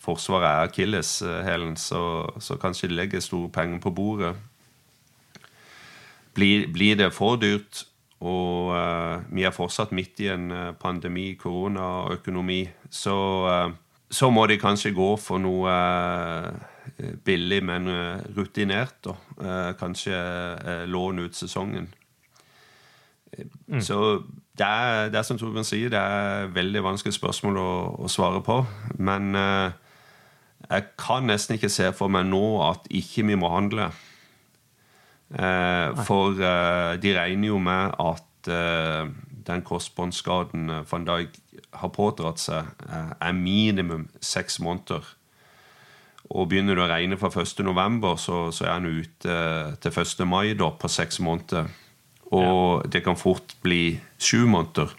Forsvaret 0.05 0.45
er 0.51 0.69
akilleshælen, 0.69 1.79
så, 1.81 2.29
så 2.39 2.59
kanskje 2.61 2.91
de 2.91 2.99
legger 2.99 3.25
store 3.25 3.49
penger 3.49 3.81
på 3.81 3.91
bordet. 3.97 4.35
Blir, 6.37 6.67
blir 6.69 6.99
det 7.01 7.09
for 7.17 7.41
dyrt, 7.41 7.87
og 8.21 8.77
vi 9.33 9.49
er 9.49 9.57
fortsatt 9.57 9.97
midt 9.97 10.21
i 10.21 10.29
en 10.35 10.53
pandemi, 10.77 11.31
koronaøkonomi, 11.41 12.61
så 12.93 13.17
så 14.11 14.31
må 14.31 14.47
de 14.47 14.59
kanskje 14.59 14.95
gå 14.95 15.09
for 15.19 15.43
noe 15.43 15.73
eh, 15.73 16.51
billig, 17.25 17.61
men 17.65 17.89
eh, 17.89 18.25
rutinert. 18.37 19.07
Eh, 19.41 19.73
kanskje 19.79 20.17
låne 20.89 21.27
ut 21.27 21.37
sesongen. 21.37 21.89
Mm. 23.69 23.81
Så 23.85 24.23
det 24.57 24.67
er, 24.67 25.09
det 25.13 25.19
er, 25.19 25.27
som 25.27 25.39
Torbjørn 25.39 25.67
sier, 25.67 25.91
det 25.93 26.01
er 26.01 26.53
veldig 26.55 26.83
vanskelig 26.87 27.17
spørsmål 27.19 27.59
å, 27.61 27.71
å 28.07 28.11
svare 28.13 28.41
på. 28.45 28.63
Men 28.99 29.35
eh, 29.37 29.77
jeg 30.71 30.89
kan 30.99 31.29
nesten 31.29 31.59
ikke 31.59 31.73
se 31.73 31.91
for 31.97 32.13
meg 32.13 32.29
nå 32.31 32.45
at 32.65 32.89
ikke 32.89 33.27
vi 33.29 33.37
må 33.39 33.53
handle. 33.53 33.91
Eh, 35.37 36.05
for 36.09 36.39
eh, 36.39 36.95
de 37.03 37.17
regner 37.19 37.53
jo 37.53 37.61
med 37.61 37.99
at 38.01 38.23
den 38.47 39.63
korsbåndskaden 39.67 40.71
van 40.87 41.07
Dijk 41.07 41.35
har 41.81 41.93
pådratt 41.95 42.41
seg, 42.41 42.69
eh, 42.89 43.13
er 43.21 43.33
minimum 43.33 44.09
seks 44.21 44.61
måneder. 44.61 45.05
Og 46.35 46.49
begynner 46.51 46.75
du 46.75 46.83
å 46.83 46.89
regne 46.91 47.19
fra 47.21 47.31
1.11., 47.31 48.07
så, 48.19 48.39
så 48.55 48.67
er 48.67 48.73
han 48.73 48.89
ute 48.89 49.31
eh, 49.31 49.75
til 49.83 50.01
1. 50.03 50.25
mai 50.27 50.55
da, 50.59 50.73
på 50.75 50.91
seks 50.91 51.21
måneder. 51.23 51.69
Og 52.35 52.83
ja. 52.83 52.89
det 52.91 53.05
kan 53.07 53.19
fort 53.19 53.55
bli 53.63 53.99
sju 54.19 54.47
måneder. 54.51 54.91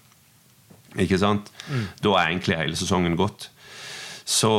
Ikke 0.98 1.20
sant? 1.20 1.52
Mm. 1.68 1.90
Da 2.04 2.14
er 2.16 2.32
egentlig 2.32 2.60
hele 2.62 2.80
sesongen 2.80 3.18
gått. 3.20 3.50
Så 4.28 4.52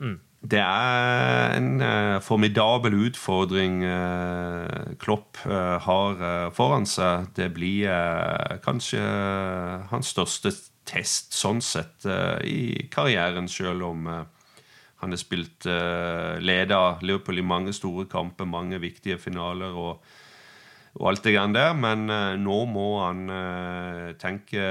mm. 0.00 0.16
det 0.48 0.62
er 0.62 1.52
en 1.58 1.68
uh, 1.82 2.16
formidabel 2.24 2.96
utfordring 3.10 3.82
uh, 3.84 4.96
Klopp 5.00 5.38
uh, 5.44 5.76
har 5.84 6.50
foran 6.56 6.88
seg. 6.88 7.28
Det 7.36 7.50
blir 7.56 7.92
kanskje 8.64 9.04
hans 9.92 10.16
største 10.16 10.54
test 10.88 11.36
sånn 11.36 11.60
sett 11.60 12.08
i 12.48 12.88
karrieren, 12.88 13.48
selv 13.52 13.90
om 13.90 14.08
uh, 14.08 14.22
han 14.98 15.14
har 15.14 15.20
spilt 15.20 15.66
uh, 15.70 16.38
leder 16.42 17.02
Liverpool 17.06 17.38
i 17.38 17.46
mange 17.46 17.74
store 17.76 18.08
kamper, 18.10 18.48
mange 18.50 18.80
viktige 18.82 19.18
finaler 19.22 19.76
og, 19.78 20.02
og 20.98 21.04
alt 21.12 21.22
det 21.22 21.36
grann 21.36 21.54
der. 21.54 21.76
Men 21.78 22.08
uh, 22.10 22.34
nå 22.40 22.58
må 22.70 22.88
han 23.04 23.22
tenke 24.18 24.64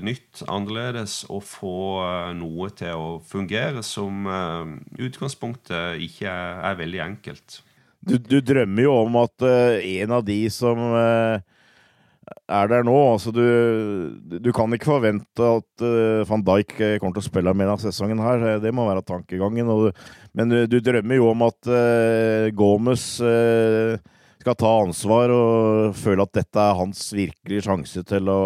nytt, 0.00 0.44
annerledes, 0.48 1.22
og 1.28 1.44
få 1.44 1.76
noe 2.38 2.70
til 2.76 2.96
å 2.96 3.10
fungere 3.28 3.84
som 3.84 4.24
utgangspunktet 4.96 6.00
ikke 6.06 6.30
er, 6.30 6.60
er 6.70 6.80
veldig 6.80 7.04
enkelt. 7.10 7.60
Du, 8.04 8.18
du, 8.20 8.38
drømmer 8.44 8.84
jo 8.84 8.96
om 9.00 9.14
at 9.22 9.44
en 9.44 10.12
av 10.12 10.24
de 10.26 10.42
som 10.52 10.80
er 12.48 12.70
der 12.70 12.84
nå. 12.86 12.96
Altså, 13.12 13.32
du, 13.34 13.44
du 14.40 14.50
kan 14.56 14.72
ikke 14.74 14.92
forvente 14.92 15.50
at 15.58 15.84
uh, 15.84 16.24
van 16.28 16.44
Dijk 16.44 16.74
kommer 17.00 17.16
til 17.16 17.22
å 17.22 17.28
spille 17.28 17.54
mer 17.56 17.74
av 17.74 17.84
sesongen 17.84 18.22
her. 18.22 18.58
Det 18.62 18.72
må 18.74 18.88
være 18.88 19.04
tankegangen. 19.06 19.70
Og, 19.72 20.04
men 20.36 20.52
du, 20.52 20.58
du, 20.70 20.80
drømmer 20.84 21.20
jo 21.20 21.30
om 21.32 21.46
at 21.48 21.70
uh, 21.70 22.50
Gomez 22.56 23.06
uh, 23.24 23.96
skal 24.44 24.58
ta 24.60 24.74
ansvar 24.82 25.32
og 25.32 25.94
føle 25.96 26.26
at 26.26 26.34
dette 26.36 26.60
er 26.60 26.76
hans 26.76 27.06
virkelige 27.16 27.64
sjanse 27.64 28.02
til 28.04 28.28
å 28.28 28.42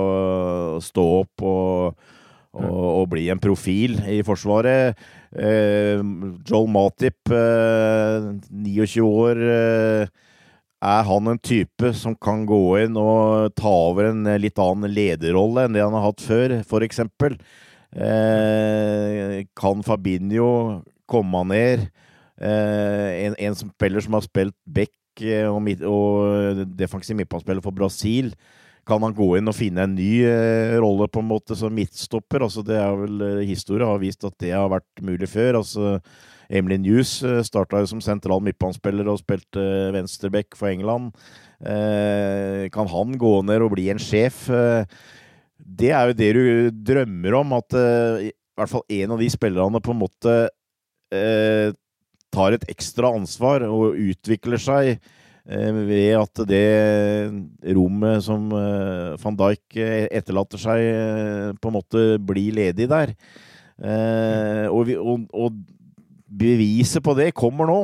stå 0.84 1.06
opp 1.24 1.42
og, 1.42 2.04
og, 2.54 2.84
og 2.92 3.08
bli 3.10 3.26
en 3.32 3.42
profil 3.42 3.98
i 4.06 4.20
Forsvaret. 4.26 4.94
Eh, 5.34 5.98
Joel 6.46 6.70
Matip, 6.70 7.18
eh, 7.34 8.30
29 8.48 9.02
år. 9.02 9.42
Eh, 10.78 10.88
er 10.88 11.04
han 11.04 11.26
en 11.28 11.38
type 11.38 11.92
som 11.94 12.14
kan 12.14 12.44
gå 12.46 12.78
inn 12.84 12.96
og 12.96 13.54
ta 13.58 13.68
over 13.68 14.12
en 14.12 14.24
litt 14.38 14.58
annen 14.58 14.92
lederrolle 14.92 15.66
enn 15.66 15.74
det 15.74 15.82
han 15.82 15.96
har 15.96 16.06
hatt 16.10 16.22
før, 16.22 16.60
f.eks.? 16.62 17.00
Eh, 17.98 19.46
kan 19.56 19.82
Fabinho 19.82 20.82
komme 21.08 21.44
ned? 21.48 21.88
Eh, 22.38 23.26
en, 23.26 23.34
en 23.38 23.58
spiller 23.58 24.04
som 24.04 24.14
har 24.14 24.22
spilt 24.22 24.54
back 24.64 24.94
eh, 25.24 25.48
og, 25.48 25.66
og 25.88 26.62
defensiv 26.78 27.18
midtbanespiller 27.18 27.64
for 27.64 27.74
Brasil. 27.74 28.32
Kan 28.88 29.02
han 29.04 29.16
gå 29.16 29.34
inn 29.36 29.50
og 29.50 29.56
finne 29.56 29.84
en 29.84 29.96
ny 29.98 30.22
eh, 30.24 30.78
rolle 30.80 31.08
på 31.10 31.20
en 31.20 31.28
måte 31.28 31.58
som 31.58 31.74
midtstopper? 31.74 32.46
Altså, 32.46 32.62
det 32.64 32.78
er 32.78 32.94
vel 33.02 33.18
historien 33.18 33.48
Historie 33.50 33.88
har 33.90 33.98
vist 34.00 34.24
at 34.24 34.36
det 34.40 34.54
har 34.54 34.70
vært 34.70 35.02
mulig 35.02 35.28
før. 35.28 35.58
altså 35.64 35.98
Emily 36.48 36.78
News 36.80 37.18
eh, 37.22 37.42
starta 37.44 37.82
som 37.88 38.00
sentral 38.04 38.40
midtbanespiller 38.44 39.08
og 39.10 39.20
spilte 39.20 39.60
eh, 39.60 39.90
venstreback 39.94 40.56
for 40.56 40.70
England. 40.70 41.12
Eh, 41.60 42.68
kan 42.72 42.88
han 42.88 43.16
gå 43.20 43.34
ned 43.44 43.64
og 43.64 43.74
bli 43.74 43.88
en 43.92 44.00
sjef? 44.00 44.46
Det 45.58 45.92
er 45.92 46.08
jo 46.08 46.16
det 46.16 46.30
du 46.36 46.42
drømmer 46.92 47.36
om, 47.40 47.54
at 47.58 47.74
i 48.28 48.30
hvert 48.56 48.70
fall 48.70 48.84
en 48.94 49.14
av 49.14 49.20
de 49.20 49.28
spillerne 49.30 49.80
på 49.82 49.92
en 49.92 50.00
måte 50.00 50.34
tar 52.28 52.54
et 52.54 52.66
ekstra 52.70 53.10
ansvar 53.16 53.64
og 53.66 53.98
utvikler 53.98 54.60
seg 54.60 55.00
ved 55.48 56.12
at 56.20 56.42
det 56.46 57.72
rommet 57.74 58.22
som 58.26 58.46
van 58.52 59.38
Dijk 59.40 59.78
etterlater 59.80 60.62
seg, 60.62 61.58
på 61.58 61.70
en 61.72 61.76
måte 61.78 62.04
blir 62.22 62.54
ledig 62.60 62.86
der. 62.92 63.16
Og, 64.70 64.92
og, 64.94 65.26
og 65.32 65.58
beviset 66.28 67.04
på 67.04 67.14
det 67.18 67.32
kommer 67.36 67.68
nå. 67.68 67.80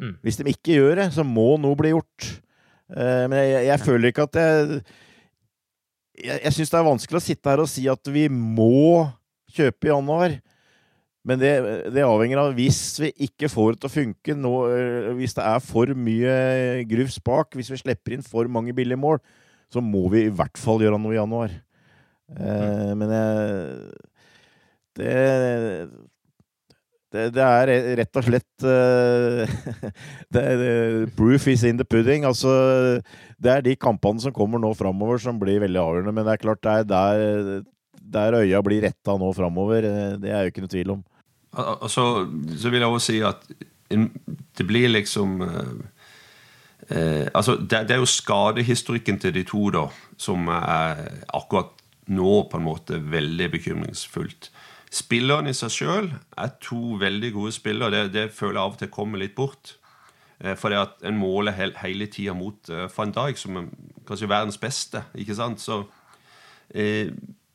Mm. 0.00 0.16
Hvis 0.24 0.40
de 0.40 0.48
ikke 0.50 0.78
gjør 0.78 1.02
det, 1.02 1.10
så 1.14 1.24
må 1.26 1.54
noe 1.60 1.78
bli 1.78 1.92
gjort. 1.92 2.28
Uh, 2.90 3.26
men 3.30 3.38
jeg, 3.38 3.66
jeg, 3.68 3.82
føler 3.84 4.10
ikke 4.10 4.24
at 4.26 4.38
jeg 4.40 4.80
Jeg, 6.20 6.40
jeg 6.42 6.52
syns 6.52 6.72
det 6.72 6.78
er 6.80 6.88
vanskelig 6.88 7.20
å 7.20 7.22
sitte 7.22 7.48
her 7.52 7.60
og 7.62 7.68
si 7.70 7.84
at 7.88 8.08
vi 8.12 8.24
må 8.28 9.06
kjøpe 9.54 9.88
i 9.88 9.92
januar. 9.92 10.34
Men 11.24 11.40
det, 11.40 11.52
det 11.94 12.04
avhenger 12.04 12.40
av 12.42 12.56
hvis 12.56 12.80
vi 13.00 13.12
ikke 13.28 13.48
får 13.52 13.74
det 13.74 13.80
til 13.80 13.88
å 13.88 13.94
funke, 13.94 14.36
nå, 14.36 14.52
uh, 14.68 15.10
hvis 15.16 15.36
det 15.36 15.46
er 15.46 15.64
for 15.64 15.94
mye 15.96 16.34
grufs 16.90 17.20
bak, 17.24 17.54
hvis 17.56 17.72
vi 17.72 17.80
slipper 17.80 18.16
inn 18.16 18.26
for 18.26 18.50
mange 18.52 18.74
billige 18.76 19.00
mål, 19.00 19.20
så 19.70 19.84
må 19.84 20.08
vi 20.12 20.26
i 20.26 20.34
hvert 20.34 20.58
fall 20.58 20.82
gjøre 20.82 20.98
noe 21.00 21.14
i 21.14 21.20
januar. 21.20 21.54
Uh, 22.30 22.40
mm. 22.40 23.00
Men 23.00 23.14
jeg 23.14 24.08
det, 24.98 25.88
det, 27.10 27.24
det, 27.34 27.42
er 27.42 27.70
rett 27.98 28.18
og 28.20 28.26
slett 28.26 28.64
uh, 28.64 29.42
det, 30.34 30.44
det, 30.60 30.72
Proof 31.18 31.48
is 31.50 31.64
in 31.66 31.80
the 31.80 31.86
pudding. 31.86 32.26
Altså, 32.28 32.52
det 33.42 33.52
er 33.52 33.64
de 33.66 33.74
kampene 33.78 34.22
som 34.22 34.34
kommer 34.34 34.62
nå 34.62 34.70
framover, 34.78 35.18
som 35.22 35.40
blir 35.40 35.62
veldig 35.64 35.80
avgjørende. 35.82 36.14
Men 36.14 36.26
det 36.26 36.36
er 36.36 36.44
klart, 36.44 36.62
det 36.62 36.76
er 36.76 36.90
der, 36.90 37.64
der 38.18 38.38
øya 38.42 38.62
blir 38.66 38.86
retta 38.86 39.16
nå 39.18 39.32
framover. 39.34 39.88
Eh, 39.88 40.12
det 40.22 40.30
er 40.30 40.44
jo 40.44 40.52
ikke 40.54 40.66
noe 40.66 40.74
tvil 40.76 40.94
om. 40.96 41.02
Altså, 41.50 42.06
så 42.62 42.70
vil 42.70 42.84
jeg 42.84 42.94
også 42.94 43.10
si 43.10 43.18
at 43.26 43.42
det 44.54 44.66
blir 44.68 44.86
liksom 44.92 45.40
uh, 45.42 45.72
uh, 46.94 47.26
Altså, 47.34 47.58
det, 47.58 47.88
det, 47.88 47.96
er 47.96 48.04
jo 48.04 48.06
skadehistorikken 48.06 49.18
til 49.18 49.34
de 49.34 49.42
to 49.48 49.66
da 49.74 49.88
som 50.14 50.46
er 50.54 51.08
akkurat 51.26 51.74
nå 52.10 52.42
på 52.50 52.58
en 52.58 52.66
måte 52.66 53.02
veldig 53.02 53.50
bekymringsfullt. 53.50 54.50
Spillerne 54.90 55.52
i 55.52 55.54
seg 55.54 55.70
sjøl 55.70 56.08
er 56.10 56.54
to 56.62 56.96
veldig 56.98 57.30
gode 57.36 57.52
spillere. 57.54 57.92
Det, 57.94 58.14
det, 58.14 58.24
føler 58.34 58.58
jeg 58.58 58.64
av 58.64 58.72
og 58.74 58.80
til 58.80 58.90
kommer 58.90 59.22
litt 59.22 59.36
bort. 59.38 59.76
Eh, 60.42 60.56
for 60.58 60.72
det 60.72 60.80
at 60.80 61.04
en 61.06 61.18
måler 61.20 61.54
he 61.54 61.68
hele 61.84 62.08
tida 62.10 62.34
mot 62.34 62.72
uh, 62.72 62.88
van 62.96 63.14
Dijk, 63.14 63.38
som 63.38 63.60
er 63.60 63.68
kanskje 64.08 64.30
verdens 64.30 64.58
beste. 64.58 65.04
ikke 65.14 65.36
sant? 65.38 65.62
Så, 65.62 65.84
eh, 66.74 67.12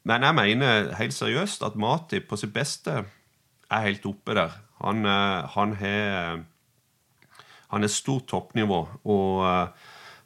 men 0.08 0.24
jeg 0.24 0.38
mener 0.40 0.94
helt 0.96 1.18
seriøst 1.18 1.66
at 1.68 1.76
Mati 1.76 2.22
på 2.24 2.40
sitt 2.40 2.54
beste 2.56 3.02
er 3.04 3.88
helt 3.88 4.06
oppe 4.08 4.38
der. 4.38 4.56
Han, 4.84 5.06
uh, 5.06 5.44
han 5.58 5.76
har 5.82 6.46
Han 7.74 7.90
stort 7.90 8.28
toppnivå. 8.28 8.88
og 9.04 9.70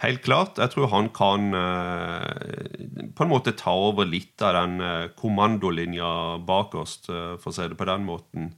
helt 0.04 0.22
klart. 0.26 0.60
Jeg 0.62 0.74
tror 0.74 0.92
han 0.94 1.10
kan 1.16 1.54
eh, 1.56 3.10
på 3.16 3.26
en 3.26 3.32
måte 3.32 3.56
ta 3.58 3.74
over 3.90 4.08
litt 4.10 4.42
av 4.46 4.56
den 4.58 4.84
eh, 4.84 5.08
kommandolinja 5.20 6.40
bakerst, 6.48 7.10
eh, 7.12 7.34
for 7.42 7.52
å 7.52 7.56
si 7.56 7.68
det 7.72 7.80
på 7.80 7.90
den 7.90 8.08
måten. 8.10 8.54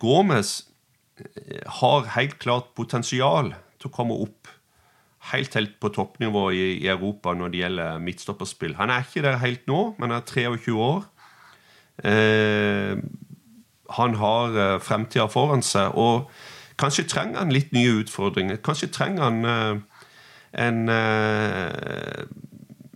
Gomez 0.00 0.50
har 1.78 2.08
helt 2.16 2.38
klart 2.42 2.72
potensial 2.74 3.52
til 3.78 3.90
å 3.90 3.92
komme 3.94 4.16
opp 4.24 4.48
helt 5.32 5.54
helt 5.58 5.76
på 5.82 5.90
toppnivå 5.94 6.48
i, 6.54 6.64
i 6.84 6.88
Europa 6.90 7.34
når 7.34 7.52
det 7.52 7.62
gjelder 7.62 8.02
midtstopperspill. 8.02 8.76
Han 8.80 8.92
er 8.92 9.04
ikke 9.04 9.24
der 9.26 9.40
helt 9.42 9.64
nå, 9.70 9.80
men 10.00 10.14
er 10.14 10.26
23 10.26 10.74
år. 10.74 11.06
Eh, 12.04 12.98
han 13.96 14.18
har 14.20 14.58
eh, 14.60 14.76
fremtida 14.82 15.26
foran 15.32 15.64
seg. 15.66 15.94
og 15.94 16.30
Kanskje 16.76 17.06
trenger 17.08 17.40
han 17.40 17.54
litt 17.54 17.72
nye 17.72 17.94
utfordringer. 18.02 18.58
Kanskje 18.64 18.90
trenger 18.92 19.24
han 19.24 19.44
uh, 19.48 20.02
en, 20.52 20.82
uh, 20.92 22.26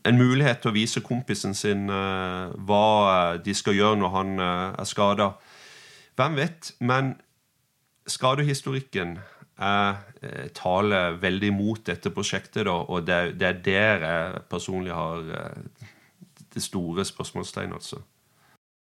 en 0.04 0.20
mulighet 0.20 0.60
til 0.60 0.72
å 0.72 0.76
vise 0.76 1.02
kompisen 1.04 1.56
sin 1.56 1.88
uh, 1.88 2.52
hva 2.68 3.40
de 3.40 3.56
skal 3.56 3.78
gjøre 3.78 4.00
når 4.02 4.14
han 4.18 4.44
er 4.44 4.88
skada. 4.88 5.32
Hvem 6.20 6.36
vet? 6.36 6.74
Men 6.84 7.14
skadehistorikken 8.10 9.16
er, 9.60 10.00
taler 10.56 11.16
veldig 11.20 11.50
mot 11.52 11.80
dette 11.84 12.12
prosjektet, 12.12 12.64
da, 12.66 12.74
og 12.80 13.04
det, 13.06 13.18
det, 13.40 13.48
er 13.48 13.60
der 13.64 14.06
jeg 14.06 14.42
personlig 14.50 14.92
har 14.96 15.24
det 16.54 16.62
store 16.64 17.04
spørsmålstegnet. 17.04 17.76
Altså. 17.76 18.00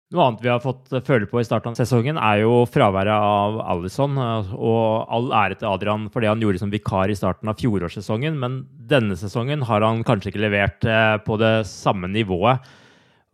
Noe 0.09 0.25
annet 0.25 0.41
vi 0.41 0.49
har 0.49 0.63
fått 0.65 0.89
føle 1.05 1.27
på 1.29 1.43
i 1.43 1.45
starten 1.45 1.75
av 1.75 1.77
sesongen, 1.77 2.17
er 2.17 2.39
jo 2.41 2.63
fraværet 2.65 3.13
av 3.13 3.59
Alison. 3.75 4.15
Og 4.57 5.05
all 5.05 5.27
ære 5.37 5.59
til 5.61 5.69
Adrian 5.69 6.07
for 6.09 6.25
det 6.25 6.31
han 6.31 6.41
gjorde 6.41 6.63
som 6.63 6.73
vikar 6.73 7.13
i 7.13 7.17
starten 7.19 7.51
av 7.53 7.59
fjorårssesongen. 7.61 8.39
Men 8.41 8.63
denne 8.89 9.19
sesongen 9.21 9.67
har 9.69 9.85
han 9.85 10.01
kanskje 10.09 10.33
ikke 10.33 10.47
levert 10.47 10.89
eh, 10.89 11.19
på 11.27 11.37
det 11.43 11.53
samme 11.69 12.09
nivået. 12.09 12.65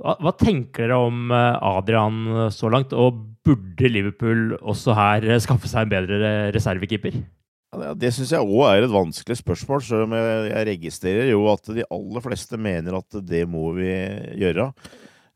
Hva, 0.03 0.17
hva 0.19 0.35
tenker 0.35 0.89
dere 0.89 0.99
om 0.99 1.31
eh, 1.31 1.63
Adrian 1.63 2.51
så 2.51 2.73
langt? 2.75 2.97
Og 2.99 3.23
burde 3.47 3.95
Liverpool 3.95 4.57
også 4.59 4.99
her 4.99 5.31
skaffe 5.45 5.71
seg 5.71 5.87
en 5.87 5.95
bedre 5.95 6.35
reservekeeper? 6.59 7.23
Det 8.03 8.11
syns 8.15 8.35
jeg 8.35 8.43
òg 8.43 8.67
er 8.67 8.83
et 8.83 8.91
vanskelig 8.91 9.39
spørsmål, 9.39 9.81
selv 9.83 10.09
om 10.09 10.19
jeg 10.19 10.67
registrerer 10.73 11.31
jo 11.31 11.47
at 11.55 11.71
de 11.75 11.87
aller 11.87 12.23
fleste 12.23 12.59
mener 12.59 12.99
at 12.99 13.23
det 13.23 13.47
må 13.51 13.71
vi 13.79 13.95
gjøre. 14.43 14.73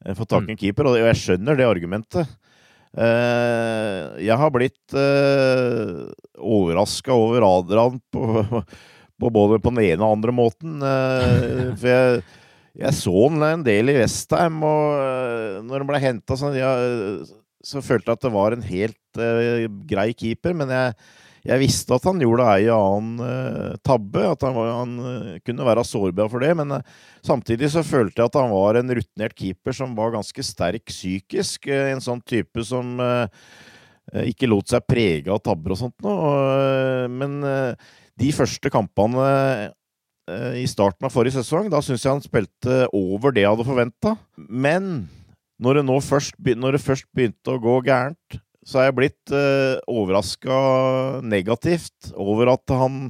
Eh, 0.05 0.14
få 0.14 0.26
tak 0.26 0.46
i 0.46 0.53
en 0.53 0.57
mm. 0.57 0.61
keeper, 0.61 0.90
og 0.90 0.99
jeg 1.01 1.20
skjønner 1.22 1.59
det 1.59 1.66
argumentet. 1.68 2.36
Eh, 2.99 4.03
jeg 4.24 4.38
har 4.40 4.53
blitt 4.55 4.96
eh, 4.96 6.09
overraska 6.38 7.14
over 7.14 7.46
Adrian 7.46 7.99
på, 8.12 8.42
på, 9.20 9.30
både 9.30 9.61
på 9.62 9.74
den 9.74 9.84
ene 9.84 10.03
og 10.03 10.18
andre 10.18 10.34
måten. 10.34 10.78
for 10.80 11.88
jeg, 11.90 12.24
jeg 12.78 12.99
så 13.01 13.14
han 13.26 13.46
en 13.51 13.66
del 13.66 13.92
i 13.92 13.99
Westham, 13.99 14.62
og 14.62 15.62
når 15.66 15.82
han 15.82 15.90
ble 15.90 16.03
henta 16.03 16.38
så, 16.38 16.53
så 17.64 17.84
følte 17.84 18.12
jeg 18.12 18.20
at 18.20 18.28
det 18.28 18.34
var 18.34 18.55
en 18.55 18.68
helt 18.68 19.22
grei 19.90 20.12
keeper, 20.14 20.55
men 20.55 20.70
jeg 20.72 20.94
jeg 21.47 21.61
visste 21.62 21.95
at 21.95 22.07
han 22.09 22.20
gjorde 22.22 22.47
ei 22.51 22.66
annen 22.72 23.22
uh, 23.22 23.76
tabbe, 23.86 24.24
at 24.32 24.43
han, 24.47 24.57
var, 24.57 24.70
han 24.80 24.95
uh, 24.99 25.36
kunne 25.47 25.66
være 25.68 25.84
sårbar 25.86 26.30
for 26.32 26.45
det. 26.45 26.51
Men 26.59 26.78
uh, 26.78 26.97
samtidig 27.24 27.70
så 27.72 27.84
følte 27.86 28.20
jeg 28.20 28.30
at 28.30 28.39
han 28.41 28.53
var 28.53 28.80
en 28.80 28.95
rutinert 28.99 29.36
keeper 29.39 29.76
som 29.76 29.95
var 29.99 30.14
ganske 30.16 30.45
sterk 30.47 30.89
psykisk. 30.91 31.68
en 31.68 32.03
sånn 32.03 32.22
type 32.26 32.64
som 32.66 32.99
ikke 34.09 34.49
lot 34.49 34.70
seg 34.70 34.86
prege 34.89 35.28
av 35.28 35.43
tabber 35.45 35.74
og 35.74 35.80
sånt 35.82 36.05
noe. 36.05 37.09
men 37.12 37.43
de 38.18 38.30
første 38.32 38.70
kampene 38.72 39.26
i 40.57 40.64
starten 40.68 41.05
av 41.05 41.12
forrige 41.12 41.36
sesong, 41.36 41.68
da 41.72 41.82
syns 41.84 42.05
jeg 42.05 42.14
han 42.14 42.24
spilte 42.24 42.86
over 42.97 43.34
det 43.36 43.45
jeg 43.45 43.53
hadde 43.53 43.68
forventa. 43.68 44.14
Men 44.36 45.09
når 45.61 45.80
det 45.80 45.99
først, 46.07 46.39
når 46.39 46.76
det 46.76 46.84
først 46.84 47.09
begynte 47.16 47.53
å 47.53 47.61
gå 47.61 47.76
gærent, 47.84 48.41
så 48.68 48.82
er 48.82 48.88
jeg 48.90 48.96
blitt 48.98 49.32
uh, 49.32 49.78
overraska 49.88 50.58
negativt 51.24 52.10
over 52.20 52.50
at 52.52 52.74
han 52.76 53.06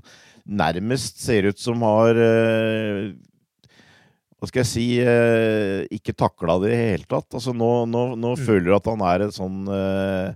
nærmest 0.46 1.18
ser 1.24 1.48
ut 1.50 1.58
som 1.58 1.82
har 1.82 2.14
uh, 2.14 3.10
hva 4.38 4.46
skal 4.46 4.60
jeg 4.62 4.68
si 4.70 4.84
eh, 5.02 5.80
ikke 5.90 6.12
takla 6.14 6.54
det 6.62 6.68
i 6.68 6.70
det 6.70 6.78
hele 6.78 7.06
tatt. 7.10 7.26
Altså, 7.34 7.50
nå, 7.50 7.70
nå, 7.90 8.02
nå 8.14 8.36
Mm. 8.36 8.42
føler 8.46 8.68
du 8.68 8.74
at 8.76 8.86
han 8.86 9.00
er 9.02 9.24
et 9.24 9.34
sånn 9.34 9.56
eh, 9.66 10.28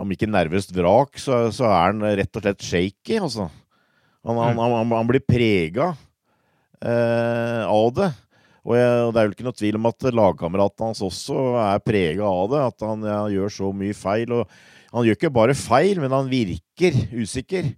Om 0.00 0.14
ikke 0.16 0.30
nervøst 0.32 0.72
vrak, 0.74 1.20
så, 1.20 1.42
så 1.52 1.68
er 1.68 1.92
han 1.92 2.00
rett 2.00 2.38
og 2.40 2.46
slett 2.46 2.64
shaky, 2.64 3.18
altså. 3.20 3.50
Han, 4.24 4.40
han, 4.40 4.56
Mm. 4.56 4.62
han, 4.64 4.94
han, 4.96 5.06
blir 5.12 5.20
prega 5.28 5.90
eh, 6.80 7.62
av 7.68 7.92
det. 8.00 8.08
Og, 8.68 8.74
jeg, 8.76 8.96
og 9.06 9.12
det 9.14 9.20
er 9.20 9.28
vel 9.28 9.34
ikke 9.36 9.46
noe 9.46 9.56
tvil 9.56 9.78
om 9.78 9.86
at 9.88 10.08
lagkameratene 10.12 10.90
hans 10.90 11.00
også 11.06 11.44
er 11.62 11.80
prega 11.80 12.28
av 12.28 12.50
det. 12.52 12.64
At 12.74 12.84
han 12.84 13.06
ja, 13.08 13.20
gjør 13.32 13.54
så 13.54 13.70
mye 13.72 13.96
feil. 13.96 14.34
Og 14.36 14.58
han 14.92 15.06
gjør 15.08 15.16
ikke 15.16 15.32
bare 15.32 15.56
feil, 15.56 16.02
men 16.04 16.12
han 16.12 16.28
virker 16.32 17.04
usikker. 17.16 17.72
Eh, 17.72 17.76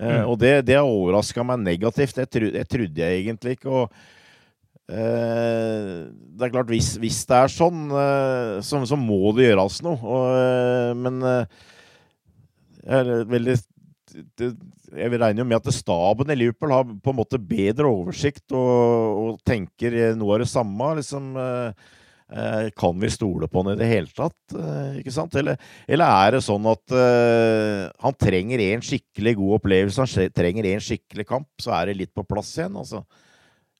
Mm. 0.00 0.28
og 0.30 0.36
det, 0.40 0.52
det 0.64 0.78
overraska 0.80 1.42
meg 1.44 1.60
negativt. 1.60 2.14
Det, 2.16 2.24
tro, 2.32 2.50
det 2.54 2.62
trodde 2.70 3.02
jeg 3.02 3.22
egentlig 3.24 3.56
ikke. 3.58 3.68
Og 3.68 3.90
eh, 4.88 6.06
det 6.08 6.46
er 6.46 6.52
klart, 6.54 6.70
hvis, 6.70 6.94
hvis 7.02 7.18
det 7.28 7.36
er 7.36 7.52
sånn, 7.52 7.82
eh, 7.92 8.54
så, 8.64 8.80
så 8.88 8.98
må 8.98 9.34
det 9.36 9.50
gjøres 9.50 9.80
noe. 9.84 9.98
Og, 10.00 10.30
eh, 10.38 10.92
men 10.96 11.20
eh, 11.26 11.60
jeg 12.80 13.02
er 13.02 13.28
veldig 13.28 13.58
det, 14.38 14.50
jeg 14.96 15.12
vil 15.12 15.22
regne 15.22 15.42
jo 15.42 15.46
med 15.48 15.60
at 15.60 15.74
staben 15.76 16.32
i 16.32 16.36
Liverpool 16.38 16.74
har 16.74 16.84
på 16.88 17.12
en 17.12 17.18
måte 17.20 17.38
bedre 17.40 17.88
oversikt 17.90 18.52
og, 18.56 19.22
og 19.22 19.40
tenker 19.46 19.96
noe 20.18 20.36
av 20.36 20.44
det 20.44 20.50
samme. 20.50 20.90
liksom 20.98 21.30
eh, 21.38 21.86
eh, 22.34 22.68
Kan 22.78 22.98
vi 23.02 23.10
stole 23.12 23.48
på 23.50 23.62
han 23.62 23.72
i 23.74 23.78
det 23.80 23.88
hele 23.90 24.10
tatt? 24.16 24.36
eh, 24.56 25.00
ikke 25.00 25.14
sant? 25.14 25.34
Eller, 25.40 25.58
eller 25.88 26.26
er 26.26 26.36
det 26.36 26.44
sånn 26.46 26.68
at 26.70 26.96
eh, 26.96 27.86
han 28.04 28.18
trenger 28.26 28.64
en 28.70 28.84
skikkelig 28.86 29.36
god 29.40 29.56
opplevelse, 29.60 30.06
han 30.06 30.36
trenger 30.36 30.70
en 30.74 30.86
skikkelig 30.90 31.28
kamp, 31.30 31.50
så 31.62 31.74
er 31.78 31.90
det 31.90 32.00
litt 32.02 32.14
på 32.16 32.26
plass 32.26 32.52
igjen? 32.58 32.76
altså. 32.82 33.04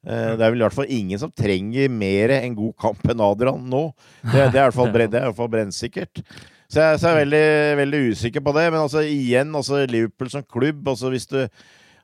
Eh, 0.06 0.36
Det 0.36 0.46
er 0.46 0.54
vel 0.54 0.62
i 0.62 0.64
hvert 0.68 0.78
fall 0.78 0.94
ingen 0.94 1.20
som 1.20 1.32
trenger 1.36 1.90
mer 1.92 2.32
en 2.38 2.54
god 2.56 2.76
kamp 2.80 3.02
enn 3.10 3.20
Adrian 3.26 3.66
nå. 3.68 3.82
Det, 4.24 4.46
er 4.46 4.48
det 4.54 4.60
er 4.62 4.64
i 4.64 5.28
hvert 5.28 5.36
fall 5.42 5.52
brennsikkert. 5.52 6.22
Så 6.70 6.78
jeg, 6.78 7.00
så 7.00 7.08
jeg 7.08 7.16
er 7.16 7.20
veldig, 7.24 7.46
veldig 7.80 8.00
usikker 8.12 8.42
på 8.46 8.54
det. 8.54 8.64
Men 8.70 8.84
altså 8.84 9.02
igjen, 9.02 9.54
altså 9.58 9.82
Liverpool 9.90 10.30
som 10.30 10.46
klubb 10.46 10.88
altså 10.88 11.12
hvis 11.12 11.26
du 11.30 11.40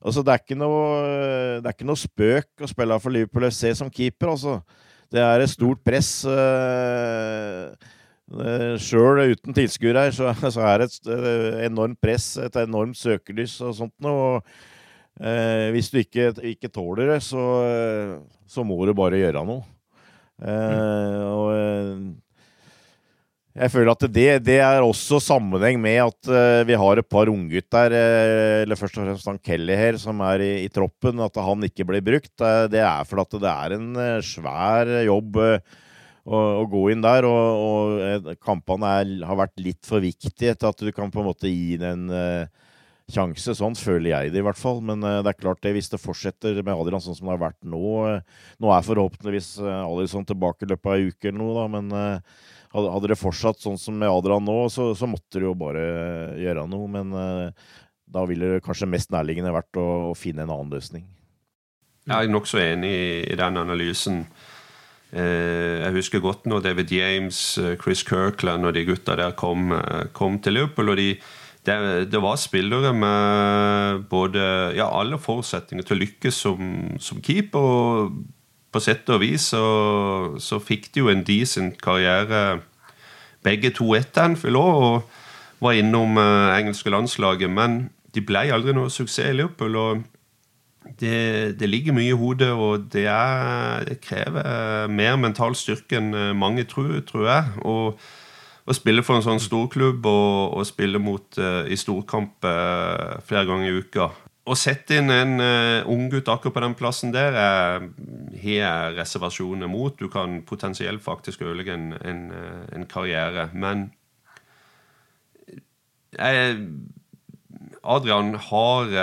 Altså 0.06 0.20
det 0.22 0.32
er 0.34 0.42
ikke 0.42 0.58
noe 0.60 0.80
Det 1.62 1.66
er 1.66 1.74
ikke 1.74 1.86
noe 1.88 1.98
spøk 1.98 2.62
å 2.62 2.68
spille 2.70 2.98
for 3.02 3.14
Liverpool 3.14 3.46
FC 3.48 3.72
som 3.78 3.90
keeper, 3.90 4.34
altså. 4.34 4.60
Det 5.10 5.22
er 5.22 5.40
et 5.40 5.50
stort 5.50 5.80
press. 5.86 6.10
Uh, 6.26 7.70
Sjøl 8.82 9.22
uten 9.32 9.54
tilskuere 9.54 10.04
her, 10.06 10.14
så, 10.14 10.32
så 10.50 10.64
er 10.66 10.82
det 10.82 10.90
et 10.90 11.68
enormt 11.68 11.98
press, 12.02 12.32
et 12.42 12.58
enormt 12.58 12.98
søkelys 12.98 13.54
og 13.62 13.74
sånt 13.78 13.94
noe. 14.02 14.18
og 14.26 15.22
uh, 15.22 15.70
hvis 15.74 15.90
du 15.94 16.00
ikke, 16.02 16.32
ikke 16.52 16.70
tåler 16.74 17.14
det, 17.14 17.20
så, 17.24 17.46
så 18.50 18.66
må 18.66 18.78
du 18.84 18.94
bare 18.98 19.22
gjøre 19.22 19.46
noe. 19.46 19.64
Eh, 20.36 21.22
og 21.32 22.25
jeg 23.57 23.72
føler 23.72 23.90
at 23.94 24.04
det, 24.12 24.26
det 24.44 24.59
er 24.61 24.84
også 24.84 25.18
sammenheng 25.24 25.78
med 25.80 26.02
at 26.02 26.28
uh, 26.28 26.61
vi 26.68 26.76
har 26.76 27.00
et 27.00 27.09
par 27.09 27.30
unggutter, 27.32 27.94
uh, 27.96 28.62
eller 28.66 28.76
først 28.76 28.98
og 28.98 29.07
fremst 29.07 29.30
han 29.30 29.40
Kelly 29.40 29.78
her, 29.78 29.96
som 30.00 30.20
er 30.28 30.44
i, 30.44 30.52
i 30.66 30.70
troppen. 30.72 31.22
At 31.24 31.40
han 31.40 31.64
ikke 31.64 31.86
blir 31.88 32.04
brukt, 32.04 32.34
uh, 32.44 32.66
det 32.72 32.82
er 32.84 33.09
fordi 33.09 33.24
at 33.24 33.40
det 33.46 33.52
er 33.54 33.76
en 33.78 33.88
eh, 34.02 34.20
svær 34.24 34.92
jobb 35.07 35.40
eh, 35.40 35.80
å, 36.26 36.42
å 36.61 36.66
gå 36.70 36.84
inn 36.92 37.04
der. 37.04 37.28
Og, 37.28 37.64
og 37.64 38.04
eh, 38.04 38.36
kampene 38.44 38.92
er, 39.00 39.16
har 39.30 39.40
vært 39.40 39.57
litt 39.62 39.88
for 39.88 40.04
viktige 40.04 40.54
til 40.54 40.70
at 40.70 40.84
du 40.84 40.92
kan 40.94 41.12
på 41.12 41.22
en 41.22 41.30
måte 41.30 41.50
gi 41.50 41.78
den 41.80 42.11
eh, 42.12 42.50
sjanse. 43.12 43.54
Sånn 43.57 43.76
føler 43.78 44.11
jeg 44.12 44.34
det 44.34 44.42
i 44.42 44.46
hvert 44.46 44.61
fall. 44.61 44.82
Men 44.84 45.04
eh, 45.07 45.22
det 45.24 45.32
er 45.32 45.40
klart 45.40 45.62
det 45.64 45.76
hvis 45.76 45.90
det 45.92 46.02
fortsetter 46.02 46.61
med 46.61 46.74
Adrian 46.74 47.02
sånn 47.04 47.16
som 47.18 47.30
det 47.30 47.36
har 47.36 47.46
vært 47.48 47.62
nå 47.64 47.86
eh, 48.11 48.44
Nå 48.62 48.72
er 48.74 48.84
forhåpentligvis 48.86 49.57
Alisson 49.62 50.28
tilbake 50.28 50.66
i 50.66 50.70
løpet 50.74 50.92
av 50.92 50.98
ei 50.98 51.09
uke 51.11 51.30
eller 51.30 51.40
noe, 51.40 51.57
da, 51.57 51.66
men 51.76 51.96
eh, 51.96 52.44
hadde, 52.76 53.10
det 53.10 53.18
fortsatt 53.20 53.62
sånn 53.62 53.78
som 53.80 53.96
med 53.98 54.10
Adrian 54.12 54.44
nå, 54.46 54.58
så, 54.72 54.90
så 54.98 55.08
måtte 55.10 55.40
det 55.40 55.48
jo 55.48 55.54
bare 55.58 55.86
gjøre 56.40 56.66
noe. 56.70 56.90
Men 56.92 57.14
eh, 57.16 57.70
da 58.16 58.24
ville 58.28 58.56
det 58.56 58.64
kanskje 58.66 58.90
mest 58.90 59.14
nærliggende 59.14 59.54
vært 59.54 59.80
å, 59.80 59.86
å 60.10 60.18
finne 60.18 60.44
en 60.44 60.52
annen 60.52 60.74
løsning. 60.76 61.06
Jeg 62.06 62.28
er 62.28 62.30
nokså 62.30 62.60
enig 62.62 62.92
i, 63.26 63.38
den 63.38 63.58
analysen. 63.58 64.20
Eh, 65.10 65.82
jeg 65.82 65.96
husker 65.96 66.22
godt 66.22 66.46
når 66.46 66.68
David 66.68 66.94
James, 66.94 67.40
eh, 67.62 67.74
Chris 67.82 68.04
Kirkland 68.06 68.68
og 68.68 68.76
de 68.76 68.86
gutta 68.86 69.18
der 69.18 69.34
kom, 69.38 69.74
kom 70.14 70.38
til 70.42 70.60
Liverpool. 70.60 70.94
og 70.94 71.02
de 71.02 71.10
det, 71.66 72.10
det, 72.12 72.20
var 72.22 72.36
spillere 72.38 72.92
med 72.94 74.04
både 74.06 74.42
ja, 74.76 74.86
alle 74.86 75.18
forutsetninger 75.18 75.82
til 75.82 75.96
å 75.96 75.98
lykkes 75.98 76.36
som, 76.44 76.68
som 77.02 77.18
keeper. 77.18 77.58
Og 77.58 78.20
på 78.76 78.84
sett 78.84 79.08
og 79.12 79.22
vis 79.24 79.50
så, 79.54 79.66
så 80.42 80.60
fikk 80.60 80.90
de 80.92 81.04
jo 81.04 81.12
en 81.12 81.24
decent 81.26 81.78
karriere, 81.82 82.60
begge 83.46 83.72
to 83.76 83.94
etter 83.96 84.26
Anfield 84.26 84.58
òg, 84.60 84.82
og 84.82 85.64
var 85.64 85.78
innom 85.78 86.18
eh, 86.20 86.58
engelske 86.58 86.92
landslaget. 86.92 87.48
Men 87.48 87.86
de 88.12 88.22
ble 88.24 88.48
aldri 88.52 88.74
noe 88.76 88.92
suksess 88.92 89.30
i 89.30 89.38
Liverpool. 89.38 89.76
og 89.76 90.04
det, 91.00 91.58
det, 91.58 91.68
ligger 91.68 91.96
mye 91.96 92.12
i 92.12 92.18
hodet, 92.18 92.52
og 92.52 92.86
det, 92.92 93.06
er, 93.10 93.84
det 93.88 93.98
krever 94.04 94.86
mer 94.86 95.16
mental 95.18 95.56
styrke 95.58 95.98
enn 95.98 96.12
mange 96.38 96.62
tror, 96.70 96.92
tror 97.08 97.26
jeg. 97.26 97.66
Å 98.66 98.74
spille 98.74 99.02
for 99.06 99.18
en 99.18 99.24
sånn 99.24 99.42
storklubb 99.42 100.06
og, 100.10 100.54
og 100.58 100.66
spille 100.66 100.98
mot 101.02 101.38
uh, 101.38 101.62
i 101.70 101.78
storkamp 101.78 102.46
uh, 102.46 103.18
flere 103.26 103.46
ganger 103.46 103.70
i 103.70 103.82
uka. 103.82 104.08
Å 104.47 104.55
sette 104.55 105.01
inn 105.01 105.11
en 105.11 105.40
uh, 105.42 105.88
unggutt 105.90 106.28
akkurat 106.30 106.55
på 106.55 106.62
den 106.62 106.76
plassen 106.78 107.14
der 107.14 107.34
har 107.34 107.86
jeg 108.47 108.92
reservasjoner 108.94 109.66
mot. 109.70 109.97
Du 109.99 110.07
kan 110.12 110.38
potensielt 110.47 111.03
faktisk 111.03 111.42
ødelegge 111.42 111.74
en, 111.74 111.88
en, 111.99 112.20
en 112.76 112.86
karriere. 112.86 113.49
Men 113.55 113.88
jeg 116.14 116.61
Adrian 117.86 118.34
har 118.34 118.94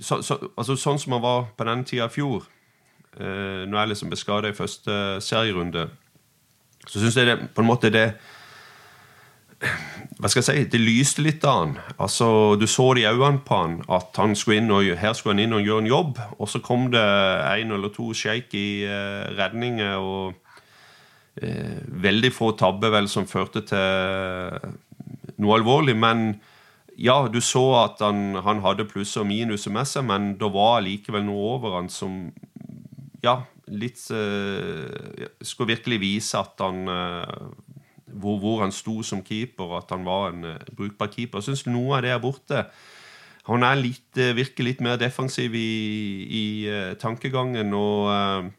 så, 0.00 0.18
så, 0.24 0.36
altså 0.56 0.74
Sånn 0.76 0.98
som 1.00 1.14
han 1.16 1.22
var 1.24 1.46
på 1.56 1.64
den 1.68 1.84
tida 1.88 2.08
i 2.08 2.12
fjor 2.12 2.42
uh, 3.20 3.64
Når 3.68 3.78
jeg 3.78 3.90
liksom 3.92 4.12
ble 4.12 4.50
i 4.50 4.56
første 4.56 4.96
serierunde, 5.24 5.86
så 6.86 7.00
syns 7.00 7.16
jeg 7.16 7.28
det 7.28 7.38
på 7.54 7.64
en 7.64 7.68
måte 7.68 7.92
det 7.92 8.08
hva 10.18 10.26
skal 10.26 10.42
jeg 10.42 10.46
si, 10.48 10.70
Det 10.72 10.80
lyste 10.82 11.22
litt 11.22 11.44
av 11.46 11.60
han. 11.60 11.76
Altså, 11.98 12.56
Du 12.58 12.66
så 12.66 12.94
det 12.94 13.04
i 13.04 13.06
øynene 13.06 13.44
på 13.46 13.54
han 13.54 13.78
at 13.88 14.18
han 14.18 14.34
skulle 14.34 14.58
inn 14.58 14.70
og, 14.74 14.82
her 14.98 15.14
skulle 15.14 15.36
han 15.36 15.44
inn 15.44 15.54
og 15.54 15.62
gjøre 15.62 15.84
en 15.84 15.92
jobb. 15.92 16.18
Og 16.38 16.48
så 16.48 16.58
kom 16.58 16.90
det 16.90 16.98
en 16.98 17.72
eller 17.72 17.94
to 17.94 18.12
shaky 18.12 18.84
uh, 18.86 19.30
redninger 19.38 19.94
og 19.96 20.34
uh, 21.42 21.78
veldig 21.86 22.32
få 22.34 22.52
tabber 22.58 22.90
vel 22.90 23.08
som 23.08 23.30
førte 23.30 23.62
til 23.62 24.74
noe 25.38 25.54
alvorlig. 25.54 25.94
Men 25.94 26.40
ja, 26.98 27.28
du 27.30 27.38
så 27.40 27.84
at 27.84 28.02
han, 28.02 28.34
han 28.42 28.64
hadde 28.64 28.88
pluss 28.90 29.14
og 29.16 29.28
minus 29.30 29.68
med 29.70 29.86
seg, 29.86 30.02
men 30.10 30.32
det 30.40 30.50
var 30.50 30.82
likevel 30.82 31.22
noe 31.28 31.54
over 31.54 31.78
han 31.78 31.86
som 31.88 32.24
ja, 33.22 33.38
litt 33.70 34.02
uh, 34.10 35.30
Skulle 35.42 35.76
virkelig 35.76 36.02
vise 36.02 36.42
at 36.42 36.58
han 36.58 36.86
hvor, 38.18 38.38
hvor, 38.42 38.62
han 38.62 38.74
sto 38.74 39.00
som 39.06 39.22
keeper, 39.24 39.76
at 39.78 39.90
han 39.94 40.04
var 40.06 40.32
en 40.32 40.44
uh, 40.44 40.54
brukbar 40.76 41.10
keeper. 41.12 41.40
Jeg 41.40 41.50
syns 41.50 41.66
noe 41.70 41.98
av 41.98 42.04
det 42.04 42.12
er 42.14 42.22
borte. 42.22 42.64
Han 43.48 43.64
er 43.64 43.80
litt, 43.80 44.10
uh, 44.20 44.34
virker 44.36 44.66
litt 44.66 44.82
mer 44.84 44.98
defensiv 45.00 45.56
i, 45.56 45.68
i 46.28 46.44
uh, 46.68 46.94
tankegangen 47.00 47.74
og 47.76 48.52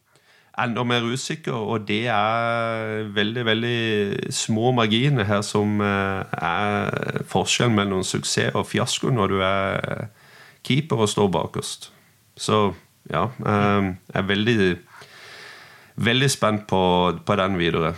enda 0.59 0.83
mer 0.83 1.05
usikker. 1.07 1.55
Og 1.55 1.85
det 1.87 2.05
er 2.11 3.05
veldig, 3.15 3.45
veldig 3.47 4.33
små 4.35 4.73
marginer 4.75 5.27
her 5.29 5.43
som 5.45 5.79
er 5.79 7.23
forskjellen 7.31 7.77
mellom 7.77 8.03
suksess 8.03 8.57
og 8.59 8.67
fiasko 8.67 9.13
når 9.13 9.31
du 9.31 9.39
er 9.45 10.09
keeper 10.67 11.05
og 11.05 11.11
står 11.13 11.31
bakerst. 11.31 11.91
Så 12.35 12.73
ja, 13.07 13.29
jeg 13.39 13.95
er 14.19 14.27
veldig, 14.27 14.57
veldig 15.95 16.31
spent 16.31 16.67
på, 16.67 16.81
på 17.25 17.39
den 17.39 17.57
videre. 17.59 17.93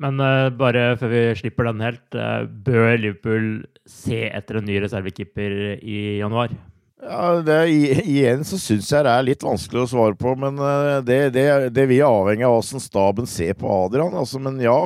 Men 0.00 0.16
uh, 0.22 0.48
bare 0.56 0.94
før 1.00 1.12
vi 1.12 1.22
slipper 1.42 1.68
den 1.68 1.84
helt, 1.84 2.04
uh, 2.16 2.48
bør 2.48 2.96
Liverpool 2.96 3.48
se 3.88 4.22
etter 4.30 4.60
en 4.60 4.68
ny 4.68 4.78
reservekeeper 4.80 5.56
i 5.76 6.00
januar? 6.22 6.54
Ja, 7.00 7.40
det, 7.44 7.58
Igjen 8.04 8.44
så 8.44 8.58
syns 8.60 8.88
jeg 8.92 9.04
det 9.06 9.12
er 9.12 9.26
litt 9.26 9.44
vanskelig 9.44 9.84
å 9.84 9.90
svare 9.92 10.16
på, 10.20 10.32
men 10.40 10.56
uh, 10.60 11.00
det, 11.04 11.20
det, 11.36 11.46
det 11.76 11.86
vil 11.90 12.06
avhenge 12.08 12.48
av 12.48 12.56
hvordan 12.56 12.84
staben 12.84 13.28
ser 13.28 13.56
på 13.60 13.68
Adrian. 13.72 14.16
Altså, 14.16 14.40
men 14.40 14.56
ja, 14.64 14.78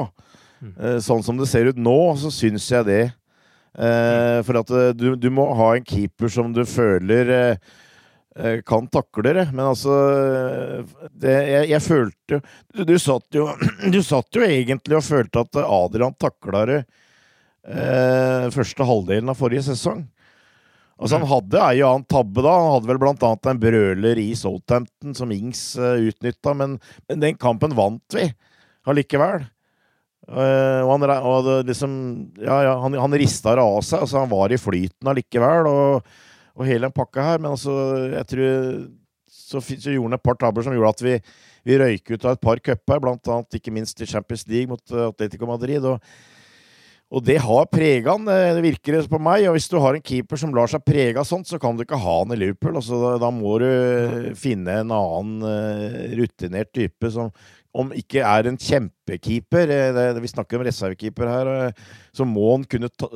sånn 1.05 1.23
som 1.23 1.39
det 1.39 1.47
ser 1.51 1.71
ut 1.71 1.79
nå, 1.79 1.99
så 2.19 2.31
syns 2.33 2.67
jeg 2.73 2.87
det. 2.89 3.03
for 4.47 4.57
at 4.57 4.71
du, 4.97 5.11
du, 5.19 5.27
må 5.35 5.45
ha 5.59 5.75
en 5.75 5.85
keeper 5.85 6.31
som 6.31 6.55
du 6.55 6.63
føler 6.65 7.59
kan 8.67 8.89
takle 8.91 9.31
det, 9.37 9.45
men 9.55 9.63
altså 9.63 9.93
det, 11.15 11.35
jeg, 11.47 11.69
jeg, 11.71 11.83
følte 11.85 12.41
du, 12.75 12.81
du, 12.83 12.97
satt 12.99 13.37
jo, 13.37 13.45
du 13.95 14.01
satt 14.03 14.35
jo 14.35 14.43
egentlig 14.43 14.99
og 14.99 15.07
følte 15.07 15.45
at 15.45 15.61
Adrian 15.63 16.17
takla 16.19 16.65
det 16.67 16.81
eh, 16.83 18.51
første 18.55 18.89
halvdelen 18.89 19.31
av 19.31 19.39
forrige 19.39 19.69
sesong. 19.69 20.03
Altså 20.95 21.19
Han 21.19 21.27
hadde 21.31 21.63
ei 21.63 21.81
og 21.83 21.89
annen 21.89 22.07
tabbe 22.11 22.45
da. 22.45 22.53
Han 22.55 22.77
hadde 22.77 22.91
vel 22.93 23.01
blant 23.03 23.25
annet 23.27 23.51
en 23.51 23.63
brøler 23.63 24.21
i 24.23 24.29
Southampton 24.39 25.17
som 25.19 25.33
Ings 25.35 25.73
uh, 25.81 25.97
utnytta, 25.99 26.55
men, 26.55 26.79
men, 27.09 27.23
den 27.23 27.41
kampen 27.41 27.75
vant 27.77 28.15
vi 28.15 28.29
allikevel. 28.89 29.49
Uh, 30.25 30.81
og 30.87 30.95
han, 30.95 31.11
og 31.27 31.49
liksom, 31.69 31.97
ja, 32.41 32.61
ja, 32.71 32.77
han, 32.81 32.95
han 32.97 33.19
rista 33.21 33.57
det 33.59 33.65
av 33.65 33.81
seg. 33.83 34.05
altså 34.05 34.23
Han 34.23 34.31
var 34.31 34.55
i 34.55 34.61
flyten 34.61 35.11
allikevel, 35.11 35.69
og, 35.69 36.15
og 36.55 36.69
hele 36.69 36.87
den 36.87 36.95
pakka 36.95 37.25
her. 37.31 37.43
Men 37.43 37.55
altså, 37.55 37.73
jeg 38.13 38.29
tror 38.31 38.85
så, 39.35 39.61
så 39.61 39.91
gjorde 39.91 40.09
han 40.09 40.19
et 40.19 40.25
par 40.25 40.39
tabber 40.41 40.67
som 40.67 40.77
gjorde 40.77 40.95
at 40.95 41.03
vi, 41.05 41.17
vi 41.67 41.81
røyk 41.81 42.15
ut 42.15 42.29
av 42.29 42.37
et 42.37 42.45
par 42.45 42.63
cuper, 42.63 43.03
blant 43.03 43.35
annet 43.35 43.59
ikke 43.59 43.75
minst 43.75 44.01
i 44.01 44.09
Champions 44.09 44.47
League 44.51 44.71
mot 44.71 44.95
uh, 44.95 45.09
Atletico 45.11 45.51
Madrid. 45.51 45.85
og 45.85 46.01
og 47.15 47.23
det 47.23 47.37
har 47.45 47.67
prega 47.71 48.15
han, 48.17 48.25
det 48.27 48.63
virker 48.65 48.97
det 48.97 49.11
på 49.13 49.21
meg. 49.23 49.45
Og 49.47 49.55
hvis 49.55 49.69
du 49.71 49.77
har 49.79 49.95
en 49.95 50.03
keeper 50.03 50.41
som 50.41 50.55
lar 50.57 50.71
seg 50.73 50.83
prege 50.83 51.21
av 51.21 51.29
sånt, 51.29 51.47
så 51.47 51.61
kan 51.63 51.77
du 51.77 51.85
ikke 51.85 52.01
ha 52.01 52.15
han 52.17 52.33
i 52.35 52.39
Liverpool. 52.41 52.79
Altså, 52.81 52.97
da, 52.99 53.13
da, 53.23 53.29
må 53.31 53.53
du 53.63 53.69
finne 54.41 54.81
en 54.81 54.91
annen 54.97 55.45
uh, 55.45 56.17
rutinert 56.19 56.73
type 56.75 57.13
som 57.15 57.31
om 57.75 57.91
ikke 57.95 58.23
er 58.23 58.49
en 58.49 58.59
kjempekeeper, 58.61 59.71
eh, 59.75 59.89
det, 59.95 60.23
vi 60.23 60.31
snakker 60.31 60.61
om 60.61 60.63
reservekeeper 60.67 61.27
her, 61.27 61.49
så 62.15 62.27
må 62.27 62.53
han 62.53 62.67
kunne 62.71 62.87
ta, 62.95 63.09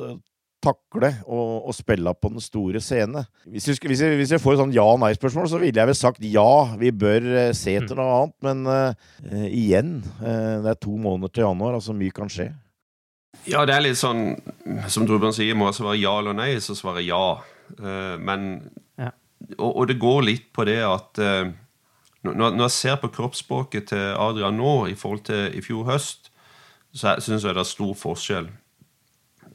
takle 0.63 1.11
og, 1.25 1.69
spille 1.75 2.13
på 2.15 2.31
den 2.33 2.43
store 2.43 2.81
scene. 2.83 3.25
Hvis 3.47 3.69
jeg, 3.69 3.79
hvis 3.87 4.01
jeg, 4.03 4.17
hvis 4.19 4.33
jeg 4.35 4.43
får 4.43 4.55
et 4.55 4.61
sånn 4.63 4.75
ja-nei-spørsmål, 4.75 5.49
så 5.51 5.59
ville 5.61 5.79
jeg 5.79 5.89
vel 5.89 5.97
sagt 5.97 6.25
ja, 6.27 6.75
vi 6.79 6.91
bør 6.91 7.27
uh, 7.27 7.43
se 7.57 7.77
etter 7.79 7.95
mm. 7.95 8.01
noe 8.01 8.17
annet. 8.17 8.37
Men 8.47 9.45
igjen, 9.49 9.93
det 10.19 10.73
er 10.73 10.81
to 10.81 10.95
måneder 10.99 11.31
til 11.33 11.47
januar, 11.47 11.77
altså 11.79 11.95
mye 11.95 12.15
kan 12.15 12.31
skje. 12.31 12.51
Ja, 13.47 13.63
det 13.67 13.75
er 13.75 13.83
litt 13.85 13.99
sånn 13.99 14.33
Som 14.91 15.05
Drubjørn 15.07 15.35
sier, 15.35 15.57
må 15.57 15.69
svare 15.75 15.99
ja 15.99 16.15
eller 16.19 16.35
nei, 16.37 16.51
så 16.63 16.75
svarer 16.77 17.03
jeg 17.03 17.13
ja. 17.13 17.39
Uh, 17.77 18.15
men 18.17 18.47
ja. 18.97 19.11
Og, 19.57 19.69
og, 19.69 19.83
det 19.89 19.99
går 20.01 20.23
litt 20.25 20.47
på 20.55 20.65
det 20.67 20.79
at 20.83 21.21
uh, 21.21 21.51
når, 22.25 22.33
når, 22.35 22.63
jeg 22.65 22.75
ser 22.75 22.97
på 22.99 23.11
kroppsspråket 23.15 23.91
til 23.93 24.07
Adrian 24.19 24.57
nå 24.59 24.89
i 24.91 24.97
forhold 24.97 25.21
til 25.29 25.53
i 25.55 25.61
fjor 25.63 25.85
høst, 25.87 26.33
så 26.91 27.15
syns 27.21 27.45
jeg 27.45 27.55
det 27.55 27.61
er 27.61 27.69
stor 27.69 27.93
forskjell. 27.95 28.49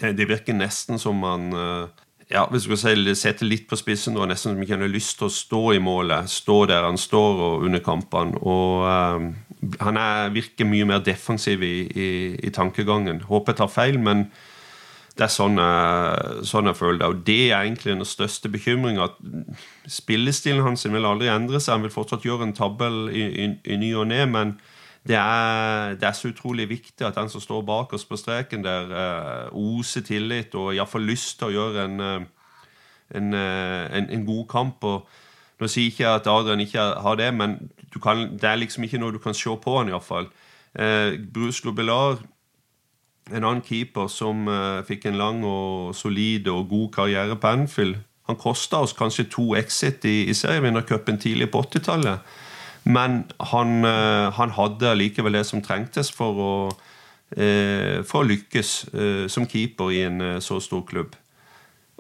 Det, 0.01 0.14
det 0.18 0.26
virker 0.28 0.57
nesten 0.57 0.99
som 0.99 1.20
man 1.22 1.53
uh, 1.55 2.05
ja, 2.32 2.45
hvis 2.51 2.64
skal 2.66 2.78
si, 2.80 3.14
sette 3.18 3.47
litt 3.47 3.66
på 3.68 3.76
spissen, 3.78 4.16
da, 4.16 4.26
nesten 4.28 4.55
som 4.55 4.62
ikke 4.62 4.76
han 4.78 4.86
har 4.86 4.92
lyst 4.92 5.18
til 5.20 5.28
å 5.28 5.34
stå 5.34 5.62
i 5.76 5.82
målet. 5.82 6.30
Stå 6.30 6.64
der 6.70 6.86
han 6.86 6.99
står 7.01 7.42
og 7.49 7.66
under 7.68 7.82
kampene. 7.84 8.40
Og 8.40 8.86
um, 8.88 9.28
han 9.82 10.01
er, 10.01 10.32
virker 10.34 10.68
mye 10.68 10.88
mer 10.88 11.05
defensiv 11.05 11.62
i, 11.66 11.76
i, 11.90 12.09
i, 12.40 12.53
tankegangen. 12.55 13.22
Håper 13.28 13.53
jeg 13.53 13.61
tar 13.61 13.72
feil, 13.72 14.01
men 14.01 14.26
det 15.14 15.28
er 15.28 15.34
sånn 15.34 15.61
jeg, 15.61 16.45
sånn 16.49 16.70
jeg 16.70 16.78
føler 16.80 17.03
det. 17.03 17.11
Og 17.12 17.24
det 17.28 17.40
er 17.51 17.59
egentlig 17.61 17.95
den 17.95 18.09
største 18.09 18.51
bekymringa. 18.51 19.11
Spillestilen 19.90 20.64
hans 20.64 20.88
vil 20.88 21.07
aldri 21.07 21.30
endre 21.32 21.61
seg. 21.61 21.76
Han 21.76 21.86
vil 21.86 21.95
fortsatt 21.95 22.24
gjøre 22.26 22.49
en 22.49 22.57
tabell 22.57 23.05
i, 23.12 23.51
i 23.62 23.78
ny 23.80 23.92
og 24.01 24.09
ne, 24.11 24.24
men 24.30 24.57
det 25.05 25.16
er, 25.16 25.94
det 26.00 26.07
er, 26.09 26.14
så 26.16 26.30
utrolig 26.32 26.68
viktig 26.68 27.05
at 27.07 27.18
den 27.18 27.28
som 27.28 27.40
står 27.40 27.61
bak 27.62 27.92
oss 27.92 28.07
på 28.09 28.16
streken 28.16 28.64
der, 28.64 28.88
uh, 28.88 29.76
oser 29.78 30.00
tillit 30.00 30.55
og 30.57 30.72
iallfall 30.72 31.05
lyst 31.05 31.38
til 31.38 31.50
å 31.50 31.55
gjøre 31.59 31.84
en, 31.84 32.00
uh, 32.00 32.55
en, 33.14 33.34
uh, 33.36 33.84
en, 33.98 34.09
en 34.09 34.24
god 34.24 34.46
kamp. 34.48 34.84
og 34.84 35.05
nå 35.61 35.68
sier 35.70 35.86
jeg 35.86 35.94
ikke 35.94 36.14
at 36.18 36.26
Adrian 36.30 36.61
ikke 36.61 36.82
har 37.05 37.18
det, 37.20 37.30
men 37.34 37.59
kan, 38.02 38.26
det 38.40 38.48
er 38.48 38.59
liksom 38.59 38.84
ikke 38.84 38.98
noe 38.98 39.14
du 39.14 39.20
kan 39.22 39.36
se 39.36 39.52
på 39.62 39.76
han 39.78 39.90
iallfall. 39.92 40.26
Eh, 40.74 41.14
Bruce 41.34 41.62
Globelar, 41.62 42.18
en 43.30 43.44
annen 43.44 43.62
keeper 43.62 44.09
som 44.11 44.48
eh, 44.50 44.82
fikk 44.86 45.07
en 45.07 45.20
lang 45.20 45.44
og 45.46 45.94
solid 45.94 46.48
og 46.50 46.68
god 46.68 46.88
karriere 46.96 47.36
på 47.38 47.52
Anfield, 47.55 48.00
han 48.26 48.40
kosta 48.40 48.80
oss 48.82 48.96
kanskje 48.96 49.28
to 49.30 49.52
exit 49.55 50.05
i, 50.09 50.24
i 50.28 50.34
serievinnercupen 50.34 51.20
tidlig 51.20 51.50
på 51.52 51.61
80-tallet. 51.62 52.34
Men 52.85 53.22
han, 53.41 53.78
eh, 53.89 54.30
han, 54.37 54.53
hadde 54.53 54.95
likevel 54.99 55.39
det 55.39 55.47
som 55.49 55.62
trengtes 55.64 56.11
for 56.12 56.41
å, 56.41 56.55
eh, 57.32 58.03
for 58.05 58.22
å 58.22 58.28
lykkes 58.28 58.72
eh, 58.93 59.26
som 59.32 59.49
keeper 59.49 59.93
i 59.95 60.03
en 60.05 60.24
så 60.45 60.61
stor 60.62 60.85
klubb. 60.89 61.16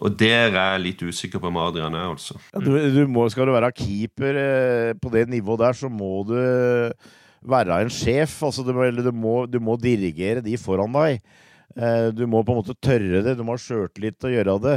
Og 0.04 0.16
der 0.18 0.50
er 0.50 0.74
jeg 0.74 0.82
litt 0.82 1.02
usikker 1.06 1.40
på 1.40 1.48
om 1.48 1.60
Adrian 1.62 1.94
er, 1.94 2.10
altså. 2.10 2.36
Du, 2.58 2.72
du 2.74 3.04
må, 3.08 3.28
skal 3.30 3.46
du 3.46 3.54
være 3.54 3.70
keeper 3.78 4.38
på 5.00 5.12
det 5.14 5.28
nivået 5.30 5.62
der, 5.62 5.78
så 5.78 5.88
må 5.88 6.24
du 6.26 6.34
være 6.34 7.78
en 7.84 7.92
sjef. 7.94 8.34
Altså, 8.42 8.66
du, 8.66 8.74
du, 8.74 9.12
må, 9.14 9.44
du 9.46 9.60
må 9.62 9.78
dirigere 9.80 10.42
de 10.44 10.58
foran 10.58 10.98
deg. 10.98 11.22
Du 12.18 12.24
må 12.30 12.42
på 12.42 12.52
en 12.52 12.58
måte 12.58 12.74
tørre 12.82 13.22
det. 13.22 13.36
Du 13.38 13.44
må 13.46 13.54
ha 13.54 13.62
sjøltillit 13.62 14.18
til 14.18 14.32
å 14.32 14.34
gjøre 14.34 14.58
det. 14.66 14.76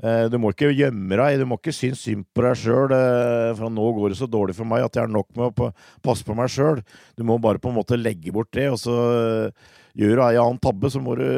Eh, 0.00 0.24
du 0.32 0.38
må 0.40 0.52
ikke 0.52 0.70
gjemme 0.72 1.18
deg. 1.20 1.40
Du 1.42 1.46
må 1.48 1.58
ikke 1.60 1.74
synes 1.76 2.00
synd 2.06 2.24
på 2.32 2.44
deg 2.46 2.58
sjøl. 2.62 2.94
For 3.58 3.72
nå 3.72 3.88
går 3.98 4.14
det 4.14 4.20
så 4.22 4.30
dårlig 4.30 4.56
for 4.56 4.68
meg 4.68 4.86
at 4.86 4.96
jeg 4.96 5.04
er 5.04 5.12
nok 5.12 5.28
med 5.36 5.50
å 5.50 5.72
passe 6.04 6.26
på 6.26 6.36
meg 6.38 6.52
sjøl. 6.52 6.80
Du 7.18 7.26
må 7.28 7.40
bare 7.42 7.60
på 7.62 7.72
en 7.72 7.78
måte 7.80 8.00
legge 8.00 8.32
bort 8.34 8.52
det. 8.56 8.70
Og 8.72 8.80
så 8.80 8.96
gjør 9.98 10.18
du 10.18 10.24
ei 10.24 10.40
annen 10.40 10.62
tabbe, 10.62 10.92
så 10.92 11.02
må 11.02 11.18
du 11.20 11.28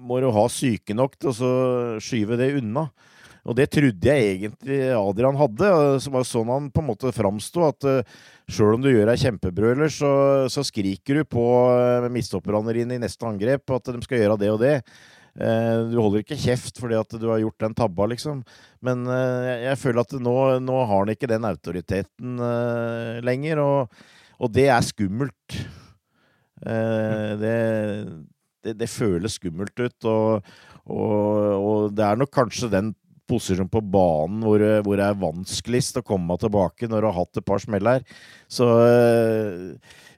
må 0.00 0.16
du 0.16 0.30
ha 0.32 0.46
syke 0.48 0.94
nok 0.96 1.18
til 1.20 1.28
å 1.28 1.54
skyve 2.00 2.38
det 2.40 2.54
unna. 2.56 2.86
Og 3.48 3.56
det 3.56 3.70
trodde 3.72 4.04
jeg 4.04 4.34
egentlig 4.34 4.78
Adrian 4.92 5.36
hadde. 5.36 5.68
Det 6.00 6.12
var 6.12 6.26
sånn 6.28 6.52
han 6.52 6.68
på 6.72 6.82
en 6.82 6.88
måte 6.90 7.12
framsto. 7.12 7.64
At 7.68 7.86
sjøl 8.52 8.76
om 8.76 8.84
du 8.84 8.90
gjør 8.90 9.08
deg 9.08 9.22
kjempebrøler, 9.22 9.92
så, 9.92 10.12
så, 10.52 10.64
skriker 10.66 11.20
du 11.20 11.28
på 11.28 11.44
midtstopperne 12.12 12.76
dine 12.76 12.98
i 12.98 13.02
neste 13.02 13.28
angrep 13.28 13.76
at 13.76 13.92
de 13.92 14.02
skal 14.04 14.22
gjøre 14.24 14.40
det 14.40 14.52
og 14.52 14.60
det. 14.64 14.76
Uh, 15.38 15.86
du 15.92 15.98
holder 16.00 16.24
ikke 16.24 16.38
kjeft 16.40 16.80
fordi 16.80 16.96
at 16.98 17.14
du 17.14 17.28
har 17.30 17.42
gjort 17.42 17.62
den 17.62 17.76
tabba, 17.78 18.08
liksom. 18.10 18.42
Men 18.84 19.04
uh, 19.06 19.50
jeg 19.62 19.78
føler 19.78 20.02
at 20.02 20.16
nå, 20.18 20.36
nå, 20.64 20.80
har 20.82 21.04
han 21.04 21.14
ikke 21.14 21.30
den 21.30 21.46
autoriteten 21.46 22.42
lenger, 23.26 23.62
og, 23.62 24.02
og, 24.40 24.50
det 24.54 24.68
er 24.72 24.84
skummelt. 24.86 25.60
det 26.60 27.56
det, 28.64 28.76
det 28.80 28.90
føles 28.92 29.38
skummelt 29.38 29.76
ut. 29.80 30.08
Og, 30.08 30.50
og, 30.84 31.30
og, 31.56 31.94
det 31.96 32.04
er 32.06 32.20
nok 32.20 32.32
kanskje 32.34 32.70
den 32.72 32.92
posisjonen 33.30 33.70
på 33.70 33.82
banen 33.86 34.42
hvor, 34.42 34.62
hvor, 34.82 34.98
det 34.98 35.06
er 35.06 35.20
vanskeligst 35.20 36.00
å 36.00 36.06
komme 36.06 36.34
tilbake 36.40 36.88
når 36.90 37.04
du 37.04 37.08
har 37.10 37.18
hatt 37.20 37.40
et 37.40 37.46
par 37.46 37.62
smell 37.62 37.90
her. 37.92 38.06
Så 38.50 38.66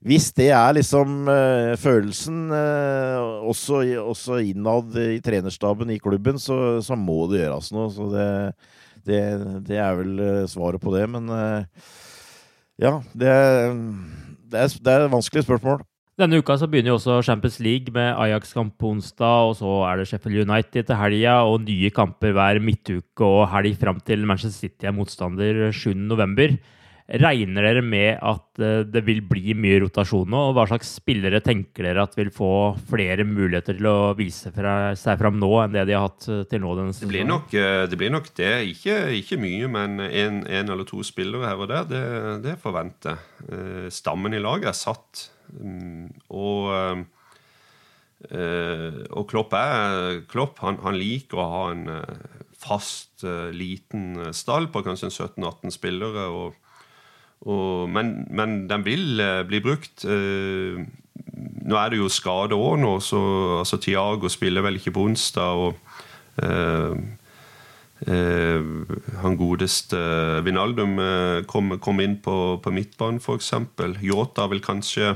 hvis 0.02 0.32
det 0.34 0.48
er 0.50 0.74
liksom 0.74 1.28
øh, 1.30 1.76
følelsen, 1.78 2.50
øh, 2.50 3.46
også, 3.48 3.82
også, 4.02 4.40
innad 4.42 4.96
i 4.98 5.20
trenerstaben 5.22 5.90
i 5.90 5.98
klubben, 6.02 6.38
så, 6.38 6.80
så 6.82 6.96
må 6.98 7.26
det 7.30 7.44
gjøres 7.44 7.70
noe. 7.72 7.86
Så 7.94 8.08
det, 8.10 8.26
det, 9.06 9.22
det, 9.68 9.78
er 9.78 9.94
vel 10.00 10.48
svaret 10.50 10.82
på 10.82 10.96
det. 10.96 11.06
Men 11.10 11.30
ja, 12.82 12.98
det, 13.14 13.30
det 14.50 14.58
er, 14.58 14.74
det 14.82 14.92
er 14.92 15.06
et 15.06 15.14
vanskelig 15.14 15.46
spørsmål. 15.46 15.82
Denne 16.20 16.42
uka 16.42 16.58
så 16.60 16.68
begynner 16.68 16.92
jo 16.92 16.98
også 16.98 17.22
Champions 17.24 17.56
League 17.64 17.92
med 17.94 18.12
Ajax-kamp 18.20 18.74
på 18.78 18.90
onsdag, 18.92 19.48
og 19.48 19.54
så 19.56 19.70
er 19.88 19.96
det 19.96 20.10
Sheffield 20.10 20.44
United 20.44 20.84
til 20.90 20.98
helga, 21.00 21.38
og 21.48 21.62
nye 21.64 21.90
kamper 21.94 22.34
hver 22.36 22.60
midtuke 22.60 23.24
og 23.24 23.46
helg 23.54 23.78
fram 23.80 24.02
til 24.04 24.26
Manchester 24.28 24.68
City 24.68 24.90
er 24.90 24.92
motstander 24.92 25.70
7.11. 25.72 26.58
Regner 27.10 27.66
dere 27.66 27.82
med 27.82 28.20
at 28.22 28.60
eh, 28.62 28.84
det 28.86 29.02
vil 29.04 29.22
bli 29.26 29.56
mye 29.58 29.80
rotasjon 29.82 30.28
nå? 30.30 30.42
og 30.48 30.54
Hva 30.54 30.68
slags 30.70 30.94
spillere 31.00 31.42
tenker 31.42 31.88
dere 31.88 32.04
at 32.06 32.14
vil 32.16 32.30
få 32.34 32.50
flere 32.88 33.26
muligheter 33.26 33.76
til 33.78 33.88
å 33.90 34.12
vise 34.18 34.52
seg 34.54 35.18
fram 35.18 35.40
nå 35.42 35.50
enn 35.64 35.74
det 35.74 35.84
de 35.90 35.96
har 35.98 36.06
hatt 36.06 36.28
eh, 36.30 36.44
til 36.48 36.62
nå? 36.62 36.76
det, 36.78 37.10
blir 37.10 37.26
nok, 37.26 37.50
eh, 37.58 37.82
det 37.90 37.98
blir 37.98 38.14
nok 38.14 38.30
det. 38.38 38.52
Ikke, 38.70 39.00
ikke 39.18 39.40
mye, 39.42 39.70
men 39.72 39.98
en, 40.06 40.44
en, 40.46 40.70
eller 40.70 40.86
to 40.88 41.02
spillere 41.06 41.50
her 41.50 41.64
og 41.64 41.72
der, 41.72 41.90
det, 41.90 42.04
det 42.46 42.58
forventer 42.62 43.18
Stammen 43.92 44.36
i 44.36 44.40
laget 44.40 44.70
er 44.70 44.78
satt. 44.78 45.26
Mm, 45.58 46.06
og 46.30 47.08
og 48.22 49.24
Klopp 49.26 49.56
er 49.58 50.20
Klopp, 50.30 50.60
han, 50.62 50.76
han, 50.84 50.94
liker 50.94 51.40
å 51.42 51.46
ha 51.50 51.62
en 51.72 51.88
fast, 52.54 53.24
liten 53.50 54.30
stall 54.30 54.68
på 54.70 54.84
kanskje 54.86 55.10
17-18 55.10 55.74
spillere. 55.74 56.28
Og, 56.30 56.61
og, 57.42 57.88
men, 57.90 58.12
men, 58.30 58.68
den 58.70 58.84
vil 58.86 59.22
bli 59.48 59.60
brukt. 59.64 60.04
nå 60.04 61.78
er 61.78 61.90
det 61.90 61.98
jo 61.98 62.08
skade 62.12 62.54
òg 62.54 62.78
nå, 62.78 63.00
så 63.02 63.18
altså, 63.62 63.80
Tiago 63.82 64.28
spiller 64.30 64.62
vel 64.62 64.78
ikke 64.78 64.94
på 64.94 65.08
onsdag. 65.08 65.58
og 65.58 65.74
han 69.22 69.36
godeste 69.38 69.98
Vinaldum 70.46 70.96
kom, 71.46 71.78
kom, 71.78 72.00
inn 72.00 72.16
på, 72.22 72.36
på 72.62 72.70
midtbanen, 72.70 73.20
f.eks. 73.22 73.52
Yota 74.02 74.46
vil 74.50 74.62
kanskje 74.62 75.14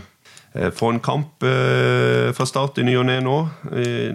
Eh, 0.57 0.70
få 0.72 0.91
en 0.91 1.01
kamp 1.01 1.43
eh, 1.43 2.33
fra 2.33 2.47
start 2.49 2.79
i 2.81 2.85
ny 2.87 2.95
og 2.97 3.05
ne 3.11 3.18
nå 3.20 3.37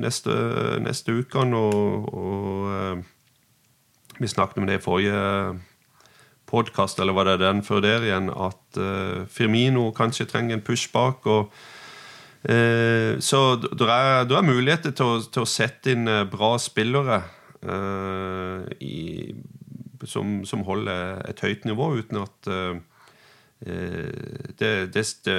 neste, 0.02 0.34
neste 0.82 1.14
uke. 1.14 1.44
Og, 1.44 2.08
og 2.18 2.72
eh, 2.74 3.04
vi 4.22 4.30
snakket 4.30 4.62
om 4.62 4.70
det 4.70 4.80
i 4.80 4.84
forrige 4.84 5.20
podkast, 6.52 7.00
eller 7.00 7.16
var 7.16 7.30
det 7.30 7.40
den 7.42 7.64
før 7.64 7.82
der 7.84 8.06
igjen, 8.06 8.30
at 8.30 8.80
uh, 8.80 9.28
Firmino 9.32 9.90
kanskje 9.96 10.28
trenger 10.30 10.58
en 10.58 10.66
push 10.66 10.92
bak. 10.94 11.26
og 11.26 11.52
uh, 12.46 13.20
Så 13.20 13.42
det 13.64 13.88
er, 13.88 14.26
er, 14.28 14.42
muligheter 14.48 14.92
til 14.92 15.16
å, 15.16 15.22
til 15.24 15.46
å, 15.46 15.50
sette 15.50 15.96
inn 15.96 16.10
uh, 16.12 16.26
bra 16.30 16.58
spillere. 16.60 17.24
eh, 17.62 18.62
i, 18.82 19.36
som, 20.06 20.42
som, 20.46 20.64
holder 20.66 21.22
et 21.30 21.42
høyt 21.46 21.68
nivå, 21.70 21.92
uten 22.02 22.22
at 22.24 22.50
eh, 22.50 22.80
det, 23.62 24.72
det, 24.94 25.04
det, 25.26 25.36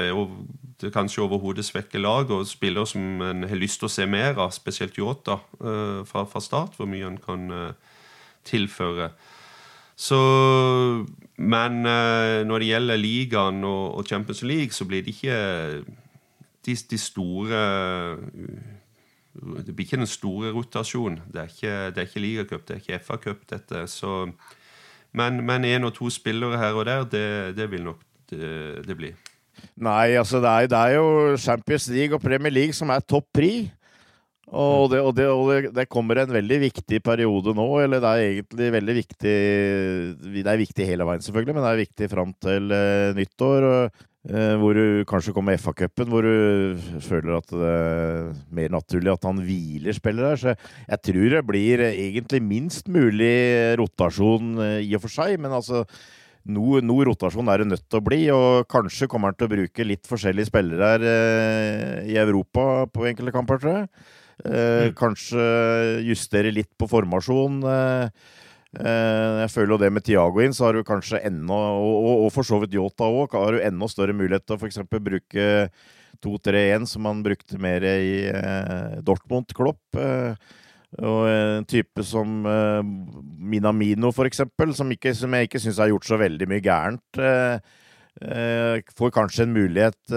det 0.80 0.92
kanskje 0.94 1.24
overhodet 1.24 1.66
svekker 1.66 2.02
laget. 2.02 2.36
Og 2.36 2.46
spillere 2.46 2.86
som 2.86 3.22
en 3.26 3.48
har 3.48 3.58
lyst 3.58 3.82
til 3.82 3.90
å 3.90 3.94
se 3.96 4.06
mer 4.06 4.38
av, 4.38 4.54
spesielt 4.54 4.98
Yota 4.98 5.40
fra, 5.58 6.24
fra, 6.30 6.42
start, 6.42 6.78
hvor 6.78 6.90
mye 6.90 7.08
han 7.08 7.18
kan 7.22 7.48
tilføre. 8.46 9.10
Så, 10.03 10.18
men 11.38 11.82
når 12.48 12.62
det 12.62 12.68
gjelder 12.72 12.98
ligaen 12.98 13.62
og, 13.68 14.03
Champions 14.09 14.42
League, 14.42 14.74
så 14.74 14.86
blir 14.88 15.05
det 15.07 15.14
ikke 15.14 15.36
de, 16.66 16.74
de 16.90 16.98
store 16.98 17.61
det 19.32 19.72
blir 19.72 19.86
ikke 19.86 20.00
den 20.03 20.11
store 20.11 20.53
rotasjonen. 20.53 21.22
Det 21.32 21.40
er 21.40 21.50
ikke, 21.50 21.76
det 21.94 22.03
er 22.03 22.09
ikke 22.09 22.20
ligacup, 22.20 22.64
det 22.68 22.74
er 22.74 22.80
ikke 22.82 23.05
FA-cup, 23.07 23.44
dette. 23.50 23.86
Så, 23.88 24.26
men 25.12 25.64
én 25.64 25.84
og 25.88 25.94
to 25.96 26.11
spillere 26.12 26.59
her 26.61 26.76
og 26.76 26.86
der, 26.86 27.05
det, 27.05 27.57
det 27.57 27.70
vil 27.70 27.84
nok 27.84 28.00
det, 28.30 28.86
det, 28.86 28.96
bli. 28.96 29.12
Nei, 29.76 30.12
altså 30.20 30.40
det 30.40 30.48
er, 30.48 30.66
det 30.68 30.78
er, 30.78 30.94
jo 30.98 31.36
Champions 31.36 31.88
League 31.88 32.14
og 32.14 32.20
Premier 32.20 32.53
League 32.53 32.76
som 32.76 32.92
er 32.92 33.00
topp 33.00 33.26
pri. 33.34 33.70
Og, 34.53 34.90
det, 34.92 35.00
og, 35.00 35.16
og 35.16 35.72
det, 35.72 35.88
kommer 35.88 36.20
en 36.20 36.32
veldig 36.34 36.59
viktig 36.66 37.00
periode 37.05 37.55
nå. 37.57 37.66
Eller 37.80 38.03
det 38.05 38.12
er 38.12 38.24
egentlig 38.28 38.70
veldig 38.76 38.96
viktig 39.00 39.36
Det 40.20 40.44
er 40.44 40.61
viktig 40.61 40.88
hele 40.88 41.09
veien, 41.09 41.24
selvfølgelig, 41.24 41.57
men 41.57 41.64
det 41.64 41.70
er 41.72 41.84
viktig 41.86 42.09
fram 42.12 42.34
til 42.36 42.74
uh, 42.76 43.12
nyttår. 43.16 43.68
Eh, 44.22 44.53
hvor 44.55 44.76
du 44.78 45.03
kanskje 45.11 45.32
kommer 45.34 45.57
FA-cupen, 45.59 46.07
hvor 46.07 46.22
du 46.22 46.78
føler 47.03 47.40
at 47.40 47.48
det 47.50 47.70
er 47.72 48.28
mer 48.55 48.70
naturlig 48.70 49.11
at 49.11 49.26
han 49.26 49.40
hviler 49.42 49.96
spillere. 49.96 50.28
der. 50.30 50.38
Så 50.38 50.55
jeg 50.92 51.03
tror 51.09 51.26
det 51.32 51.42
blir 51.48 51.82
egentlig 51.88 52.38
minst 52.38 52.86
mulig 52.86 53.34
rotasjon 53.80 54.61
uh, 54.61 54.78
i 54.78 54.94
og 54.94 55.03
for 55.03 55.16
seg, 55.16 55.40
men 55.42 55.57
altså 55.57 55.82
noe, 56.46 56.84
noe 56.86 57.09
rotasjon 57.09 57.50
er 57.50 57.64
det 57.64 57.70
nødt 57.72 57.88
til 57.88 57.98
å 57.98 58.07
bli, 58.07 58.22
og 58.36 58.70
kanskje 58.70 59.09
kommer 59.11 59.32
han 59.32 59.40
til 59.40 59.48
å 59.48 59.55
bruke 59.57 59.90
litt 59.90 60.07
forskjellige 60.07 60.53
spillere 60.53 60.92
her 60.92 61.05
i 62.07 62.18
Europa 62.18 62.84
på 62.90 63.09
enkelte 63.11 63.34
kamper, 63.34 63.62
tror 63.62 63.78
jeg. 63.80 63.90
Eh, 64.45 64.88
mm. 64.90 64.95
Kanskje 64.99 65.49
justere 66.07 66.55
litt 66.55 66.70
på 66.78 66.88
formasjon. 66.90 67.61
Eh, 67.68 68.38
Eh, 68.72 69.40
jeg 69.43 69.53
føler 69.53 69.74
jo 69.74 69.80
det 69.82 69.90
med 69.93 70.05
Tiago 70.07 70.40
inn, 70.40 70.55
så 70.57 70.64
har 70.64 70.76
du 70.76 70.86
kanskje 70.86 71.20
enda, 71.28 71.59
og, 71.76 72.22
og 72.24 72.30
for 72.32 72.49
så 72.49 72.57
vidt 72.62 72.72
Yota 72.78 73.05
òg, 73.05 73.34
har 73.36 73.53
du 73.53 73.61
enda 73.61 73.88
større 73.90 74.16
mulighet 74.16 74.47
til 74.49 74.57
å 74.57 74.61
f.eks. 74.62 74.80
bruke 74.88 75.49
2-3-1, 76.24 76.88
som 76.88 77.05
man 77.05 77.20
brukte 77.24 77.61
mer 77.61 77.84
i 77.84 78.32
Dortmund-Klopp. 79.05 80.01
Eh, 80.01 80.59
og 81.03 81.20
en 81.24 81.64
type 81.68 82.05
som 82.05 82.43
Minamino, 82.45 84.11
f.eks., 84.12 84.43
som, 84.76 84.90
ikke, 84.93 85.14
som 85.16 85.36
jeg 85.36 85.49
ikke 85.49 85.61
syns 85.61 85.80
har 85.80 85.88
gjort 85.88 86.09
så 86.09 86.18
veldig 86.20 86.49
mye 86.51 86.61
gærent. 86.61 87.20
Får 89.01 89.14
kanskje 89.16 89.47
en 89.47 89.55
mulighet 89.57 90.12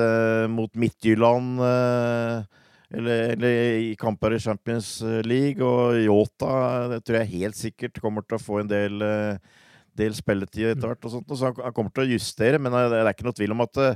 mot 0.52 0.68
Midtjylland. 0.76 1.64
Eh, 2.96 3.02
eller, 3.02 3.36
eller, 3.36 3.50
i 3.92 3.96
kamper 4.00 4.36
i 4.36 4.40
Champions 4.40 5.02
League. 5.26 5.64
Og 5.64 6.00
Yota 6.06 6.88
det 6.94 7.04
tror 7.06 7.22
jeg 7.22 7.34
helt 7.42 7.60
sikkert 7.60 8.02
kommer 8.02 8.26
til 8.26 8.38
å 8.40 8.44
få 8.44 8.62
en 8.62 8.72
del, 8.72 9.02
eh, 9.02 9.38
del 9.96 10.16
spilletid 10.16 10.72
etter 10.74 10.88
hvert. 10.88 11.06
og 11.06 11.12
sånt, 11.12 11.28
Så 11.38 11.52
han 11.52 11.74
kommer 11.74 11.92
til 11.92 12.06
å 12.06 12.14
justere, 12.14 12.60
men 12.60 12.72
det 12.72 12.94
er 12.94 13.14
ikke 13.14 13.28
noe 13.28 13.34
tvil 13.34 13.52
om 13.52 13.62
at 13.62 13.74
det, 13.74 13.92
eh, 13.92 13.96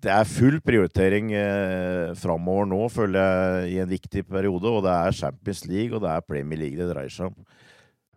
det 0.00 0.08
er 0.08 0.24
full 0.24 0.60
prioritering 0.64 1.34
eh, 1.34 2.14
framover 2.16 2.64
nå, 2.64 2.88
føler 2.88 3.20
jeg, 3.20 3.72
i 3.74 3.80
en 3.80 3.88
viktig 3.88 4.26
periode. 4.26 4.64
Og 4.64 4.82
det 4.82 4.90
er 4.90 5.12
Champions 5.12 5.66
League 5.66 5.94
og 5.94 6.00
det 6.00 6.10
er 6.10 6.24
Premier 6.24 6.58
League 6.58 6.78
det 6.78 6.88
dreier 6.88 7.10
seg 7.12 7.26
om. 7.26 7.36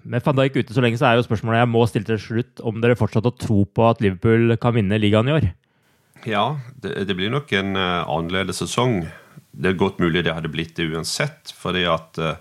Med 0.04 0.24
van 0.24 0.36
Dijk 0.36 0.58
ute 0.60 0.74
så 0.74 0.82
lenge, 0.84 0.98
så 1.00 1.08
er 1.08 1.16
jo 1.16 1.28
spørsmålet 1.28 1.60
jeg 1.60 1.72
må 1.72 1.86
stille 1.88 2.08
til 2.08 2.20
slutt 2.20 2.60
om 2.64 2.80
dere 2.84 2.96
fortsatt 2.96 3.24
har 3.24 3.36
tro 3.40 3.64
på 3.64 3.84
at 3.88 4.02
Liverpool 4.04 4.56
kan 4.60 4.76
vinne 4.76 5.00
ligaen 5.00 5.28
i 5.28 5.36
år? 5.36 5.54
Ja, 6.28 6.58
det, 6.80 7.08
det 7.08 7.16
blir 7.16 7.32
nok 7.32 7.52
en 7.56 7.76
uh, 7.76 8.04
annerledes 8.08 8.60
sesong 8.64 9.06
det 9.54 9.72
er 9.72 9.80
godt 9.80 10.02
mulig 10.02 10.24
det 10.26 10.34
hadde 10.34 10.52
blitt 10.52 10.76
det 10.78 10.90
uansett, 10.92 11.54
fordi 11.54 11.86
at 11.90 12.20
uh, 12.22 12.36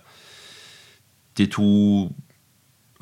de 1.39 1.47
to 1.53 1.73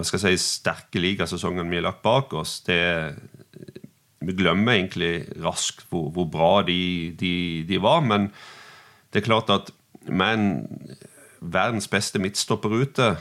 hva 0.01 0.07
skal 0.07 0.31
jeg 0.31 0.41
si, 0.41 0.57
sterke 0.61 1.01
ligasesongene 1.03 1.69
vi 1.69 1.77
har 1.77 1.91
lagt 1.91 2.03
bak 2.03 2.33
oss, 2.33 2.61
det 2.65 3.17
Vi 4.21 4.35
glemmer 4.37 4.75
egentlig 4.75 5.29
raskt 5.41 5.87
hvor, 5.89 6.11
hvor 6.13 6.27
bra 6.29 6.63
de, 6.63 7.13
de, 7.17 7.65
de, 7.69 7.79
var, 7.81 8.01
men 8.01 8.31
det 9.13 9.23
er 9.23 9.27
klart 9.27 9.51
at 9.51 9.71
med 10.05 10.35
en 10.35 10.51
verdens 11.41 11.89
beste 11.89 12.19
midtstopper 12.19 12.69
ute, 12.69 13.17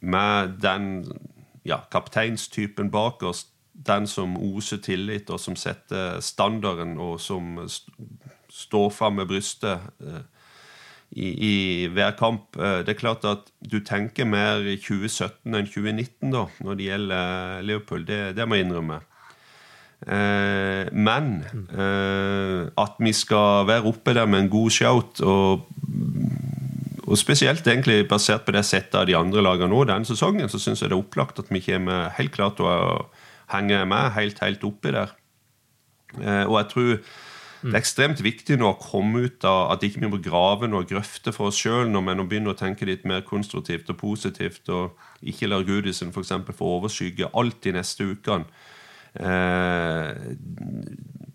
med 0.00 0.56
den 0.62 1.04
ja, 1.64 1.82
kapteinstypen 1.92 2.90
bak 2.90 3.22
oss, 3.22 3.46
den 3.72 4.06
som 4.06 4.36
oser 4.36 4.80
tillit, 4.80 5.30
og 5.30 5.40
som 5.40 5.56
setter 5.56 6.20
standarden, 6.20 6.96
og 6.98 7.20
som 7.20 7.58
stå 8.56 8.86
fram 8.94 9.18
med 9.20 9.28
brystet 9.30 9.84
eh, 10.00 10.22
i, 11.10 11.26
i, 11.28 11.56
hver 11.92 12.16
kamp. 12.18 12.56
Eh, 12.56 12.80
det 12.86 12.94
er 12.94 13.00
klart 13.00 13.26
at 13.28 13.50
du 13.60 13.78
tenker 13.84 14.28
mer 14.28 14.64
2017 14.64 15.54
enn 15.54 15.68
2019 15.68 16.32
da, 16.34 16.46
når 16.64 16.78
det 16.78 16.88
gjelder 16.88 17.66
Liverpool. 17.66 18.06
Det, 18.08 18.22
det 18.38 18.48
må 18.48 18.58
jeg 18.58 18.66
innrømme. 18.66 19.02
Eh, 20.06 20.88
men 20.92 21.30
eh, 21.72 22.68
at 22.78 22.98
vi 23.00 23.12
skal 23.16 23.66
være 23.68 23.88
oppe 23.88 24.16
der 24.16 24.28
med 24.28 24.44
en 24.44 24.52
god 24.52 24.72
shout, 24.74 25.20
og, 25.24 25.68
og 27.06 27.18
spesielt 27.18 27.66
egentlig 27.66 28.08
basert 28.08 28.44
på 28.46 28.56
det 28.56 28.64
settet 28.68 28.98
av 29.00 29.06
de 29.08 29.16
andre 29.16 29.44
lagene 29.44 29.72
nå 29.72 29.84
denne 29.88 30.08
sesongen, 30.08 30.50
så 30.52 30.60
syns 30.60 30.82
jeg 30.82 30.92
det 30.92 30.98
er 30.98 31.04
opplagt 31.04 31.40
at 31.40 31.52
vi 31.52 31.64
kommer 31.64 32.10
helt 32.18 32.34
klart 32.34 32.58
til 32.60 32.68
å 32.68 33.06
henge 33.54 33.84
med 33.88 34.12
helt, 34.16 34.42
helt 34.42 34.64
oppi 34.66 34.92
der. 34.94 35.14
Eh, 36.20 36.44
og 36.44 36.58
jeg 36.60 36.68
tror 36.72 36.92
det 37.66 37.74
er 37.74 37.80
ekstremt 37.82 38.20
viktig 38.22 38.58
nå 38.60 38.68
å 38.70 38.78
komme 38.78 39.24
ut 39.26 39.44
av 39.48 39.72
at 39.74 39.84
ikke 39.86 40.02
vi 40.02 40.10
må 40.12 40.20
grave 40.22 40.68
noe 40.70 40.86
grøfte 40.86 41.32
for 41.34 41.50
oss 41.50 41.58
sjøl 41.58 41.90
men 41.90 42.22
å 42.22 42.26
begynne 42.28 42.52
å 42.52 42.58
tenke 42.58 42.86
litt 42.86 43.06
mer 43.08 43.24
konstruktivt 43.26 43.90
og 43.90 43.98
positivt, 43.98 44.68
og 44.70 44.94
ikke 45.26 45.48
la 45.50 45.62
Gudisen 45.66 46.12
f.eks. 46.14 46.32
få 46.54 46.72
overskygge 46.78 47.32
alt 47.34 47.58
de 47.66 47.74
neste 47.74 48.06
ukene. 48.06 48.46
Eh, 49.16 50.10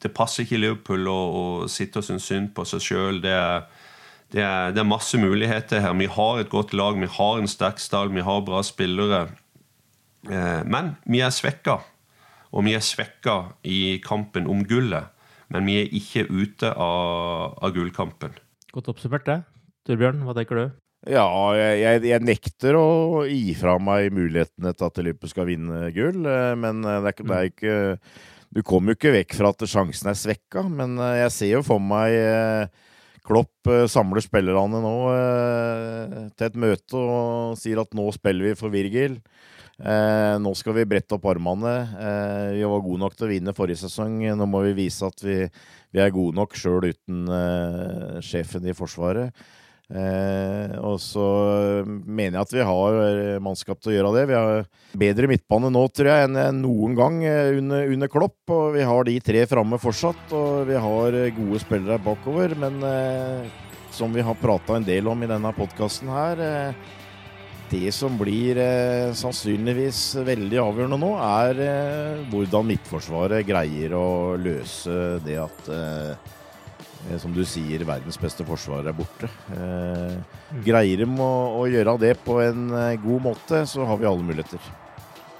det 0.01 0.13
passer 0.15 0.45
ikke 0.45 0.59
Liverpool 0.61 1.07
å, 1.09 1.19
å 1.19 1.45
sitte 1.71 2.01
og 2.01 2.07
synes 2.07 2.27
synd 2.29 2.51
på 2.55 2.65
seg 2.69 2.83
sjøl. 2.85 3.21
Det, 3.23 3.37
det, 4.33 4.43
det, 4.45 4.81
er 4.81 4.87
masse 4.87 5.17
muligheter 5.19 5.83
her. 5.83 5.95
Vi 5.97 6.09
har 6.15 6.41
et 6.41 6.51
godt 6.51 6.75
lag, 6.77 6.99
vi 7.01 7.09
har 7.09 7.41
en 7.41 7.49
sterk 7.49 7.81
stall, 7.81 8.13
vi 8.13 8.25
har 8.25 8.45
bra 8.45 8.61
spillere. 8.65 9.25
Eh, 10.29 10.61
men 10.69 10.95
vi 11.09 11.23
er 11.25 11.33
svekka, 11.33 11.81
og 12.51 12.69
vi 12.69 12.77
er 12.77 12.85
svekka 12.85 13.41
i 13.65 13.97
kampen 14.05 14.47
om 14.49 14.63
gullet 14.69 15.09
men 15.51 15.67
vi 15.67 15.79
er 15.81 15.95
ikke 15.97 16.27
ute 16.31 16.71
av, 16.71 17.57
av 17.59 17.75
gullkampen. 17.75 18.37
Godt 18.71 18.91
oppsummert, 18.93 19.27
det. 19.27 19.41
Torbjørn, 19.87 20.23
hva 20.27 20.35
tenker 20.37 20.59
du? 20.59 20.65
Ja, 21.09 21.25
jeg, 21.57 22.03
jeg, 22.05 22.21
nekter 22.21 22.77
å 22.77 23.23
gi 23.25 23.55
fra 23.57 23.79
meg 23.81 24.11
mulighetene 24.13 24.69
til 24.77 24.85
at 24.85 24.99
Liverpool 25.01 25.31
skal 25.31 25.47
vinne 25.49 25.87
gull. 25.95 26.19
Eh, 26.29 26.53
men 26.61 26.85
eh, 26.85 26.99
det 27.01 27.13
er, 27.15 27.25
det 27.25 27.39
er 27.39 27.49
ikke 27.49 27.79
Du 28.51 28.61
kommer 28.67 28.93
jo 28.93 28.99
ikke 28.99 29.15
vekk 29.15 29.35
fra 29.39 29.49
at 29.55 29.65
sjansen 29.65 30.11
er 30.11 30.19
svekka, 30.19 30.67
men 30.69 30.99
eh, 31.01 31.23
jeg 31.23 31.33
ser 31.33 31.53
jo 31.55 31.63
for 31.65 31.81
meg 31.81 32.69
Klopp 33.21 33.69
samler 33.89 34.23
spillerne 34.25 34.79
nå 34.81 34.93
til 36.33 36.45
et 36.47 36.55
møte 36.57 36.97
og 36.97 37.59
sier 37.61 37.77
at 37.77 37.91
nå 37.93 38.07
spiller 38.15 38.49
vi 38.49 38.53
for 38.57 38.73
Virgil. 38.73 39.19
Eh, 39.81 40.35
nå 40.37 40.51
skal 40.57 40.75
vi 40.77 40.85
brette 40.89 41.15
opp 41.17 41.25
armene. 41.31 41.73
Eh, 41.97 42.49
vi 42.59 42.67
var 42.69 42.83
gode 42.85 43.01
nok 43.01 43.15
til 43.17 43.27
å 43.27 43.31
vinne 43.31 43.55
forrige 43.57 43.81
sesong. 43.81 44.19
Nå 44.37 44.47
må 44.49 44.61
vi 44.67 44.75
vise 44.83 45.07
at 45.07 45.25
vi, 45.25 45.39
vi 45.91 46.03
er 46.03 46.13
gode 46.13 46.37
nok 46.37 46.53
sjøl 46.57 46.91
uten 46.91 47.25
eh, 47.33 48.21
sjefen 48.25 48.67
i 48.69 48.77
Forsvaret. 48.77 49.33
Eh, 49.91 50.77
og 50.87 51.01
så 51.03 51.25
mener 51.83 52.37
jeg 52.37 52.45
at 52.45 52.53
vi 52.55 52.67
har 52.69 52.99
mannskap 53.43 53.81
til 53.81 53.91
å 53.91 53.97
gjøre 53.97 54.13
det. 54.19 54.27
Vi 54.29 54.37
har 54.37 54.69
bedre 55.01 55.31
midtbane 55.33 55.73
nå, 55.73 55.83
tror 55.91 56.11
jeg, 56.13 56.29
enn 56.29 56.61
noen 56.61 56.95
gang 56.95 57.19
eh, 57.25 57.57
under, 57.57 57.89
under 57.89 58.13
Klopp. 58.13 58.39
Og 58.53 58.77
vi 58.77 58.85
har 58.85 59.09
de 59.09 59.17
tre 59.25 59.43
framme 59.49 59.81
fortsatt, 59.81 60.29
og 60.37 60.69
vi 60.69 60.77
har 60.77 61.21
gode 61.41 61.65
spillere 61.65 61.99
bakover. 62.05 62.53
Men 62.61 62.79
eh, 62.85 63.59
som 63.91 64.13
vi 64.13 64.23
har 64.23 64.37
prata 64.39 64.77
en 64.77 64.85
del 64.87 65.09
om 65.09 65.25
i 65.25 65.27
denne 65.27 65.57
podkasten 65.57 66.13
her 66.13 66.47
det 67.71 67.93
som 67.95 68.17
blir 68.19 68.59
eh, 68.59 69.13
sannsynligvis 69.17 70.01
veldig 70.27 70.59
avgjørende 70.61 70.99
nå, 70.99 71.11
er 71.23 71.63
eh, 71.65 72.21
hvordan 72.31 72.67
Midtforsvaret 72.67 73.47
greier 73.47 73.95
å 73.97 74.35
løse 74.39 75.17
det 75.25 75.39
at 75.41 75.71
eh, 75.71 76.11
eh 77.09 77.17
som 77.17 77.33
du 77.33 77.41
sier, 77.47 77.81
verdens 77.87 78.19
beste 78.21 78.45
forsvar 78.45 78.85
er 78.85 78.97
borte. 78.97 79.31
Eh, 79.55 80.19
mm. 80.51 80.61
greier 80.67 81.01
de 81.01 81.09
å, 81.09 81.31
å, 81.61 81.65
gjøre 81.71 81.97
det 82.03 82.13
på 82.25 82.37
en 82.43 82.69
eh, 82.75 82.99
god 83.01 83.27
måte, 83.31 83.65
så 83.65 83.87
har 83.89 83.97
vi 84.01 84.09
alle 84.11 84.27
muligheter. 84.27 84.71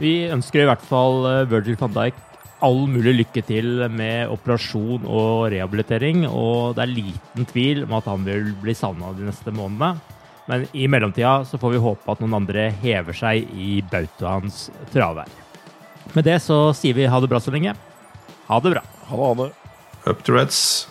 Vi 0.02 0.16
ønsker 0.34 0.64
i 0.64 0.70
hvert 0.72 0.82
fall 0.88 1.28
Virgil 1.52 1.78
van 1.78 1.94
Dijk 1.94 2.28
all 2.62 2.86
mulig 2.90 3.14
lykke 3.18 3.42
til 3.46 3.86
med 3.90 4.30
operasjon 4.34 5.06
og 5.10 5.52
rehabilitering. 5.54 6.26
Og 6.30 6.78
det 6.78 6.86
er 6.86 6.96
liten 6.96 7.48
tvil 7.50 7.86
om 7.88 7.96
at 7.98 8.10
han 8.10 8.26
vil 8.26 8.52
bli 8.62 8.76
savna 8.78 9.14
de 9.18 9.28
neste 9.30 9.54
månedene. 9.54 10.21
Men 10.52 10.66
i 10.76 10.88
mellomtida 10.92 11.46
så 11.48 11.58
får 11.58 11.72
vi 11.72 11.80
håpe 11.80 12.12
at 12.12 12.20
noen 12.20 12.42
andre 12.42 12.68
hever 12.82 13.16
seg 13.16 13.48
i 13.56 13.78
bautaens 13.88 14.66
travvær. 14.92 15.32
Med 16.12 16.28
det 16.28 16.42
så 16.44 16.74
sier 16.76 16.98
vi 16.98 17.08
ha 17.08 17.22
det 17.24 17.30
bra 17.32 17.40
så 17.40 17.54
lenge. 17.56 17.72
Ha 18.50 18.60
det 18.60 18.74
bra. 18.74 18.84
Ha 19.08 19.16
det, 19.16 19.30
ha 19.30 19.34
det. 19.46 19.52
Up 20.12 20.26
to 20.28 20.36
Reds. 20.36 20.91